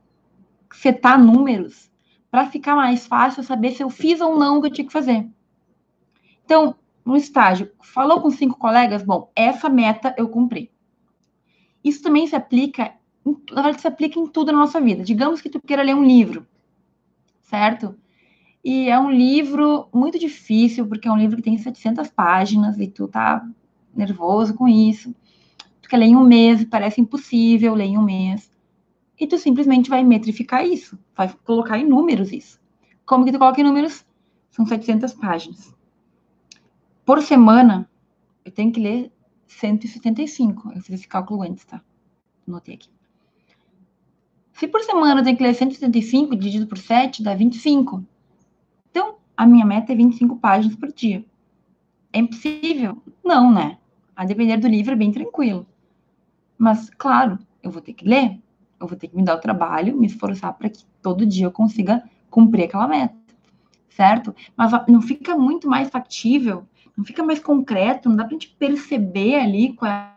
setar 0.73 1.21
números 1.21 1.88
para 2.31 2.45
ficar 2.45 2.75
mais 2.75 3.07
fácil 3.07 3.43
saber 3.43 3.71
se 3.71 3.83
eu 3.83 3.89
fiz 3.89 4.21
ou 4.21 4.37
não 4.37 4.57
o 4.57 4.61
que 4.61 4.67
eu 4.67 4.71
tinha 4.71 4.87
que 4.87 4.93
fazer. 4.93 5.27
Então, 6.45 6.75
no 7.03 7.15
estágio, 7.15 7.71
falou 7.81 8.21
com 8.21 8.29
cinco 8.29 8.57
colegas, 8.57 9.03
bom, 9.03 9.31
essa 9.35 9.69
meta 9.69 10.13
eu 10.17 10.29
cumpri. 10.29 10.71
Isso 11.83 12.03
também 12.03 12.27
se 12.27 12.35
aplica, 12.35 12.93
na 13.25 13.61
verdade, 13.61 13.81
se 13.81 13.87
aplica 13.87 14.19
em 14.19 14.27
tudo 14.27 14.51
na 14.51 14.59
nossa 14.59 14.79
vida. 14.79 15.03
Digamos 15.03 15.41
que 15.41 15.49
tu 15.49 15.59
queira 15.59 15.81
ler 15.81 15.95
um 15.95 16.03
livro, 16.03 16.45
certo? 17.41 17.95
E 18.63 18.89
é 18.89 18.99
um 18.99 19.09
livro 19.09 19.87
muito 19.93 20.19
difícil, 20.19 20.85
porque 20.85 21.07
é 21.07 21.11
um 21.11 21.17
livro 21.17 21.37
que 21.37 21.43
tem 21.43 21.57
700 21.57 22.09
páginas 22.09 22.77
e 22.77 22.87
tu 22.87 23.07
tá 23.07 23.47
nervoso 23.95 24.53
com 24.53 24.67
isso. 24.67 25.15
Tu 25.81 25.89
quer 25.89 25.97
ler 25.97 26.07
em 26.07 26.15
um 26.15 26.23
mês, 26.23 26.63
parece 26.65 27.01
impossível 27.01 27.73
ler 27.73 27.85
em 27.85 27.97
um 27.97 28.03
mês 28.03 28.51
e 29.19 29.27
tu 29.27 29.37
simplesmente 29.37 29.89
vai 29.89 30.03
metrificar 30.03 30.65
isso, 30.65 30.97
vai 31.15 31.29
colocar 31.43 31.77
em 31.77 31.85
números 31.85 32.31
isso. 32.31 32.59
Como 33.05 33.25
que 33.25 33.31
tu 33.31 33.39
coloca 33.39 33.59
em 33.59 33.63
números? 33.63 34.05
São 34.49 34.65
700 34.65 35.13
páginas. 35.13 35.75
Por 37.05 37.21
semana, 37.21 37.89
eu 38.45 38.51
tenho 38.51 38.71
que 38.71 38.79
ler 38.79 39.11
175. 39.47 40.71
Eu 40.73 40.81
fiz 40.81 40.95
esse 40.95 41.07
cálculo 41.07 41.41
antes, 41.41 41.65
tá? 41.65 41.81
Anotei 42.47 42.75
aqui. 42.75 42.89
Se 44.53 44.67
por 44.67 44.81
semana 44.81 45.21
eu 45.21 45.23
tenho 45.23 45.37
que 45.37 45.43
ler 45.43 45.53
175 45.53 46.35
dividido 46.35 46.67
por 46.67 46.77
7, 46.77 47.23
dá 47.23 47.33
25. 47.33 48.03
Então, 48.91 49.15
a 49.35 49.45
minha 49.45 49.65
meta 49.65 49.91
é 49.91 49.95
25 49.95 50.35
páginas 50.37 50.75
por 50.75 50.91
dia. 50.91 51.25
É 52.13 52.19
impossível? 52.19 53.01
Não, 53.23 53.53
né? 53.53 53.77
A 54.15 54.25
depender 54.25 54.57
do 54.57 54.67
livro 54.67 54.93
é 54.93 54.97
bem 54.97 55.11
tranquilo. 55.11 55.65
Mas, 56.57 56.89
claro, 56.89 57.39
eu 57.63 57.71
vou 57.71 57.81
ter 57.81 57.93
que 57.93 58.05
ler, 58.05 58.39
eu 58.79 58.87
vou 58.87 58.97
ter 58.97 59.07
que 59.07 59.15
me 59.15 59.23
dar 59.23 59.35
o 59.35 59.41
trabalho, 59.41 59.97
me 59.97 60.07
esforçar 60.07 60.53
para 60.53 60.69
que 60.69 60.83
todo 61.01 61.25
dia 61.25 61.45
eu 61.45 61.51
consiga 61.51 62.03
cumprir 62.29 62.65
aquela 62.65 62.87
meta, 62.87 63.15
certo? 63.89 64.35
Mas 64.55 64.71
não 64.87 65.01
fica 65.01 65.35
muito 65.35 65.67
mais 65.67 65.89
factível, 65.89 66.65
não 66.95 67.03
fica 67.03 67.23
mais 67.23 67.39
concreto, 67.39 68.09
não 68.09 68.15
dá 68.15 68.23
para 68.23 68.35
a 68.35 68.39
gente 68.39 68.55
perceber 68.57 69.35
ali 69.35 69.73
qual 69.73 69.91
é 69.91 70.13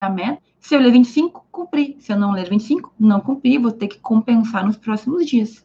a 0.00 0.10
meta. 0.10 0.42
Se 0.58 0.74
eu 0.74 0.80
ler 0.80 0.92
25, 0.92 1.46
cumpri. 1.50 1.96
Se 2.00 2.12
eu 2.12 2.18
não 2.18 2.32
ler 2.32 2.48
25, 2.48 2.92
não 2.98 3.20
cumpri, 3.20 3.58
vou 3.58 3.72
ter 3.72 3.88
que 3.88 3.98
compensar 3.98 4.64
nos 4.64 4.76
próximos 4.76 5.26
dias. 5.26 5.64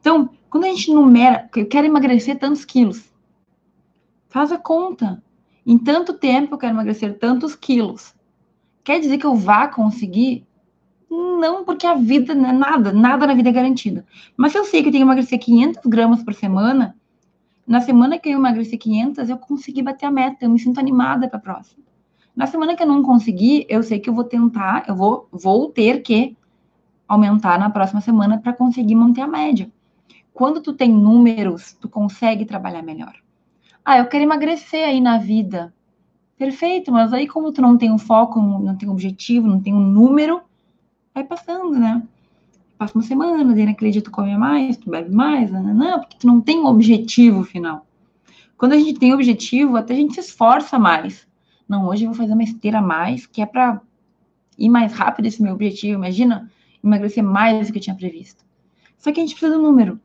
Então, 0.00 0.30
quando 0.48 0.64
a 0.64 0.68
gente 0.68 0.92
numera, 0.92 1.48
eu 1.54 1.66
quero 1.66 1.86
emagrecer 1.86 2.38
tantos 2.38 2.64
quilos, 2.64 3.12
faz 4.28 4.52
a 4.52 4.58
conta. 4.58 5.22
Em 5.66 5.76
tanto 5.76 6.14
tempo 6.14 6.54
eu 6.54 6.58
quero 6.58 6.72
emagrecer 6.72 7.18
tantos 7.18 7.54
quilos. 7.54 8.14
Quer 8.82 9.00
dizer 9.00 9.18
que 9.18 9.26
eu 9.26 9.34
vá 9.34 9.68
conseguir? 9.68 10.46
Não, 11.10 11.64
porque 11.64 11.86
a 11.86 11.94
vida 11.94 12.34
não 12.34 12.50
é 12.50 12.52
nada, 12.52 12.92
nada 12.92 13.26
na 13.26 13.34
vida 13.34 13.48
é 13.48 13.52
garantido. 13.52 14.04
Mas 14.36 14.52
se 14.52 14.58
eu 14.58 14.64
sei 14.64 14.82
que 14.82 14.88
eu 14.88 14.92
tenho 14.92 15.04
que 15.04 15.08
emagrecer 15.08 15.38
500 15.38 15.82
gramas 15.86 16.22
por 16.22 16.34
semana, 16.34 16.94
na 17.66 17.80
semana 17.80 18.18
que 18.18 18.28
eu 18.28 18.38
emagreci 18.38 18.76
500, 18.76 19.28
eu 19.28 19.38
consegui 19.38 19.82
bater 19.82 20.06
a 20.06 20.10
meta, 20.10 20.44
eu 20.44 20.50
me 20.50 20.58
sinto 20.58 20.78
animada 20.78 21.28
para 21.28 21.38
a 21.38 21.42
próxima. 21.42 21.84
Na 22.34 22.46
semana 22.46 22.76
que 22.76 22.82
eu 22.82 22.86
não 22.86 23.02
conseguir, 23.02 23.66
eu 23.68 23.82
sei 23.82 23.98
que 23.98 24.08
eu 24.08 24.14
vou 24.14 24.24
tentar, 24.24 24.84
eu 24.88 24.94
vou, 24.94 25.28
vou 25.32 25.70
ter 25.70 26.02
que 26.02 26.36
aumentar 27.06 27.58
na 27.58 27.68
próxima 27.70 28.00
semana 28.00 28.38
para 28.38 28.52
conseguir 28.52 28.94
manter 28.94 29.22
a 29.22 29.26
média. 29.26 29.70
Quando 30.32 30.60
tu 30.60 30.72
tem 30.72 30.90
números, 30.90 31.72
tu 31.80 31.88
consegue 31.88 32.44
trabalhar 32.44 32.82
melhor. 32.82 33.14
Ah, 33.84 33.98
eu 33.98 34.06
quero 34.06 34.24
emagrecer 34.24 34.86
aí 34.86 35.00
na 35.00 35.18
vida. 35.18 35.74
Perfeito, 36.36 36.92
mas 36.92 37.12
aí 37.12 37.26
como 37.26 37.50
tu 37.52 37.60
não 37.60 37.76
tem 37.76 37.90
um 37.90 37.98
foco, 37.98 38.40
não 38.40 38.76
tem 38.76 38.88
um 38.88 38.92
objetivo, 38.92 39.48
não 39.48 39.60
tem 39.60 39.74
um 39.74 39.80
número, 39.80 40.40
vai 41.18 41.24
passando, 41.24 41.70
né? 41.78 42.02
Passa 42.76 42.94
uma 42.96 43.02
semana, 43.02 43.52
daí 43.54 43.66
naquele 43.66 43.90
dia 43.90 44.02
tu 44.02 44.10
come 44.10 44.36
mais, 44.36 44.76
tu 44.76 44.88
bebe 44.88 45.12
mais, 45.12 45.50
não, 45.50 45.62
não, 45.62 46.00
porque 46.00 46.16
tu 46.18 46.26
não 46.26 46.40
tem 46.40 46.60
um 46.60 46.66
objetivo 46.66 47.42
final. 47.42 47.86
Quando 48.56 48.72
a 48.72 48.78
gente 48.78 48.98
tem 48.98 49.12
objetivo, 49.12 49.76
até 49.76 49.94
a 49.94 49.96
gente 49.96 50.14
se 50.14 50.20
esforça 50.20 50.78
mais. 50.78 51.26
Não, 51.68 51.86
hoje 51.86 52.04
eu 52.04 52.10
vou 52.10 52.16
fazer 52.16 52.32
uma 52.32 52.42
esteira 52.42 52.78
a 52.78 52.82
mais, 52.82 53.26
que 53.26 53.42
é 53.42 53.46
para 53.46 53.80
ir 54.56 54.68
mais 54.68 54.92
rápido 54.92 55.26
esse 55.26 55.42
meu 55.42 55.54
objetivo. 55.54 55.94
Imagina 55.94 56.50
emagrecer 56.82 57.22
mais 57.22 57.66
do 57.66 57.72
que 57.72 57.78
eu 57.78 57.82
tinha 57.82 57.96
previsto. 57.96 58.44
Só 58.96 59.12
que 59.12 59.20
a 59.20 59.22
gente 59.22 59.34
precisa 59.34 59.56
do 59.56 59.62
número, 59.62 60.00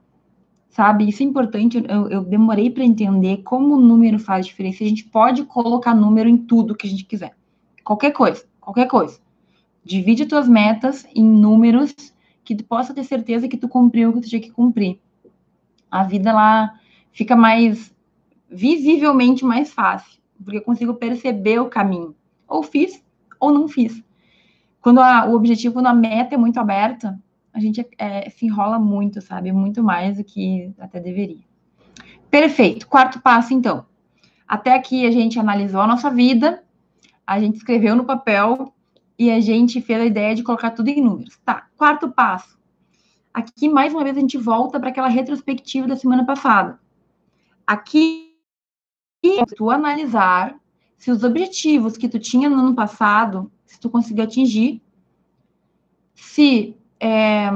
sabe? 0.69 1.07
Isso 1.07 1.23
é 1.23 1.25
importante. 1.25 1.83
Eu, 1.87 2.09
eu 2.09 2.23
demorei 2.23 2.69
para 2.69 2.83
entender 2.83 3.37
como 3.43 3.75
o 3.75 3.81
número 3.81 4.19
faz 4.19 4.45
diferença. 4.45 4.83
A 4.83 4.87
gente 4.87 5.05
pode 5.05 5.45
colocar 5.45 5.95
número 5.95 6.29
em 6.29 6.37
tudo 6.37 6.75
que 6.75 6.85
a 6.85 6.89
gente 6.89 7.05
quiser. 7.05 7.35
Qualquer 7.83 8.11
coisa, 8.11 8.43
qualquer 8.59 8.87
coisa. 8.87 9.22
Divide 9.83 10.25
tuas 10.25 10.47
metas 10.47 11.05
em 11.13 11.23
números 11.23 11.93
que 12.43 12.55
tu 12.55 12.63
possa 12.63 12.93
ter 12.93 13.03
certeza 13.03 13.47
que 13.47 13.57
tu 13.57 13.67
cumpriu 13.67 14.09
o 14.09 14.13
que 14.13 14.21
tu 14.21 14.29
tinha 14.29 14.41
que 14.41 14.51
cumprir. 14.51 14.99
A 15.89 16.03
vida 16.03 16.33
lá 16.33 16.79
fica 17.11 17.35
mais 17.35 17.93
visivelmente 18.49 19.45
mais 19.45 19.71
fácil 19.71 20.23
porque 20.43 20.57
eu 20.57 20.61
consigo 20.61 20.93
perceber 20.95 21.59
o 21.59 21.69
caminho. 21.69 22.15
Ou 22.47 22.61
fiz, 22.61 23.03
ou 23.39 23.51
não 23.51 23.67
fiz. 23.67 24.03
Quando 24.81 24.99
a, 24.99 25.25
o 25.25 25.35
objetivo, 25.35 25.75
quando 25.75 25.87
a 25.87 25.93
meta 25.93 26.35
é 26.35 26.37
muito 26.37 26.59
aberta, 26.59 27.19
a 27.53 27.59
gente 27.59 27.85
é, 27.97 28.29
se 28.29 28.45
enrola 28.45 28.77
muito, 28.77 29.21
sabe? 29.21 29.51
Muito 29.51 29.81
mais 29.83 30.17
do 30.17 30.23
que 30.23 30.73
até 30.79 30.99
deveria. 30.99 31.43
Perfeito. 32.29 32.87
Quarto 32.87 33.21
passo, 33.21 33.53
então. 33.53 33.85
Até 34.47 34.73
aqui 34.73 35.05
a 35.05 35.11
gente 35.11 35.39
analisou 35.39 35.81
a 35.81 35.87
nossa 35.87 36.09
vida, 36.09 36.63
a 37.25 37.39
gente 37.39 37.55
escreveu 37.55 37.95
no 37.95 38.03
papel 38.03 38.72
e 39.17 39.31
a 39.31 39.39
gente 39.39 39.81
fez 39.81 40.01
a 40.01 40.05
ideia 40.05 40.35
de 40.35 40.43
colocar 40.43 40.71
tudo 40.71 40.89
em 40.89 41.01
números. 41.01 41.37
Tá. 41.45 41.67
Quarto 41.77 42.11
passo. 42.11 42.57
Aqui, 43.33 43.67
mais 43.67 43.93
uma 43.93 44.03
vez, 44.03 44.17
a 44.17 44.19
gente 44.19 44.37
volta 44.37 44.79
para 44.79 44.89
aquela 44.89 45.07
retrospectiva 45.07 45.87
da 45.87 45.95
semana 45.95 46.25
passada. 46.25 46.79
Aqui 47.65 48.33
tu 49.55 49.69
analisar 49.69 50.55
se 50.97 51.11
os 51.11 51.23
objetivos 51.23 51.97
que 51.97 52.07
tu 52.07 52.19
tinha 52.19 52.49
no 52.49 52.57
ano 52.57 52.75
passado, 52.75 53.51
se 53.65 53.79
tu 53.79 53.89
conseguiu 53.89 54.23
atingir, 54.23 54.81
se 56.13 56.77
é, 56.99 57.49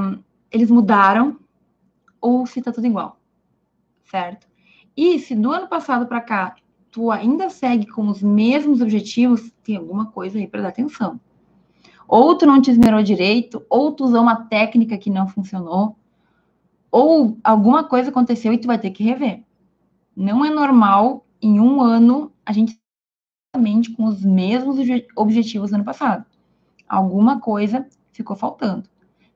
eles 0.50 0.70
mudaram 0.70 1.38
ou 2.20 2.46
se 2.46 2.60
tá 2.60 2.72
tudo 2.72 2.86
igual, 2.86 3.20
certo? 4.04 4.46
E 4.96 5.18
se 5.18 5.34
do 5.34 5.52
ano 5.52 5.68
passado 5.68 6.06
para 6.06 6.20
cá 6.20 6.56
tu 6.90 7.10
ainda 7.10 7.48
segue 7.48 7.86
com 7.86 8.08
os 8.08 8.22
mesmos 8.22 8.80
objetivos, 8.80 9.52
tem 9.62 9.76
alguma 9.76 10.06
coisa 10.06 10.38
aí 10.38 10.46
para 10.46 10.62
dar 10.62 10.68
atenção. 10.68 11.20
Ou 12.08 12.34
tu 12.34 12.46
não 12.46 12.60
te 12.60 12.70
esmerou 12.70 13.02
direito, 13.02 13.62
ou 13.68 13.92
tu 13.92 14.04
usou 14.04 14.22
uma 14.22 14.46
técnica 14.46 14.96
que 14.96 15.10
não 15.10 15.28
funcionou, 15.28 15.94
ou 16.90 17.36
alguma 17.44 17.84
coisa 17.84 18.08
aconteceu 18.08 18.52
e 18.52 18.58
tu 18.58 18.66
vai 18.66 18.78
ter 18.78 18.90
que 18.90 19.04
rever. 19.04 19.44
Não 20.16 20.42
é 20.42 20.48
normal 20.48 21.26
em 21.40 21.60
um 21.60 21.82
ano, 21.82 22.32
a 22.46 22.52
gente 22.52 22.78
exatamente 23.54 23.90
com 23.92 24.04
os 24.04 24.24
mesmos 24.24 24.78
objetivos 25.16 25.70
do 25.70 25.76
ano 25.76 25.84
passado. 25.84 26.24
Alguma 26.88 27.40
coisa 27.40 27.86
ficou 28.12 28.36
faltando, 28.36 28.88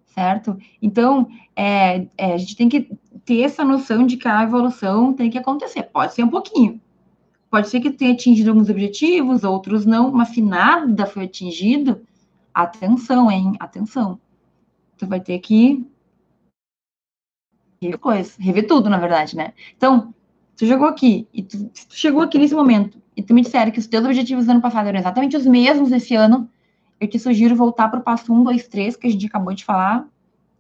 certo? 0.07 0.57
Então, 0.81 1.29
é, 1.55 2.07
é, 2.17 2.35
a 2.35 2.39
gente 2.39 2.57
tem 2.57 2.69
que 2.69 2.91
ter 3.25 3.43
essa 3.43 3.65
noção 3.65 4.07
de 4.07 4.17
que 4.17 4.29
a 4.29 4.43
evolução 4.43 5.13
tem 5.13 5.31
que 5.31 5.39
acontecer. 5.39 5.85
Pode 5.85 6.15
ser 6.15 6.25
um 6.25 6.29
pouquinho. 6.29 6.81
Pode 7.51 7.69
ser 7.69 7.81
que 7.81 7.91
tenha 7.91 8.13
atingido 8.13 8.51
alguns 8.51 8.71
objetivos, 8.71 9.45
outros 9.45 9.85
não, 9.85 10.11
mas 10.11 10.29
se 10.29 10.41
nada 10.41 11.05
foi 11.07 11.25
atingido, 11.25 12.01
atenção, 12.55 13.31
hein? 13.31 13.55
Atenção. 13.59 14.21
Tu 14.97 15.07
vai 15.07 15.21
ter 15.21 15.39
que 15.39 15.85
rever 17.81 17.99
coisa, 17.99 18.33
rever 18.39 18.67
tudo, 18.67 18.89
na 18.89 18.99
verdade, 18.99 19.37
né? 19.37 19.53
Então, 19.77 20.15
tu 20.57 20.67
chegou 20.67 20.87
aqui, 20.87 21.27
e 21.33 21.43
tu, 21.43 21.69
tu 21.69 21.95
chegou 21.95 22.23
aqui 22.23 22.39
nesse 22.39 22.55
momento, 22.55 23.03
e 23.17 23.23
tu 23.23 23.35
me 23.35 23.43
disseram 23.43 23.73
que 23.73 23.79
os 23.79 23.87
teus 23.87 24.05
objetivos 24.05 24.47
do 24.47 24.53
ano 24.53 24.61
passado 24.61 24.87
eram 24.87 24.99
exatamente 24.99 25.37
os 25.37 25.47
mesmos 25.47 25.91
esse 25.91 26.15
ano, 26.15 26.49
eu 27.01 27.09
te 27.09 27.19
sugiro 27.19 27.57
voltar 27.57 27.89
para 27.89 27.99
o 27.99 28.03
passo 28.03 28.33
1, 28.33 28.45
2, 28.45 28.69
3, 28.69 28.97
que 28.97 29.09
a 29.09 29.11
gente 29.11 29.27
acabou 29.27 29.53
de 29.53 29.65
falar, 29.65 30.07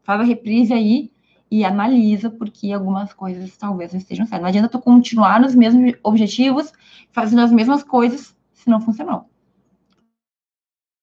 faz 0.02 0.20
a 0.20 0.24
reprise 0.24 0.72
aí 0.72 1.12
e 1.48 1.64
analisa, 1.64 2.30
porque 2.30 2.72
algumas 2.72 3.12
coisas 3.12 3.56
talvez 3.56 3.92
não 3.92 4.00
estejam 4.00 4.26
certas. 4.26 4.40
Não 4.40 4.48
adianta 4.48 4.68
tu 4.68 4.80
continuar 4.80 5.38
nos 5.38 5.54
mesmos 5.54 5.94
objetivos, 6.02 6.72
fazendo 7.12 7.42
as 7.42 7.52
mesmas 7.52 7.84
coisas, 7.84 8.34
se 8.52 8.68
não 8.68 8.80
funcionou. 8.80 9.31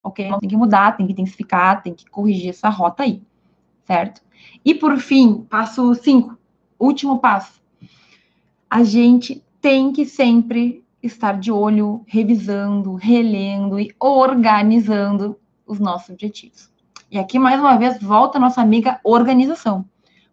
Ok? 0.04 0.26
Então, 0.26 0.40
tem 0.40 0.50
que 0.50 0.58
mudar, 0.58 0.96
tem 0.96 1.06
que 1.06 1.14
intensificar, 1.14 1.84
tem 1.84 1.94
que 1.94 2.10
corrigir 2.10 2.50
essa 2.50 2.70
rota 2.70 3.04
aí, 3.04 3.22
certo? 3.84 4.22
E 4.64 4.74
por 4.74 4.98
fim, 4.98 5.42
passo 5.50 5.94
5, 5.94 6.38
último 6.80 7.20
passo 7.20 7.60
a 8.70 8.84
gente 8.84 9.44
tem 9.60 9.92
que 9.92 10.06
sempre 10.06 10.86
estar 11.02 11.40
de 11.40 11.52
olho, 11.52 12.04
revisando, 12.06 12.94
relendo 12.94 13.80
e 13.80 13.94
organizando 14.00 15.40
os 15.66 15.80
nossos 15.80 16.10
objetivos. 16.10 16.70
E 17.10 17.18
aqui, 17.18 17.40
mais 17.40 17.60
uma 17.60 17.78
vez, 17.78 18.00
volta 18.00 18.38
a 18.38 18.42
nossa 18.42 18.62
amiga 18.62 19.00
organização. 19.04 19.84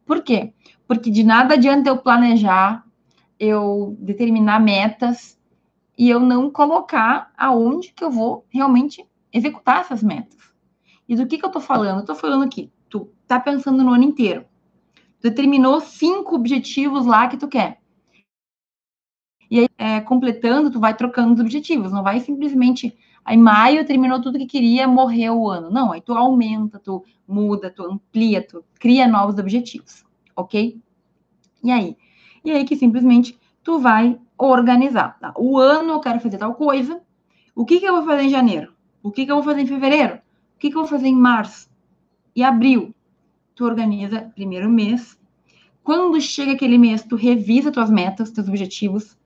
Por 0.04 0.22
quê? 0.22 0.52
Porque 0.86 1.10
de 1.10 1.24
nada 1.24 1.54
adianta 1.54 1.88
eu 1.88 1.96
planejar, 1.96 2.84
eu 3.40 3.96
determinar 3.98 4.60
metas 4.60 5.38
e 5.96 6.10
eu 6.10 6.20
não 6.20 6.50
colocar 6.50 7.32
aonde 7.36 7.92
que 7.92 8.04
eu 8.04 8.10
vou 8.10 8.44
realmente 8.50 9.04
executar 9.36 9.80
essas 9.80 10.02
metas. 10.02 10.38
E 11.08 11.14
do 11.14 11.26
que, 11.26 11.38
que 11.38 11.44
eu 11.44 11.50
tô 11.50 11.60
falando? 11.60 12.00
Eu 12.00 12.04
tô 12.04 12.14
falando 12.14 12.44
aqui, 12.44 12.72
tu 12.88 13.10
tá 13.26 13.38
pensando 13.38 13.84
no 13.84 13.92
ano 13.92 14.04
inteiro. 14.04 14.44
Tu 15.20 15.28
determinou 15.28 15.80
cinco 15.80 16.34
objetivos 16.34 17.06
lá 17.06 17.28
que 17.28 17.36
tu 17.36 17.46
quer. 17.46 17.80
E 19.50 19.60
aí, 19.60 19.68
é, 19.78 20.00
completando, 20.00 20.70
tu 20.70 20.80
vai 20.80 20.96
trocando 20.96 21.34
os 21.34 21.40
objetivos, 21.40 21.92
não 21.92 22.02
vai 22.02 22.18
simplesmente. 22.20 22.96
Aí, 23.24 23.36
maio 23.36 23.86
terminou 23.86 24.20
tudo 24.20 24.38
que 24.38 24.46
queria, 24.46 24.88
morreu 24.88 25.40
o 25.40 25.50
ano. 25.50 25.70
Não, 25.70 25.92
aí 25.92 26.00
tu 26.00 26.14
aumenta, 26.14 26.78
tu 26.78 27.04
muda, 27.26 27.70
tu 27.70 27.84
amplia, 27.84 28.44
tu 28.44 28.64
cria 28.78 29.06
novos 29.06 29.38
objetivos, 29.38 30.04
ok? 30.34 30.80
E 31.62 31.70
aí? 31.70 31.96
E 32.44 32.50
aí 32.50 32.64
que 32.64 32.76
simplesmente 32.76 33.38
tu 33.62 33.78
vai 33.78 34.18
organizar. 34.38 35.18
Tá? 35.18 35.32
O 35.36 35.58
ano 35.58 35.92
eu 35.92 36.00
quero 36.00 36.20
fazer 36.20 36.38
tal 36.38 36.54
coisa. 36.54 37.00
O 37.54 37.64
que, 37.64 37.80
que 37.80 37.86
eu 37.86 37.96
vou 37.96 38.04
fazer 38.04 38.22
em 38.22 38.30
janeiro? 38.30 38.75
O 39.06 39.12
que, 39.12 39.24
que 39.24 39.30
eu 39.30 39.36
vou 39.36 39.44
fazer 39.44 39.60
em 39.60 39.66
fevereiro? 39.66 40.14
O 40.16 40.58
que, 40.58 40.70
que 40.70 40.76
eu 40.76 40.80
vou 40.80 40.88
fazer 40.88 41.08
em 41.08 41.16
março? 41.16 41.68
E 42.34 42.42
abril? 42.42 42.94
Tu 43.54 43.64
organiza 43.64 44.32
primeiro 44.34 44.68
mês. 44.68 45.18
Quando 45.82 46.20
chega 46.20 46.52
aquele 46.52 46.78
mês, 46.78 47.02
tu 47.02 47.16
revisa 47.16 47.70
tuas 47.70 47.90
metas, 47.90 48.30
teus 48.30 48.48
objetivos 48.48 49.16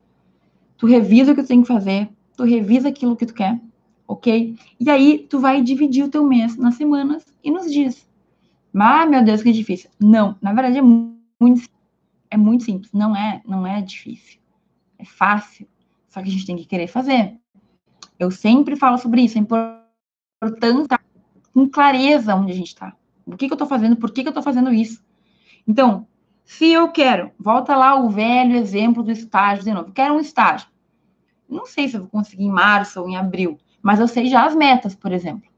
tu 0.81 0.87
revisa 0.87 1.33
o 1.33 1.35
que 1.35 1.43
tu 1.43 1.49
tem 1.49 1.61
que 1.61 1.69
fazer, 1.69 2.09
tu 2.35 2.43
revisa 2.43 2.89
aquilo 2.89 3.15
que 3.15 3.27
tu 3.27 3.35
quer, 3.35 3.61
ok? 4.09 4.57
E 4.81 4.89
aí 4.89 5.27
tu 5.29 5.39
vai 5.39 5.63
dividir 5.63 6.03
o 6.03 6.09
teu 6.09 6.25
mês 6.25 6.57
nas 6.57 6.77
semanas 6.77 7.23
e 7.45 7.51
nos 7.51 7.71
dias. 7.71 8.09
Ah, 8.75 9.05
meu 9.05 9.23
Deus, 9.23 9.43
que 9.43 9.53
difícil. 9.53 9.91
Não, 10.01 10.39
na 10.41 10.55
verdade 10.55 10.79
é 10.79 10.83
muito, 10.83 11.69
é 12.31 12.37
muito 12.39 12.65
simples. 12.65 12.91
Não 12.95 13.15
é, 13.15 13.43
não 13.47 13.67
é 13.67 13.83
difícil. 13.83 14.41
É 14.99 15.05
fácil. 15.05 15.69
Só 16.09 16.23
que 16.23 16.31
a 16.31 16.33
gente 16.33 16.47
tem 16.47 16.57
que 16.57 16.65
querer 16.65 16.87
fazer. 16.87 17.37
Eu 18.21 18.31
sempre 18.31 18.77
falo 18.77 18.99
sobre 18.99 19.23
isso, 19.23 19.39
a 19.39 19.41
importância 19.41 21.01
com 21.55 21.67
clareza 21.67 22.35
onde 22.35 22.53
a 22.53 22.55
gente 22.55 22.69
está. 22.69 22.95
O 23.25 23.35
que, 23.35 23.47
que 23.47 23.53
eu 23.53 23.55
estou 23.55 23.67
fazendo, 23.67 23.97
por 23.97 24.11
que, 24.11 24.21
que 24.21 24.29
eu 24.29 24.31
estou 24.31 24.43
fazendo 24.43 24.71
isso. 24.71 25.03
Então, 25.67 26.07
se 26.45 26.71
eu 26.71 26.91
quero, 26.91 27.31
volta 27.39 27.75
lá 27.75 27.95
o 27.95 28.11
velho 28.11 28.55
exemplo 28.57 29.03
do 29.03 29.11
estágio 29.11 29.65
de 29.65 29.73
novo. 29.73 29.91
Quero 29.93 30.15
um 30.15 30.21
estágio. 30.21 30.69
Não 31.49 31.65
sei 31.65 31.89
se 31.89 31.97
eu 31.97 32.03
vou 32.03 32.11
conseguir 32.11 32.45
em 32.45 32.51
março 32.51 33.01
ou 33.01 33.09
em 33.09 33.17
abril, 33.17 33.59
mas 33.83 33.99
eu 33.99 34.07
sei 34.07 34.27
já 34.27 34.45
as 34.45 34.55
metas, 34.55 34.95
por 34.95 35.13
exemplo. 35.13 35.49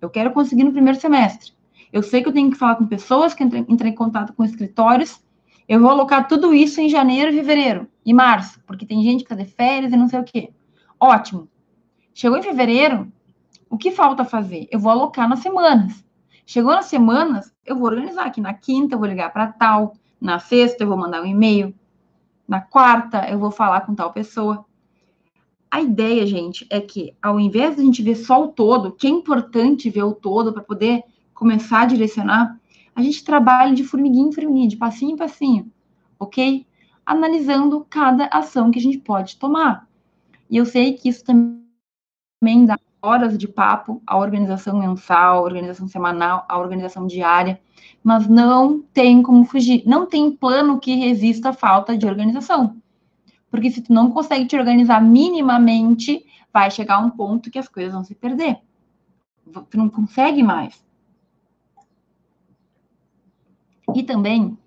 Eu 0.00 0.10
quero 0.10 0.32
conseguir 0.32 0.64
no 0.64 0.72
primeiro 0.72 0.98
semestre. 1.00 1.52
Eu 1.92 2.02
sei 2.02 2.22
que 2.22 2.28
eu 2.28 2.32
tenho 2.32 2.50
que 2.50 2.58
falar 2.58 2.74
com 2.74 2.88
pessoas 2.88 3.34
que 3.34 3.44
entrem 3.44 3.92
em 3.92 3.94
contato 3.94 4.32
com 4.32 4.44
escritórios. 4.44 5.22
Eu 5.68 5.78
vou 5.78 5.90
alocar 5.90 6.26
tudo 6.26 6.52
isso 6.52 6.80
em 6.80 6.88
janeiro, 6.88 7.32
fevereiro 7.32 7.86
e 8.04 8.12
março, 8.12 8.60
porque 8.66 8.84
tem 8.84 9.00
gente 9.04 9.24
que 9.24 9.32
está 9.32 9.36
de 9.36 9.48
férias 9.48 9.92
e 9.92 9.96
não 9.96 10.08
sei 10.08 10.18
o 10.18 10.24
quê. 10.24 10.52
Ótimo. 10.98 11.48
Chegou 12.14 12.38
em 12.38 12.42
fevereiro, 12.42 13.12
o 13.68 13.76
que 13.76 13.90
falta 13.90 14.24
fazer? 14.24 14.68
Eu 14.70 14.78
vou 14.78 14.92
alocar 14.92 15.28
nas 15.28 15.40
semanas. 15.40 16.04
Chegou 16.46 16.70
nas 16.70 16.86
semanas, 16.86 17.52
eu 17.66 17.76
vou 17.76 17.88
organizar 17.88 18.26
aqui. 18.26 18.40
Na 18.40 18.54
quinta, 18.54 18.94
eu 18.94 18.98
vou 19.00 19.08
ligar 19.08 19.32
para 19.32 19.48
tal. 19.48 19.94
Na 20.20 20.38
sexta, 20.38 20.84
eu 20.84 20.88
vou 20.88 20.96
mandar 20.96 21.22
um 21.22 21.26
e-mail. 21.26 21.74
Na 22.46 22.60
quarta, 22.60 23.28
eu 23.28 23.36
vou 23.36 23.50
falar 23.50 23.80
com 23.80 23.96
tal 23.96 24.12
pessoa. 24.12 24.64
A 25.68 25.82
ideia, 25.82 26.24
gente, 26.24 26.64
é 26.70 26.80
que 26.80 27.16
ao 27.20 27.40
invés 27.40 27.74
de 27.74 27.82
a 27.82 27.84
gente 27.84 28.00
ver 28.00 28.14
só 28.14 28.44
o 28.44 28.48
todo, 28.48 28.92
que 28.92 29.08
é 29.08 29.10
importante 29.10 29.90
ver 29.90 30.04
o 30.04 30.14
todo 30.14 30.52
para 30.52 30.62
poder 30.62 31.02
começar 31.34 31.80
a 31.80 31.86
direcionar, 31.86 32.60
a 32.94 33.02
gente 33.02 33.24
trabalha 33.24 33.74
de 33.74 33.82
formiguinha 33.82 34.28
em 34.28 34.32
formiguinha, 34.32 34.68
de 34.68 34.76
passinho 34.76 35.14
em 35.14 35.16
passinho, 35.16 35.68
ok? 36.16 36.64
Analisando 37.04 37.84
cada 37.90 38.26
ação 38.26 38.70
que 38.70 38.78
a 38.78 38.82
gente 38.82 38.98
pode 38.98 39.36
tomar. 39.36 39.88
E 40.48 40.56
eu 40.56 40.64
sei 40.64 40.92
que 40.92 41.08
isso 41.08 41.24
também 41.24 41.63
dá 42.66 42.78
horas 43.00 43.36
de 43.36 43.46
papo, 43.48 44.02
a 44.06 44.16
organização 44.16 44.78
mensal, 44.78 45.38
a 45.38 45.42
organização 45.42 45.86
semanal, 45.86 46.44
a 46.48 46.58
organização 46.58 47.06
diária 47.06 47.60
mas 48.04 48.28
não 48.28 48.82
tem 48.82 49.22
como 49.22 49.46
fugir. 49.46 49.82
Não 49.86 50.04
tem 50.04 50.30
plano 50.30 50.78
que 50.78 50.94
resista 50.94 51.48
à 51.48 51.52
falta 51.54 51.96
de 51.96 52.06
organização. 52.06 52.76
Porque 53.50 53.70
se 53.70 53.80
tu 53.80 53.94
não 53.94 54.10
consegue 54.10 54.46
te 54.46 54.56
organizar 54.56 55.00
minimamente, 55.00 56.22
vai 56.52 56.70
chegar 56.70 56.98
um 56.98 57.08
ponto 57.08 57.50
que 57.50 57.58
as 57.58 57.66
coisas 57.66 57.94
vão 57.94 58.04
se 58.04 58.14
perder. 58.14 58.58
Tu 59.70 59.78
não 59.78 59.88
consegue 59.88 60.42
mais. 60.42 60.84
E 63.94 64.02
também, 64.02 64.58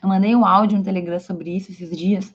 eu 0.00 0.08
mandei 0.08 0.36
um 0.36 0.46
áudio 0.46 0.78
no 0.78 0.84
Telegram 0.84 1.18
sobre 1.18 1.56
isso 1.56 1.72
esses 1.72 1.96
dias. 1.96 2.32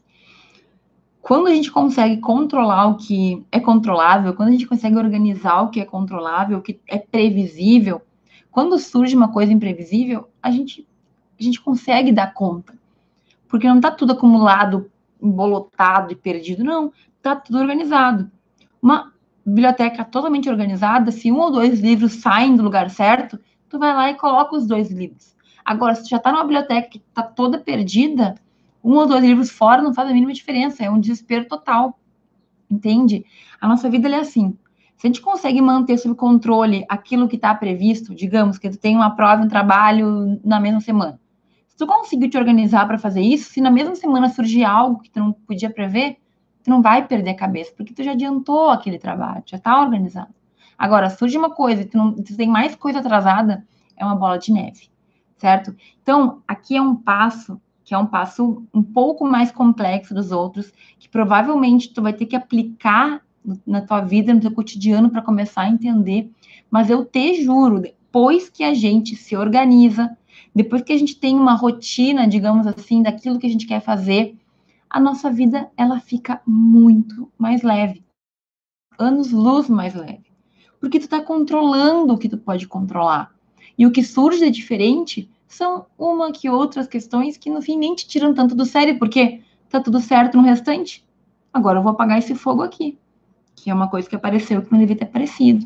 Quando 1.24 1.48
a 1.48 1.56
gente 1.56 1.72
consegue 1.72 2.18
controlar 2.18 2.88
o 2.88 2.98
que 2.98 3.48
é 3.50 3.58
controlável, 3.58 4.34
quando 4.34 4.50
a 4.50 4.52
gente 4.52 4.68
consegue 4.68 4.98
organizar 4.98 5.62
o 5.62 5.70
que 5.70 5.80
é 5.80 5.86
controlável, 5.86 6.58
o 6.58 6.62
que 6.62 6.82
é 6.86 6.98
previsível, 6.98 8.02
quando 8.52 8.78
surge 8.78 9.16
uma 9.16 9.32
coisa 9.32 9.54
imprevisível, 9.54 10.28
a 10.42 10.52
gente, 10.52 10.86
a 11.40 11.42
gente 11.42 11.62
consegue 11.62 12.12
dar 12.12 12.34
conta. 12.34 12.78
Porque 13.48 13.66
não 13.66 13.78
está 13.78 13.90
tudo 13.90 14.12
acumulado, 14.12 14.92
embolotado 15.22 16.12
e 16.12 16.16
perdido, 16.16 16.62
não. 16.62 16.92
Está 17.16 17.38
tudo 17.38 17.58
organizado. 17.58 18.30
Uma 18.82 19.14
biblioteca 19.46 20.04
totalmente 20.04 20.50
organizada, 20.50 21.10
se 21.10 21.32
um 21.32 21.40
ou 21.40 21.54
dois 21.54 21.80
livros 21.80 22.16
saem 22.16 22.58
do 22.58 22.64
lugar 22.64 22.90
certo, 22.90 23.40
tu 23.70 23.80
vai 23.80 23.94
lá 23.94 24.10
e 24.10 24.16
coloca 24.16 24.58
os 24.58 24.68
dois 24.68 24.92
livros. 24.92 25.34
Agora, 25.64 25.96
se 25.96 26.04
tu 26.04 26.10
já 26.10 26.18
está 26.18 26.34
numa 26.34 26.44
biblioteca 26.44 26.90
que 26.90 26.98
está 26.98 27.24
toda 27.24 27.60
perdida, 27.60 28.36
um 28.84 28.96
ou 28.96 29.08
dois 29.08 29.24
livros 29.24 29.50
fora 29.50 29.82
não 29.82 29.94
faz 29.94 30.10
a 30.10 30.14
mínima 30.14 30.34
diferença, 30.34 30.84
é 30.84 30.90
um 30.90 31.00
desespero 31.00 31.48
total. 31.48 31.98
Entende? 32.70 33.26
A 33.62 33.68
nossa 33.68 33.90
vida 33.90 34.10
é 34.10 34.20
assim. 34.20 34.58
Se 34.98 35.08
a 35.08 35.10
gente 35.10 35.22
consegue 35.22 35.62
manter 35.62 35.98
sob 35.98 36.16
controle 36.16 36.86
aquilo 36.90 37.28
que 37.28 37.36
está 37.36 37.54
previsto, 37.54 38.16
digamos 38.16 38.58
que 38.58 38.70
tu 38.70 38.78
tem 38.78 38.96
uma 38.96 39.16
prova, 39.16 39.44
um 39.44 39.48
trabalho 39.48 40.40
na 40.44 40.60
mesma 40.60 40.80
semana. 40.80 41.20
Se 41.68 41.78
tu 41.78 41.88
conseguir 41.88 42.30
te 42.30 42.38
organizar 42.38 42.86
para 42.88 42.98
fazer 42.98 43.22
isso, 43.22 43.52
se 43.52 43.60
na 43.60 43.72
mesma 43.72 43.96
semana 43.96 44.30
surgir 44.30 44.64
algo 44.64 45.02
que 45.02 45.10
tu 45.10 45.20
não 45.20 45.34
podia 45.34 45.70
prever, 45.70 46.18
tu 46.64 46.70
não 46.70 46.82
vai 46.82 47.06
perder 47.06 47.32
a 47.32 47.36
cabeça, 47.36 47.74
porque 47.76 47.94
tu 47.94 48.04
já 48.04 48.12
adiantou 48.12 48.70
aquele 48.70 48.98
trabalho, 48.98 49.44
já 49.46 49.58
está 49.58 49.82
organizado. 49.82 50.34
Agora, 50.78 51.10
surge 51.10 51.38
uma 51.38 51.50
coisa 51.50 51.82
e 51.82 51.86
tu, 51.86 51.98
não, 51.98 52.14
tu 52.14 52.36
tem 52.36 52.48
mais 52.48 52.76
coisa 52.76 53.00
atrasada, 53.00 53.66
é 53.98 54.06
uma 54.06 54.16
bola 54.16 54.38
de 54.38 54.52
neve, 54.52 54.90
certo? 55.38 55.76
Então, 56.02 56.42
aqui 56.48 56.78
é 56.78 56.82
um 56.82 56.96
passo 56.96 57.62
que 57.84 57.94
é 57.94 57.98
um 57.98 58.06
passo 58.06 58.64
um 58.74 58.82
pouco 58.82 59.26
mais 59.26 59.52
complexo 59.52 60.14
dos 60.14 60.32
outros, 60.32 60.72
que 60.98 61.10
provavelmente 61.10 61.94
tu 61.94 62.02
vai 62.02 62.14
ter 62.14 62.26
que 62.26 62.36
aplicar 62.36 63.22
na 63.66 63.82
tua 63.82 64.02
vida, 64.02 64.34
no 64.34 64.40
teu 64.40 64.52
cotidiano, 64.52 65.10
para 65.10 65.22
começar 65.22 65.64
a 65.64 65.70
entender. 65.70 66.32
Mas 66.72 66.90
eu 66.90 67.04
te 67.04 67.44
juro, 67.44 67.82
depois 67.82 68.50
que 68.50 68.64
a 68.64 68.74
gente 68.74 69.16
se 69.16 69.36
organiza, 69.36 70.16
depois 70.56 70.82
que 70.82 70.94
a 70.94 70.98
gente 70.98 71.16
tem 71.16 71.38
uma 71.38 71.56
rotina, 71.56 72.28
digamos 72.28 72.66
assim, 72.68 73.02
daquilo 73.02 73.40
que 73.40 73.48
a 73.48 73.50
gente 73.50 73.68
quer 73.68 73.82
fazer, 73.82 74.36
a 74.90 75.00
nossa 75.00 75.32
vida 75.32 75.70
ela 75.76 76.00
fica 76.00 76.42
muito 76.46 77.30
mais 77.38 77.64
leve. 77.64 78.04
Anos 78.98 79.32
luz 79.32 79.68
mais 79.68 79.96
leve. 79.96 80.32
Porque 80.80 81.00
tu 81.00 81.04
está 81.04 81.20
controlando 81.22 82.14
o 82.14 82.18
que 82.18 82.30
tu 82.30 82.38
pode 82.38 82.68
controlar. 82.68 83.34
E 83.78 83.88
o 83.88 83.92
que 83.92 84.04
surge 84.04 84.40
de 84.40 84.52
diferente 84.52 85.30
são 85.54 85.86
uma 85.98 86.32
que 86.32 86.50
outras 86.50 86.88
questões 86.88 87.38
que 87.38 87.50
no 87.50 87.62
fim 87.62 87.78
nem 87.78 87.96
te 87.96 88.08
tiram 88.08 88.34
tanto 88.34 88.56
do 88.56 88.66
sério, 88.66 89.00
porque 89.00 89.42
tá 89.70 89.80
tudo 89.80 90.00
certo 90.00 90.38
no 90.38 90.44
restante. 90.44 91.06
Agora 91.52 91.80
eu 91.80 91.84
vou 91.84 91.92
apagar 91.92 92.18
esse 92.18 92.36
fogo 92.36 92.62
aqui 92.62 92.98
que 93.56 93.70
é 93.70 93.74
uma 93.74 93.88
coisa 93.88 94.10
que 94.10 94.16
apareceu 94.16 94.62
que 94.62 94.72
não 94.72 94.80
devia 94.80 94.96
ter 94.96 95.06
aparecido. 95.06 95.66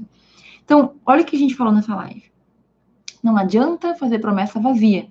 Então, 0.63 0.93
olha 1.05 1.21
o 1.21 1.25
que 1.25 1.35
a 1.35 1.39
gente 1.39 1.55
falou 1.55 1.73
nessa 1.73 1.95
live. 1.95 2.23
Não 3.23 3.35
adianta 3.35 3.95
fazer 3.95 4.19
promessa 4.19 4.59
vazia. 4.59 5.07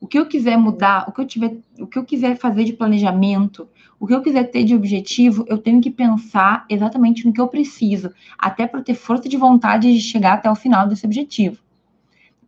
O 0.00 0.06
que 0.06 0.18
eu 0.18 0.26
quiser 0.26 0.56
mudar, 0.56 1.06
o 1.08 1.12
que 1.12 1.20
eu 1.20 1.26
tiver, 1.26 1.56
o 1.78 1.86
que 1.86 1.98
eu 1.98 2.04
quiser 2.04 2.36
fazer 2.36 2.64
de 2.64 2.72
planejamento, 2.72 3.68
o 3.98 4.06
que 4.06 4.14
eu 4.14 4.22
quiser 4.22 4.44
ter 4.44 4.64
de 4.64 4.74
objetivo, 4.74 5.44
eu 5.46 5.58
tenho 5.58 5.80
que 5.80 5.90
pensar 5.90 6.64
exatamente 6.68 7.26
no 7.26 7.32
que 7.32 7.40
eu 7.40 7.48
preciso, 7.48 8.10
até 8.38 8.66
para 8.66 8.82
ter 8.82 8.94
força 8.94 9.28
de 9.28 9.36
vontade 9.36 9.92
de 9.92 10.00
chegar 10.00 10.34
até 10.34 10.50
o 10.50 10.54
final 10.54 10.86
desse 10.86 11.06
objetivo. 11.06 11.58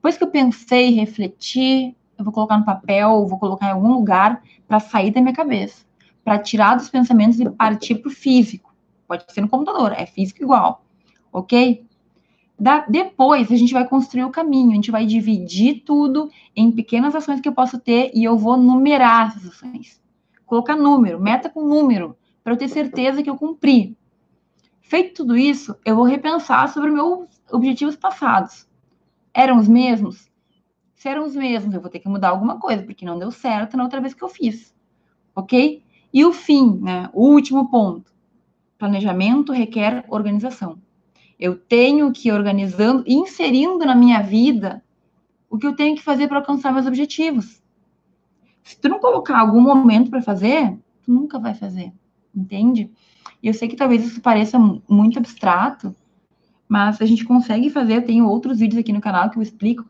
Depois 0.07 0.19
que 0.19 0.23
eu 0.23 0.31
pensei, 0.31 0.91
refleti, 0.91 1.97
eu 2.17 2.25
vou 2.25 2.33
colocar 2.33 2.57
no 2.57 2.65
papel, 2.65 3.27
vou 3.27 3.41
colocar 3.41 3.67
em 3.67 3.73
algum 3.73 3.93
lugar 3.93 4.41
para 4.69 4.79
sair 4.79 5.11
da 5.11 5.21
minha 5.21 5.35
cabeça, 5.35 5.85
para 6.23 6.39
tirar 6.39 6.77
dos 6.77 6.89
pensamentos 6.89 7.41
e 7.41 7.51
partir 7.51 7.97
para 7.97 8.09
o 8.09 8.13
físico. 8.13 8.73
Pode 9.09 9.25
ser 9.33 9.41
no 9.41 9.49
computador, 9.49 9.93
é 9.99 10.07
físico 10.07 10.45
igual, 10.45 10.85
ok? 11.33 11.85
Da, 12.57 12.87
depois 12.87 13.51
a 13.51 13.57
gente 13.57 13.73
vai 13.73 13.85
construir 13.85 14.23
o 14.23 14.31
caminho, 14.31 14.71
a 14.71 14.75
gente 14.77 14.93
vai 14.93 15.05
dividir 15.05 15.83
tudo 15.85 16.31
em 16.55 16.71
pequenas 16.71 17.13
ações 17.17 17.41
que 17.41 17.49
eu 17.49 17.53
posso 17.53 17.77
ter 17.81 18.13
e 18.15 18.23
eu 18.23 18.39
vou 18.39 18.57
numerar 18.57 19.31
essas 19.31 19.51
ações. 19.51 20.01
Colocar 20.47 20.77
número, 20.77 21.19
meta 21.19 21.51
com 21.51 21.67
número, 21.67 22.17
para 22.45 22.53
eu 22.53 22.57
ter 22.57 22.69
certeza 22.69 23.25
que 23.25 23.31
eu 23.31 23.37
cumpri. 23.37 23.99
Feito 24.83 25.25
tudo 25.25 25.37
isso, 25.37 25.75
eu 25.85 25.97
vou 25.97 26.05
repensar 26.05 26.69
sobre 26.69 26.93
meus 26.93 27.27
objetivos 27.51 27.97
passados. 27.97 28.69
Eram 29.37 29.59
os 29.59 29.69
mesmos? 29.69 30.31
Se 30.95 31.11
eram 31.11 31.27
os 31.27 31.37
mesmos, 31.37 31.75
eu 31.75 31.81
vou 31.83 31.91
ter 31.91 31.99
que 31.99 32.09
mudar 32.09 32.31
alguma 32.31 32.59
coisa, 32.59 32.83
porque 32.83 33.05
não 33.05 33.19
deu 33.19 33.31
certo 33.31 33.77
na 33.77 33.85
outra 33.85 34.01
vez 34.01 34.15
que 34.15 34.25
eu 34.25 34.31
fiz. 34.31 34.75
Ok? 35.35 35.83
E 36.11 36.25
o 36.25 36.33
fim, 36.33 36.79
né? 36.81 37.11
O 37.13 37.27
último 37.27 37.71
ponto. 37.71 38.11
Planejamento 38.79 39.53
requer 39.53 40.07
organização. 40.09 40.79
Eu 41.39 41.55
tenho 41.55 42.11
que 42.13 42.31
ir 42.31 42.33
organizando, 42.33 43.05
inserindo 43.07 43.85
na 43.85 43.95
minha 43.95 44.23
vida 44.23 44.83
o 45.51 45.59
que 45.59 45.67
eu 45.67 45.77
tenho 45.77 45.95
que 45.97 46.03
fazer 46.03 46.29
para 46.29 46.39
alcançar 46.39 46.73
meus 46.73 46.87
objetivos. 46.87 47.63
Se 48.63 48.81
tu 48.81 48.89
não 48.89 48.99
colocar 48.99 49.39
algum 49.39 49.61
momento 49.61 50.09
para 50.09 50.23
fazer, 50.23 50.79
tu 51.03 51.13
nunca 51.13 51.39
vai 51.39 51.53
fazer, 51.53 51.93
entende? 52.35 52.91
E 53.43 53.49
eu 53.49 53.53
sei 53.53 53.69
que 53.69 53.77
talvez 53.77 54.03
isso 54.03 54.23
pareça 54.23 54.59
muito 54.89 55.19
abstrato, 55.19 55.95
mas 56.69 57.01
a 57.01 57.07
gente 57.07 57.25
consegue 57.25 57.71
fazer. 57.71 57.97
Eu 57.97 58.07
tenho 58.07 58.29
outros 58.29 58.59
vídeos 58.59 58.81
aqui 58.81 58.93
no 58.93 59.01
canal 59.01 59.31
que 59.31 59.39
eu 59.39 59.43
explico. 59.43 59.85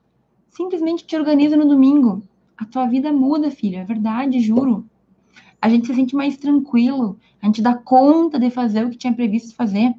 Simplesmente 0.50 1.04
te 1.04 1.16
organiza 1.16 1.56
no 1.56 1.66
domingo. 1.66 2.22
A 2.56 2.64
tua 2.64 2.86
vida 2.86 3.12
muda, 3.12 3.50
filho, 3.50 3.78
é 3.78 3.84
verdade, 3.84 4.40
juro 4.40 4.86
a 5.60 5.68
gente 5.68 5.86
se 5.86 5.94
sente 5.94 6.14
mais 6.14 6.36
tranquilo, 6.36 7.18
a 7.42 7.46
gente 7.46 7.62
dá 7.62 7.74
conta 7.74 8.38
de 8.38 8.50
fazer 8.50 8.84
o 8.84 8.90
que 8.90 8.96
tinha 8.96 9.12
previsto 9.12 9.54
fazer. 9.54 9.94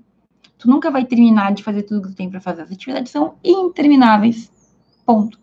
Tu 0.57 0.69
nunca 0.69 0.89
vai 0.89 1.05
terminar 1.05 1.53
de 1.53 1.63
fazer 1.63 1.83
tudo 1.83 2.03
que 2.03 2.07
tu 2.09 2.15
tem 2.15 2.29
para 2.29 2.41
fazer. 2.41 2.63
As 2.63 2.71
atividades 2.71 3.11
são 3.11 3.35
intermináveis. 3.43 4.51
Ponto. 5.05 5.39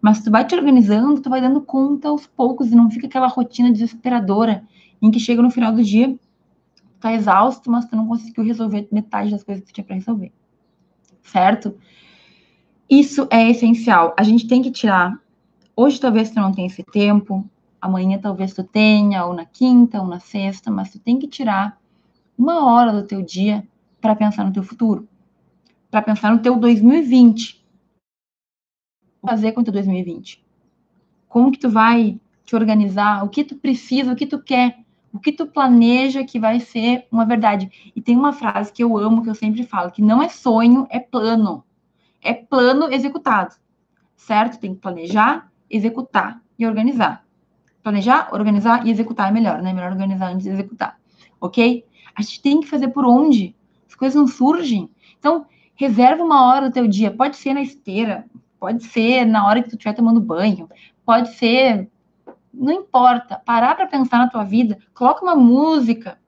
Mas 0.00 0.22
tu 0.22 0.30
vai 0.30 0.46
te 0.46 0.54
organizando, 0.54 1.20
tu 1.20 1.30
vai 1.30 1.40
dando 1.40 1.60
conta 1.60 2.08
aos 2.08 2.26
poucos 2.26 2.70
e 2.70 2.74
não 2.74 2.90
fica 2.90 3.06
aquela 3.06 3.26
rotina 3.26 3.72
desesperadora 3.72 4.64
em 5.00 5.10
que 5.10 5.18
chega 5.18 5.42
no 5.42 5.50
final 5.50 5.72
do 5.72 5.82
dia, 5.82 6.10
tu 6.76 6.82
tá 7.00 7.12
exausto, 7.12 7.70
mas 7.70 7.86
tu 7.86 7.96
não 7.96 8.06
conseguiu 8.06 8.44
resolver 8.44 8.86
metade 8.92 9.30
das 9.30 9.42
coisas 9.42 9.64
que 9.64 9.72
tu 9.72 9.74
tinha 9.74 9.84
para 9.84 9.96
resolver. 9.96 10.30
Certo? 11.24 11.76
Isso 12.88 13.26
é 13.30 13.50
essencial. 13.50 14.14
A 14.16 14.22
gente 14.22 14.46
tem 14.46 14.62
que 14.62 14.70
tirar. 14.70 15.18
Hoje 15.74 15.98
talvez 15.98 16.30
tu 16.30 16.36
não 16.36 16.52
tenha 16.52 16.68
esse 16.68 16.84
tempo, 16.84 17.44
amanhã 17.80 18.18
talvez 18.18 18.54
tu 18.54 18.62
tenha, 18.62 19.24
ou 19.24 19.34
na 19.34 19.44
quinta, 19.44 20.00
ou 20.00 20.06
na 20.06 20.20
sexta, 20.20 20.70
mas 20.70 20.92
tu 20.92 21.00
tem 21.00 21.18
que 21.18 21.26
tirar 21.26 21.80
uma 22.38 22.66
hora 22.66 22.92
do 22.92 23.06
teu 23.06 23.22
dia 23.22 23.66
para 24.00 24.14
pensar 24.14 24.44
no 24.44 24.52
teu 24.52 24.62
futuro, 24.62 25.08
para 25.90 26.02
pensar 26.02 26.32
no 26.32 26.40
teu 26.40 26.56
2020. 26.56 27.64
Fazer 29.26 29.52
com 29.52 29.62
o 29.62 29.64
teu 29.64 29.72
2020. 29.72 30.44
Como 31.28 31.50
que 31.50 31.58
tu 31.58 31.70
vai 31.70 32.20
te 32.44 32.54
organizar? 32.54 33.24
O 33.24 33.28
que 33.28 33.42
tu 33.42 33.56
precisa? 33.56 34.12
O 34.12 34.16
que 34.16 34.26
tu 34.26 34.40
quer? 34.40 34.83
O 35.14 35.20
que 35.20 35.30
tu 35.30 35.46
planeja 35.46 36.24
que 36.24 36.40
vai 36.40 36.58
ser 36.58 37.06
uma 37.08 37.24
verdade? 37.24 37.70
E 37.94 38.02
tem 38.02 38.16
uma 38.16 38.32
frase 38.32 38.72
que 38.72 38.82
eu 38.82 38.98
amo, 38.98 39.22
que 39.22 39.30
eu 39.30 39.34
sempre 39.36 39.62
falo, 39.62 39.92
que 39.92 40.02
não 40.02 40.20
é 40.20 40.28
sonho, 40.28 40.88
é 40.90 40.98
plano. 40.98 41.62
É 42.20 42.34
plano 42.34 42.92
executado. 42.92 43.54
Certo? 44.16 44.58
Tem 44.58 44.74
que 44.74 44.80
planejar, 44.80 45.48
executar 45.70 46.42
e 46.58 46.66
organizar. 46.66 47.24
Planejar, 47.80 48.30
organizar 48.32 48.84
e 48.84 48.90
executar 48.90 49.28
é 49.28 49.32
melhor, 49.32 49.62
né? 49.62 49.72
Melhor 49.72 49.92
organizar 49.92 50.32
antes 50.32 50.42
de 50.42 50.50
executar. 50.50 50.98
Ok? 51.40 51.84
A 52.12 52.20
gente 52.20 52.42
tem 52.42 52.60
que 52.60 52.66
fazer 52.66 52.88
por 52.88 53.04
onde? 53.04 53.54
As 53.86 53.94
coisas 53.94 54.16
não 54.16 54.26
surgem. 54.26 54.90
Então, 55.16 55.46
reserva 55.76 56.24
uma 56.24 56.44
hora 56.44 56.68
do 56.68 56.74
teu 56.74 56.88
dia. 56.88 57.12
Pode 57.12 57.36
ser 57.36 57.54
na 57.54 57.62
esteira, 57.62 58.24
pode 58.58 58.82
ser 58.82 59.24
na 59.24 59.46
hora 59.46 59.62
que 59.62 59.68
tu 59.68 59.76
estiver 59.76 59.92
tomando 59.92 60.20
banho, 60.20 60.68
pode 61.06 61.34
ser. 61.36 61.88
Não 62.56 62.72
importa. 62.72 63.36
Parar 63.44 63.74
para 63.74 63.86
pensar 63.86 64.18
na 64.18 64.28
tua 64.28 64.44
vida, 64.44 64.78
coloca 64.94 65.22
uma 65.24 65.34
música. 65.34 66.18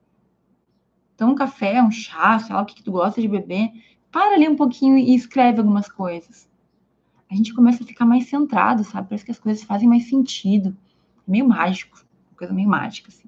Toma 1.15 1.31
um 1.31 1.35
café, 1.35 1.81
um 1.81 1.89
chá, 1.89 2.37
sei 2.39 2.53
lá 2.53 2.61
o 2.61 2.65
que, 2.65 2.75
que 2.75 2.83
tu 2.83 2.91
gosta 2.91 3.21
de 3.21 3.27
beber. 3.27 3.71
Para 4.11 4.35
ali 4.35 4.47
um 4.47 4.55
pouquinho 4.55 4.97
e 4.97 5.15
escreve 5.15 5.59
algumas 5.59 5.89
coisas. 5.89 6.47
A 7.29 7.35
gente 7.35 7.53
começa 7.53 7.83
a 7.83 7.87
ficar 7.87 8.05
mais 8.05 8.29
centrado, 8.29 8.83
sabe? 8.83 9.09
Parece 9.09 9.25
que 9.25 9.31
as 9.31 9.39
coisas 9.39 9.63
fazem 9.63 9.87
mais 9.87 10.07
sentido. 10.07 10.75
É 11.27 11.31
meio 11.31 11.47
mágico. 11.47 12.05
Coisa 12.37 12.53
meio 12.53 12.69
mágica, 12.69 13.09
assim. 13.09 13.27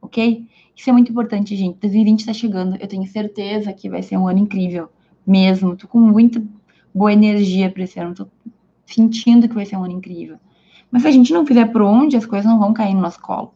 Ok? 0.00 0.46
Isso 0.76 0.90
é 0.90 0.92
muito 0.92 1.10
importante, 1.10 1.56
gente. 1.56 1.78
2020 1.78 2.20
está 2.20 2.32
chegando. 2.32 2.76
Eu 2.76 2.86
tenho 2.86 3.06
certeza 3.06 3.72
que 3.72 3.88
vai 3.88 4.02
ser 4.02 4.16
um 4.16 4.28
ano 4.28 4.40
incrível. 4.40 4.88
Mesmo. 5.26 5.76
Tô 5.76 5.88
com 5.88 5.98
muita 5.98 6.42
boa 6.94 7.12
energia 7.12 7.70
para 7.70 7.84
esse 7.84 7.98
ano. 7.98 8.14
Tô 8.14 8.28
sentindo 8.86 9.48
que 9.48 9.54
vai 9.54 9.64
ser 9.64 9.76
um 9.76 9.84
ano 9.84 9.94
incrível. 9.94 10.38
Mas 10.94 11.02
se 11.02 11.08
a 11.08 11.10
gente 11.10 11.32
não 11.32 11.44
fizer 11.44 11.64
por 11.72 11.82
onde, 11.82 12.16
as 12.16 12.24
coisas 12.24 12.48
não 12.48 12.56
vão 12.56 12.72
cair 12.72 12.94
no 12.94 13.00
nosso 13.00 13.20
colo. 13.20 13.52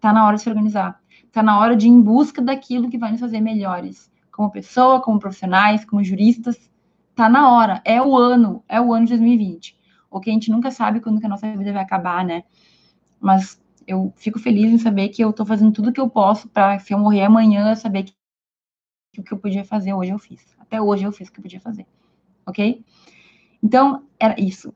Tá 0.00 0.12
na 0.12 0.24
hora 0.24 0.36
de 0.36 0.42
se 0.42 0.48
organizar. 0.48 1.02
Tá 1.32 1.42
na 1.42 1.58
hora 1.58 1.74
de 1.74 1.88
ir 1.88 1.90
em 1.90 2.00
busca 2.00 2.40
daquilo 2.40 2.88
que 2.88 2.96
vai 2.96 3.10
nos 3.10 3.18
fazer 3.18 3.40
melhores. 3.40 4.08
Como 4.30 4.48
pessoa, 4.48 5.00
como 5.00 5.18
profissionais, 5.18 5.84
como 5.84 6.04
juristas. 6.04 6.70
Tá 7.16 7.28
na 7.28 7.50
hora. 7.50 7.82
É 7.84 8.00
o 8.00 8.16
ano. 8.16 8.62
É 8.68 8.80
o 8.80 8.94
ano 8.94 9.06
de 9.06 9.14
2020. 9.14 9.76
O 10.08 10.20
que 10.20 10.30
a 10.30 10.32
gente 10.32 10.52
nunca 10.52 10.70
sabe 10.70 11.00
quando 11.00 11.18
que 11.18 11.26
a 11.26 11.28
nossa 11.28 11.50
vida 11.50 11.72
vai 11.72 11.82
acabar, 11.82 12.24
né? 12.24 12.44
Mas 13.20 13.60
eu 13.84 14.12
fico 14.14 14.38
feliz 14.38 14.70
em 14.70 14.78
saber 14.78 15.08
que 15.08 15.20
eu 15.20 15.30
estou 15.30 15.44
fazendo 15.44 15.72
tudo 15.72 15.92
que 15.92 16.00
eu 16.00 16.08
posso 16.08 16.48
para, 16.48 16.78
se 16.78 16.94
eu 16.94 16.98
morrer 17.00 17.22
amanhã, 17.22 17.74
saber 17.74 18.04
que 18.04 18.14
o 19.18 19.24
que 19.24 19.32
eu 19.32 19.38
podia 19.38 19.64
fazer 19.64 19.94
hoje 19.94 20.12
eu 20.12 20.18
fiz. 20.20 20.46
Até 20.60 20.80
hoje 20.80 21.02
eu 21.02 21.10
fiz 21.10 21.28
o 21.28 21.32
que 21.32 21.40
eu 21.40 21.42
podia 21.42 21.60
fazer. 21.60 21.88
Ok? 22.46 22.84
Então, 23.60 24.04
era 24.20 24.40
isso. 24.40 24.72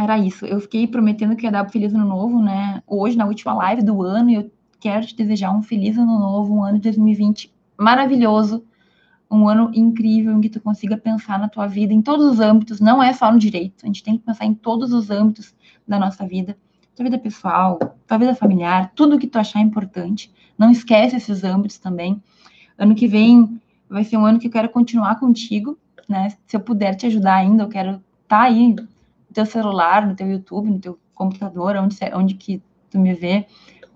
Era 0.00 0.18
isso. 0.18 0.46
Eu 0.46 0.60
fiquei 0.60 0.86
prometendo 0.86 1.36
que 1.36 1.44
ia 1.44 1.52
dar 1.52 1.66
um 1.66 1.68
feliz 1.68 1.92
ano 1.92 2.06
novo, 2.06 2.40
né? 2.40 2.82
Hoje, 2.86 3.16
na 3.18 3.26
última 3.26 3.52
live 3.52 3.82
do 3.82 4.02
ano, 4.02 4.30
eu 4.30 4.50
quero 4.80 5.06
te 5.06 5.14
desejar 5.14 5.52
um 5.52 5.62
feliz 5.62 5.98
ano 5.98 6.18
novo, 6.18 6.54
um 6.54 6.64
ano 6.64 6.78
de 6.78 6.84
2020 6.84 7.52
maravilhoso, 7.76 8.64
um 9.30 9.46
ano 9.46 9.70
incrível 9.74 10.32
em 10.32 10.40
que 10.40 10.48
tu 10.48 10.60
consiga 10.60 10.96
pensar 10.96 11.38
na 11.38 11.48
tua 11.48 11.66
vida 11.66 11.92
em 11.92 12.00
todos 12.00 12.26
os 12.26 12.40
âmbitos, 12.40 12.80
não 12.80 13.02
é 13.02 13.12
só 13.12 13.30
no 13.30 13.38
direito, 13.38 13.84
a 13.84 13.86
gente 13.86 14.02
tem 14.02 14.16
que 14.16 14.24
pensar 14.24 14.44
em 14.44 14.54
todos 14.54 14.92
os 14.92 15.10
âmbitos 15.10 15.54
da 15.86 15.98
nossa 15.98 16.26
vida 16.26 16.56
tua 17.00 17.04
vida 17.04 17.18
pessoal, 17.18 17.78
tua 18.06 18.18
vida 18.18 18.34
familiar, 18.34 18.92
tudo 18.94 19.18
que 19.18 19.26
tu 19.26 19.38
achar 19.38 19.60
importante. 19.60 20.30
Não 20.58 20.70
esquece 20.70 21.16
esses 21.16 21.42
âmbitos 21.42 21.78
também. 21.78 22.22
Ano 22.76 22.94
que 22.94 23.06
vem 23.06 23.60
vai 23.88 24.04
ser 24.04 24.18
um 24.18 24.26
ano 24.26 24.38
que 24.38 24.48
eu 24.48 24.50
quero 24.50 24.68
continuar 24.68 25.18
contigo, 25.18 25.78
né? 26.06 26.28
Se 26.46 26.56
eu 26.56 26.60
puder 26.60 26.94
te 26.94 27.06
ajudar 27.06 27.36
ainda, 27.36 27.62
eu 27.62 27.68
quero 27.68 27.90
estar 27.92 28.02
tá 28.28 28.42
aí 28.42 28.76
teu 29.32 29.46
celular, 29.46 30.06
no 30.06 30.14
teu 30.14 30.30
YouTube, 30.30 30.70
no 30.70 30.78
teu 30.78 30.98
computador, 31.14 31.76
onde, 31.76 31.96
onde 32.14 32.34
que 32.34 32.62
tu 32.90 32.98
me 32.98 33.14
vê, 33.14 33.46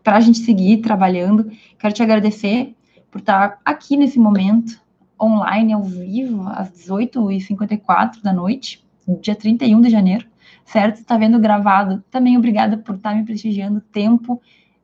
para 0.03 0.17
a 0.17 0.21
gente 0.21 0.39
seguir 0.39 0.79
trabalhando. 0.79 1.51
Quero 1.79 1.95
te 1.95 2.03
agradecer 2.03 2.75
por 3.11 3.21
estar 3.21 3.61
aqui 3.65 3.97
nesse 3.97 4.19
momento, 4.19 4.81
online, 5.21 5.73
ao 5.73 5.83
vivo, 5.83 6.49
às 6.49 6.71
18h54 6.73 8.23
da 8.23 8.33
noite, 8.33 8.85
dia 9.21 9.35
31 9.35 9.81
de 9.81 9.91
janeiro 9.91 10.27
certo? 10.65 11.01
Está 11.01 11.17
vendo 11.17 11.39
gravado. 11.39 12.03
Também 12.11 12.37
obrigada 12.37 12.77
por 12.77 12.97
estar 12.97 13.11
tá 13.11 13.17
me 13.17 13.25
prestigiando. 13.25 13.81
Tempo 13.81 14.41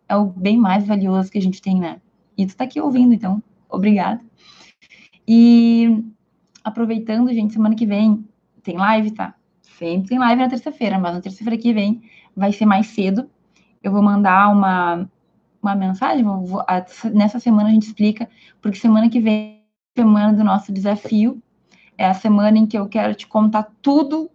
é 0.09 0.17
o 0.17 0.27
bem 0.27 0.57
mais 0.57 0.87
valioso 0.87 1.31
que 1.31 1.39
a 1.39 1.43
gente 1.43 1.63
tem, 1.63 1.81
né? 1.81 2.01
E 2.37 2.47
tu 2.47 2.51
está 2.51 2.65
aqui 2.65 2.81
ouvindo, 2.81 3.15
então, 3.15 3.43
obrigada. 3.69 4.21
E 5.27 6.05
aproveitando, 6.65 7.33
gente, 7.33 7.53
semana 7.53 7.75
que 7.75 7.87
vem 7.87 8.25
tem 8.63 8.77
live, 8.77 9.13
tá? 9.13 9.35
Sempre 9.81 10.09
tem 10.11 10.19
live 10.19 10.43
na 10.43 10.49
terça-feira, 10.49 10.99
mas 10.99 11.15
na 11.15 11.23
terça-feira 11.23 11.57
que 11.57 11.73
vem 11.73 12.03
vai 12.37 12.53
ser 12.53 12.67
mais 12.67 12.89
cedo. 12.89 13.31
Eu 13.83 13.91
vou 13.91 14.03
mandar 14.03 14.53
uma, 14.53 15.09
uma 15.63 15.75
mensagem. 15.75 16.23
Vou, 16.23 16.61
a, 16.61 16.85
nessa 17.15 17.41
semana 17.41 17.71
a 17.71 17.73
gente 17.73 17.87
explica, 17.87 18.29
porque 18.61 18.77
semana 18.77 19.09
que 19.09 19.19
vem 19.19 19.65
é 19.97 20.01
a 20.01 20.03
semana 20.03 20.33
do 20.35 20.45
nosso 20.45 20.71
desafio. 20.71 21.43
É 21.97 22.07
a 22.07 22.13
semana 22.13 22.59
em 22.59 22.67
que 22.67 22.77
eu 22.77 22.89
quero 22.89 23.15
te 23.15 23.27
contar 23.27 23.71
tudo 23.81 24.31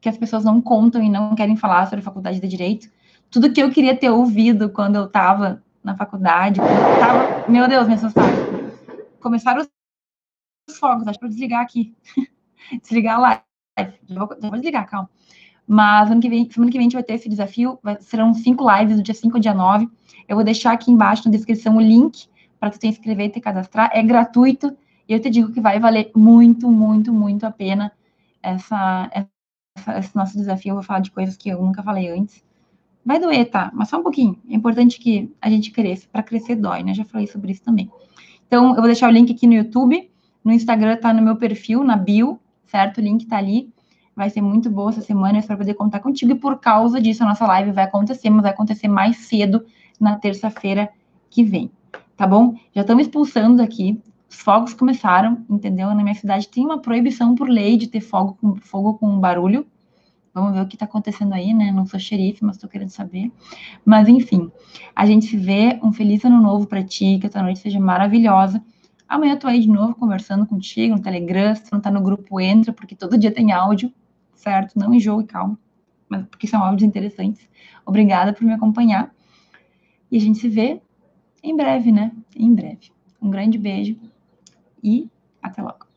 que 0.00 0.08
as 0.08 0.16
pessoas 0.16 0.44
não 0.44 0.62
contam 0.62 1.02
e 1.02 1.10
não 1.10 1.34
querem 1.34 1.56
falar 1.56 1.86
sobre 1.86 1.98
a 1.98 2.04
faculdade 2.04 2.38
de 2.38 2.46
direito. 2.46 2.88
Tudo 3.28 3.52
que 3.52 3.60
eu 3.60 3.72
queria 3.72 3.96
ter 3.96 4.10
ouvido 4.10 4.70
quando 4.70 4.94
eu 4.94 5.06
estava 5.06 5.60
na 5.82 5.96
faculdade, 5.96 6.60
eu 6.60 6.66
tava, 7.00 7.50
meu 7.50 7.66
Deus, 7.66 7.88
me 7.88 7.94
assustaram. 7.94 8.70
Começaram 9.20 9.66
os 10.68 10.78
fogos, 10.78 11.08
acho 11.08 11.18
que 11.18 11.24
vou 11.24 11.30
desligar 11.30 11.60
aqui. 11.60 11.92
desligar 12.82 13.16
a 13.16 13.20
live. 13.20 13.49
Vou, 14.10 14.28
vou, 14.40 14.50
desligar, 14.52 14.88
calma. 14.88 15.08
Mas 15.66 16.10
ano 16.10 16.20
que 16.20 16.28
vem, 16.28 16.50
semana 16.50 16.70
que 16.70 16.78
vem 16.78 16.86
a 16.86 16.88
gente 16.88 16.94
vai 16.94 17.02
ter 17.02 17.14
esse 17.14 17.28
desafio, 17.28 17.78
serão 18.00 18.34
cinco 18.34 18.68
lives 18.70 18.96
do 18.96 19.02
dia 19.02 19.14
5 19.14 19.36
ao 19.36 19.40
dia 19.40 19.54
9. 19.54 19.88
Eu 20.28 20.36
vou 20.36 20.44
deixar 20.44 20.72
aqui 20.72 20.90
embaixo 20.90 21.24
na 21.26 21.30
descrição 21.30 21.76
o 21.76 21.80
link 21.80 22.26
para 22.58 22.70
tu 22.70 22.78
te 22.78 22.88
inscrever 22.88 23.26
e 23.26 23.30
te 23.30 23.40
cadastrar. 23.40 23.90
É 23.92 24.02
gratuito 24.02 24.76
e 25.08 25.12
eu 25.12 25.20
te 25.20 25.30
digo 25.30 25.52
que 25.52 25.60
vai 25.60 25.78
valer 25.78 26.10
muito, 26.14 26.70
muito, 26.70 27.12
muito 27.12 27.44
a 27.44 27.50
pena 27.50 27.92
essa, 28.42 29.10
esse 29.98 30.14
nosso 30.16 30.36
desafio, 30.36 30.70
eu 30.70 30.74
vou 30.74 30.82
falar 30.82 31.00
de 31.00 31.10
coisas 31.10 31.36
que 31.36 31.48
eu 31.48 31.62
nunca 31.62 31.82
falei 31.82 32.08
antes. 32.10 32.42
Vai 33.04 33.18
doer, 33.18 33.48
tá? 33.48 33.70
Mas 33.74 33.88
só 33.88 33.98
um 33.98 34.02
pouquinho. 34.02 34.38
É 34.48 34.54
importante 34.54 34.98
que 34.98 35.32
a 35.40 35.48
gente 35.48 35.70
cresça. 35.70 36.06
Para 36.10 36.22
crescer 36.22 36.56
dói, 36.56 36.82
né? 36.82 36.92
Já 36.92 37.04
falei 37.04 37.26
sobre 37.26 37.52
isso 37.52 37.62
também. 37.62 37.90
Então, 38.46 38.70
eu 38.70 38.76
vou 38.76 38.84
deixar 38.84 39.08
o 39.08 39.12
link 39.12 39.32
aqui 39.32 39.46
no 39.46 39.54
YouTube. 39.54 40.10
No 40.44 40.52
Instagram 40.52 40.96
tá 40.96 41.12
no 41.12 41.22
meu 41.22 41.36
perfil, 41.36 41.82
na 41.82 41.96
bio, 41.96 42.38
certo? 42.66 42.98
O 42.98 43.00
link 43.00 43.26
tá 43.26 43.38
ali. 43.38 43.72
Vai 44.14 44.28
ser 44.30 44.40
muito 44.40 44.68
boa 44.68 44.90
essa 44.90 45.00
semana, 45.00 45.38
eu 45.38 45.40
espero 45.40 45.58
poder 45.58 45.74
contar 45.74 46.00
contigo. 46.00 46.32
E 46.32 46.34
por 46.34 46.58
causa 46.58 47.00
disso, 47.00 47.22
a 47.22 47.26
nossa 47.26 47.46
live 47.46 47.72
vai 47.72 47.84
acontecer, 47.84 48.28
mas 48.30 48.42
vai 48.42 48.50
acontecer 48.50 48.88
mais 48.88 49.16
cedo 49.18 49.64
na 49.98 50.16
terça-feira 50.16 50.90
que 51.30 51.42
vem. 51.42 51.70
Tá 52.16 52.26
bom? 52.26 52.54
Já 52.74 52.82
estamos 52.82 53.06
expulsando 53.06 53.62
aqui 53.62 54.00
os 54.30 54.40
fogos 54.40 54.72
começaram, 54.72 55.44
entendeu? 55.50 55.88
Na 55.88 56.02
minha 56.04 56.14
cidade 56.14 56.46
tem 56.46 56.64
uma 56.64 56.78
proibição 56.78 57.34
por 57.34 57.48
lei 57.48 57.76
de 57.76 57.88
ter 57.88 58.00
fogo 58.00 58.38
com, 58.40 58.54
fogo 58.54 58.94
com 58.94 59.18
barulho. 59.18 59.66
Vamos 60.32 60.52
ver 60.52 60.60
o 60.60 60.68
que 60.68 60.76
está 60.76 60.84
acontecendo 60.84 61.32
aí, 61.34 61.52
né? 61.52 61.72
Não 61.72 61.84
sou 61.84 61.98
xerife, 61.98 62.44
mas 62.44 62.54
estou 62.54 62.70
querendo 62.70 62.90
saber. 62.90 63.32
Mas, 63.84 64.06
enfim, 64.06 64.48
a 64.94 65.04
gente 65.04 65.26
se 65.26 65.36
vê. 65.36 65.80
Um 65.82 65.92
feliz 65.92 66.24
ano 66.24 66.40
novo 66.40 66.68
para 66.68 66.84
ti, 66.84 67.18
que 67.20 67.26
a 67.26 67.30
tua 67.30 67.42
noite 67.42 67.58
seja 67.58 67.80
maravilhosa. 67.80 68.62
Amanhã 69.10 69.32
eu 69.32 69.38
tô 69.40 69.48
aí 69.48 69.58
de 69.58 69.66
novo 69.68 69.96
conversando 69.96 70.46
contigo 70.46 70.94
no 70.94 71.02
Telegram. 71.02 71.52
Se 71.56 71.72
não 71.72 71.80
tá 71.80 71.90
no 71.90 72.00
grupo, 72.00 72.40
entra, 72.40 72.72
porque 72.72 72.94
todo 72.94 73.18
dia 73.18 73.34
tem 73.34 73.50
áudio, 73.50 73.92
certo? 74.36 74.78
Não 74.78 74.94
enjoe, 74.94 75.24
calma. 75.24 75.58
Mas 76.08 76.24
porque 76.26 76.46
são 76.46 76.62
áudios 76.62 76.86
interessantes. 76.86 77.50
Obrigada 77.84 78.32
por 78.32 78.44
me 78.44 78.52
acompanhar. 78.52 79.12
E 80.12 80.16
a 80.16 80.20
gente 80.20 80.38
se 80.38 80.48
vê 80.48 80.80
em 81.42 81.56
breve, 81.56 81.90
né? 81.90 82.12
Em 82.36 82.54
breve. 82.54 82.92
Um 83.20 83.30
grande 83.30 83.58
beijo 83.58 83.98
e 84.80 85.10
até 85.42 85.60
logo. 85.60 85.89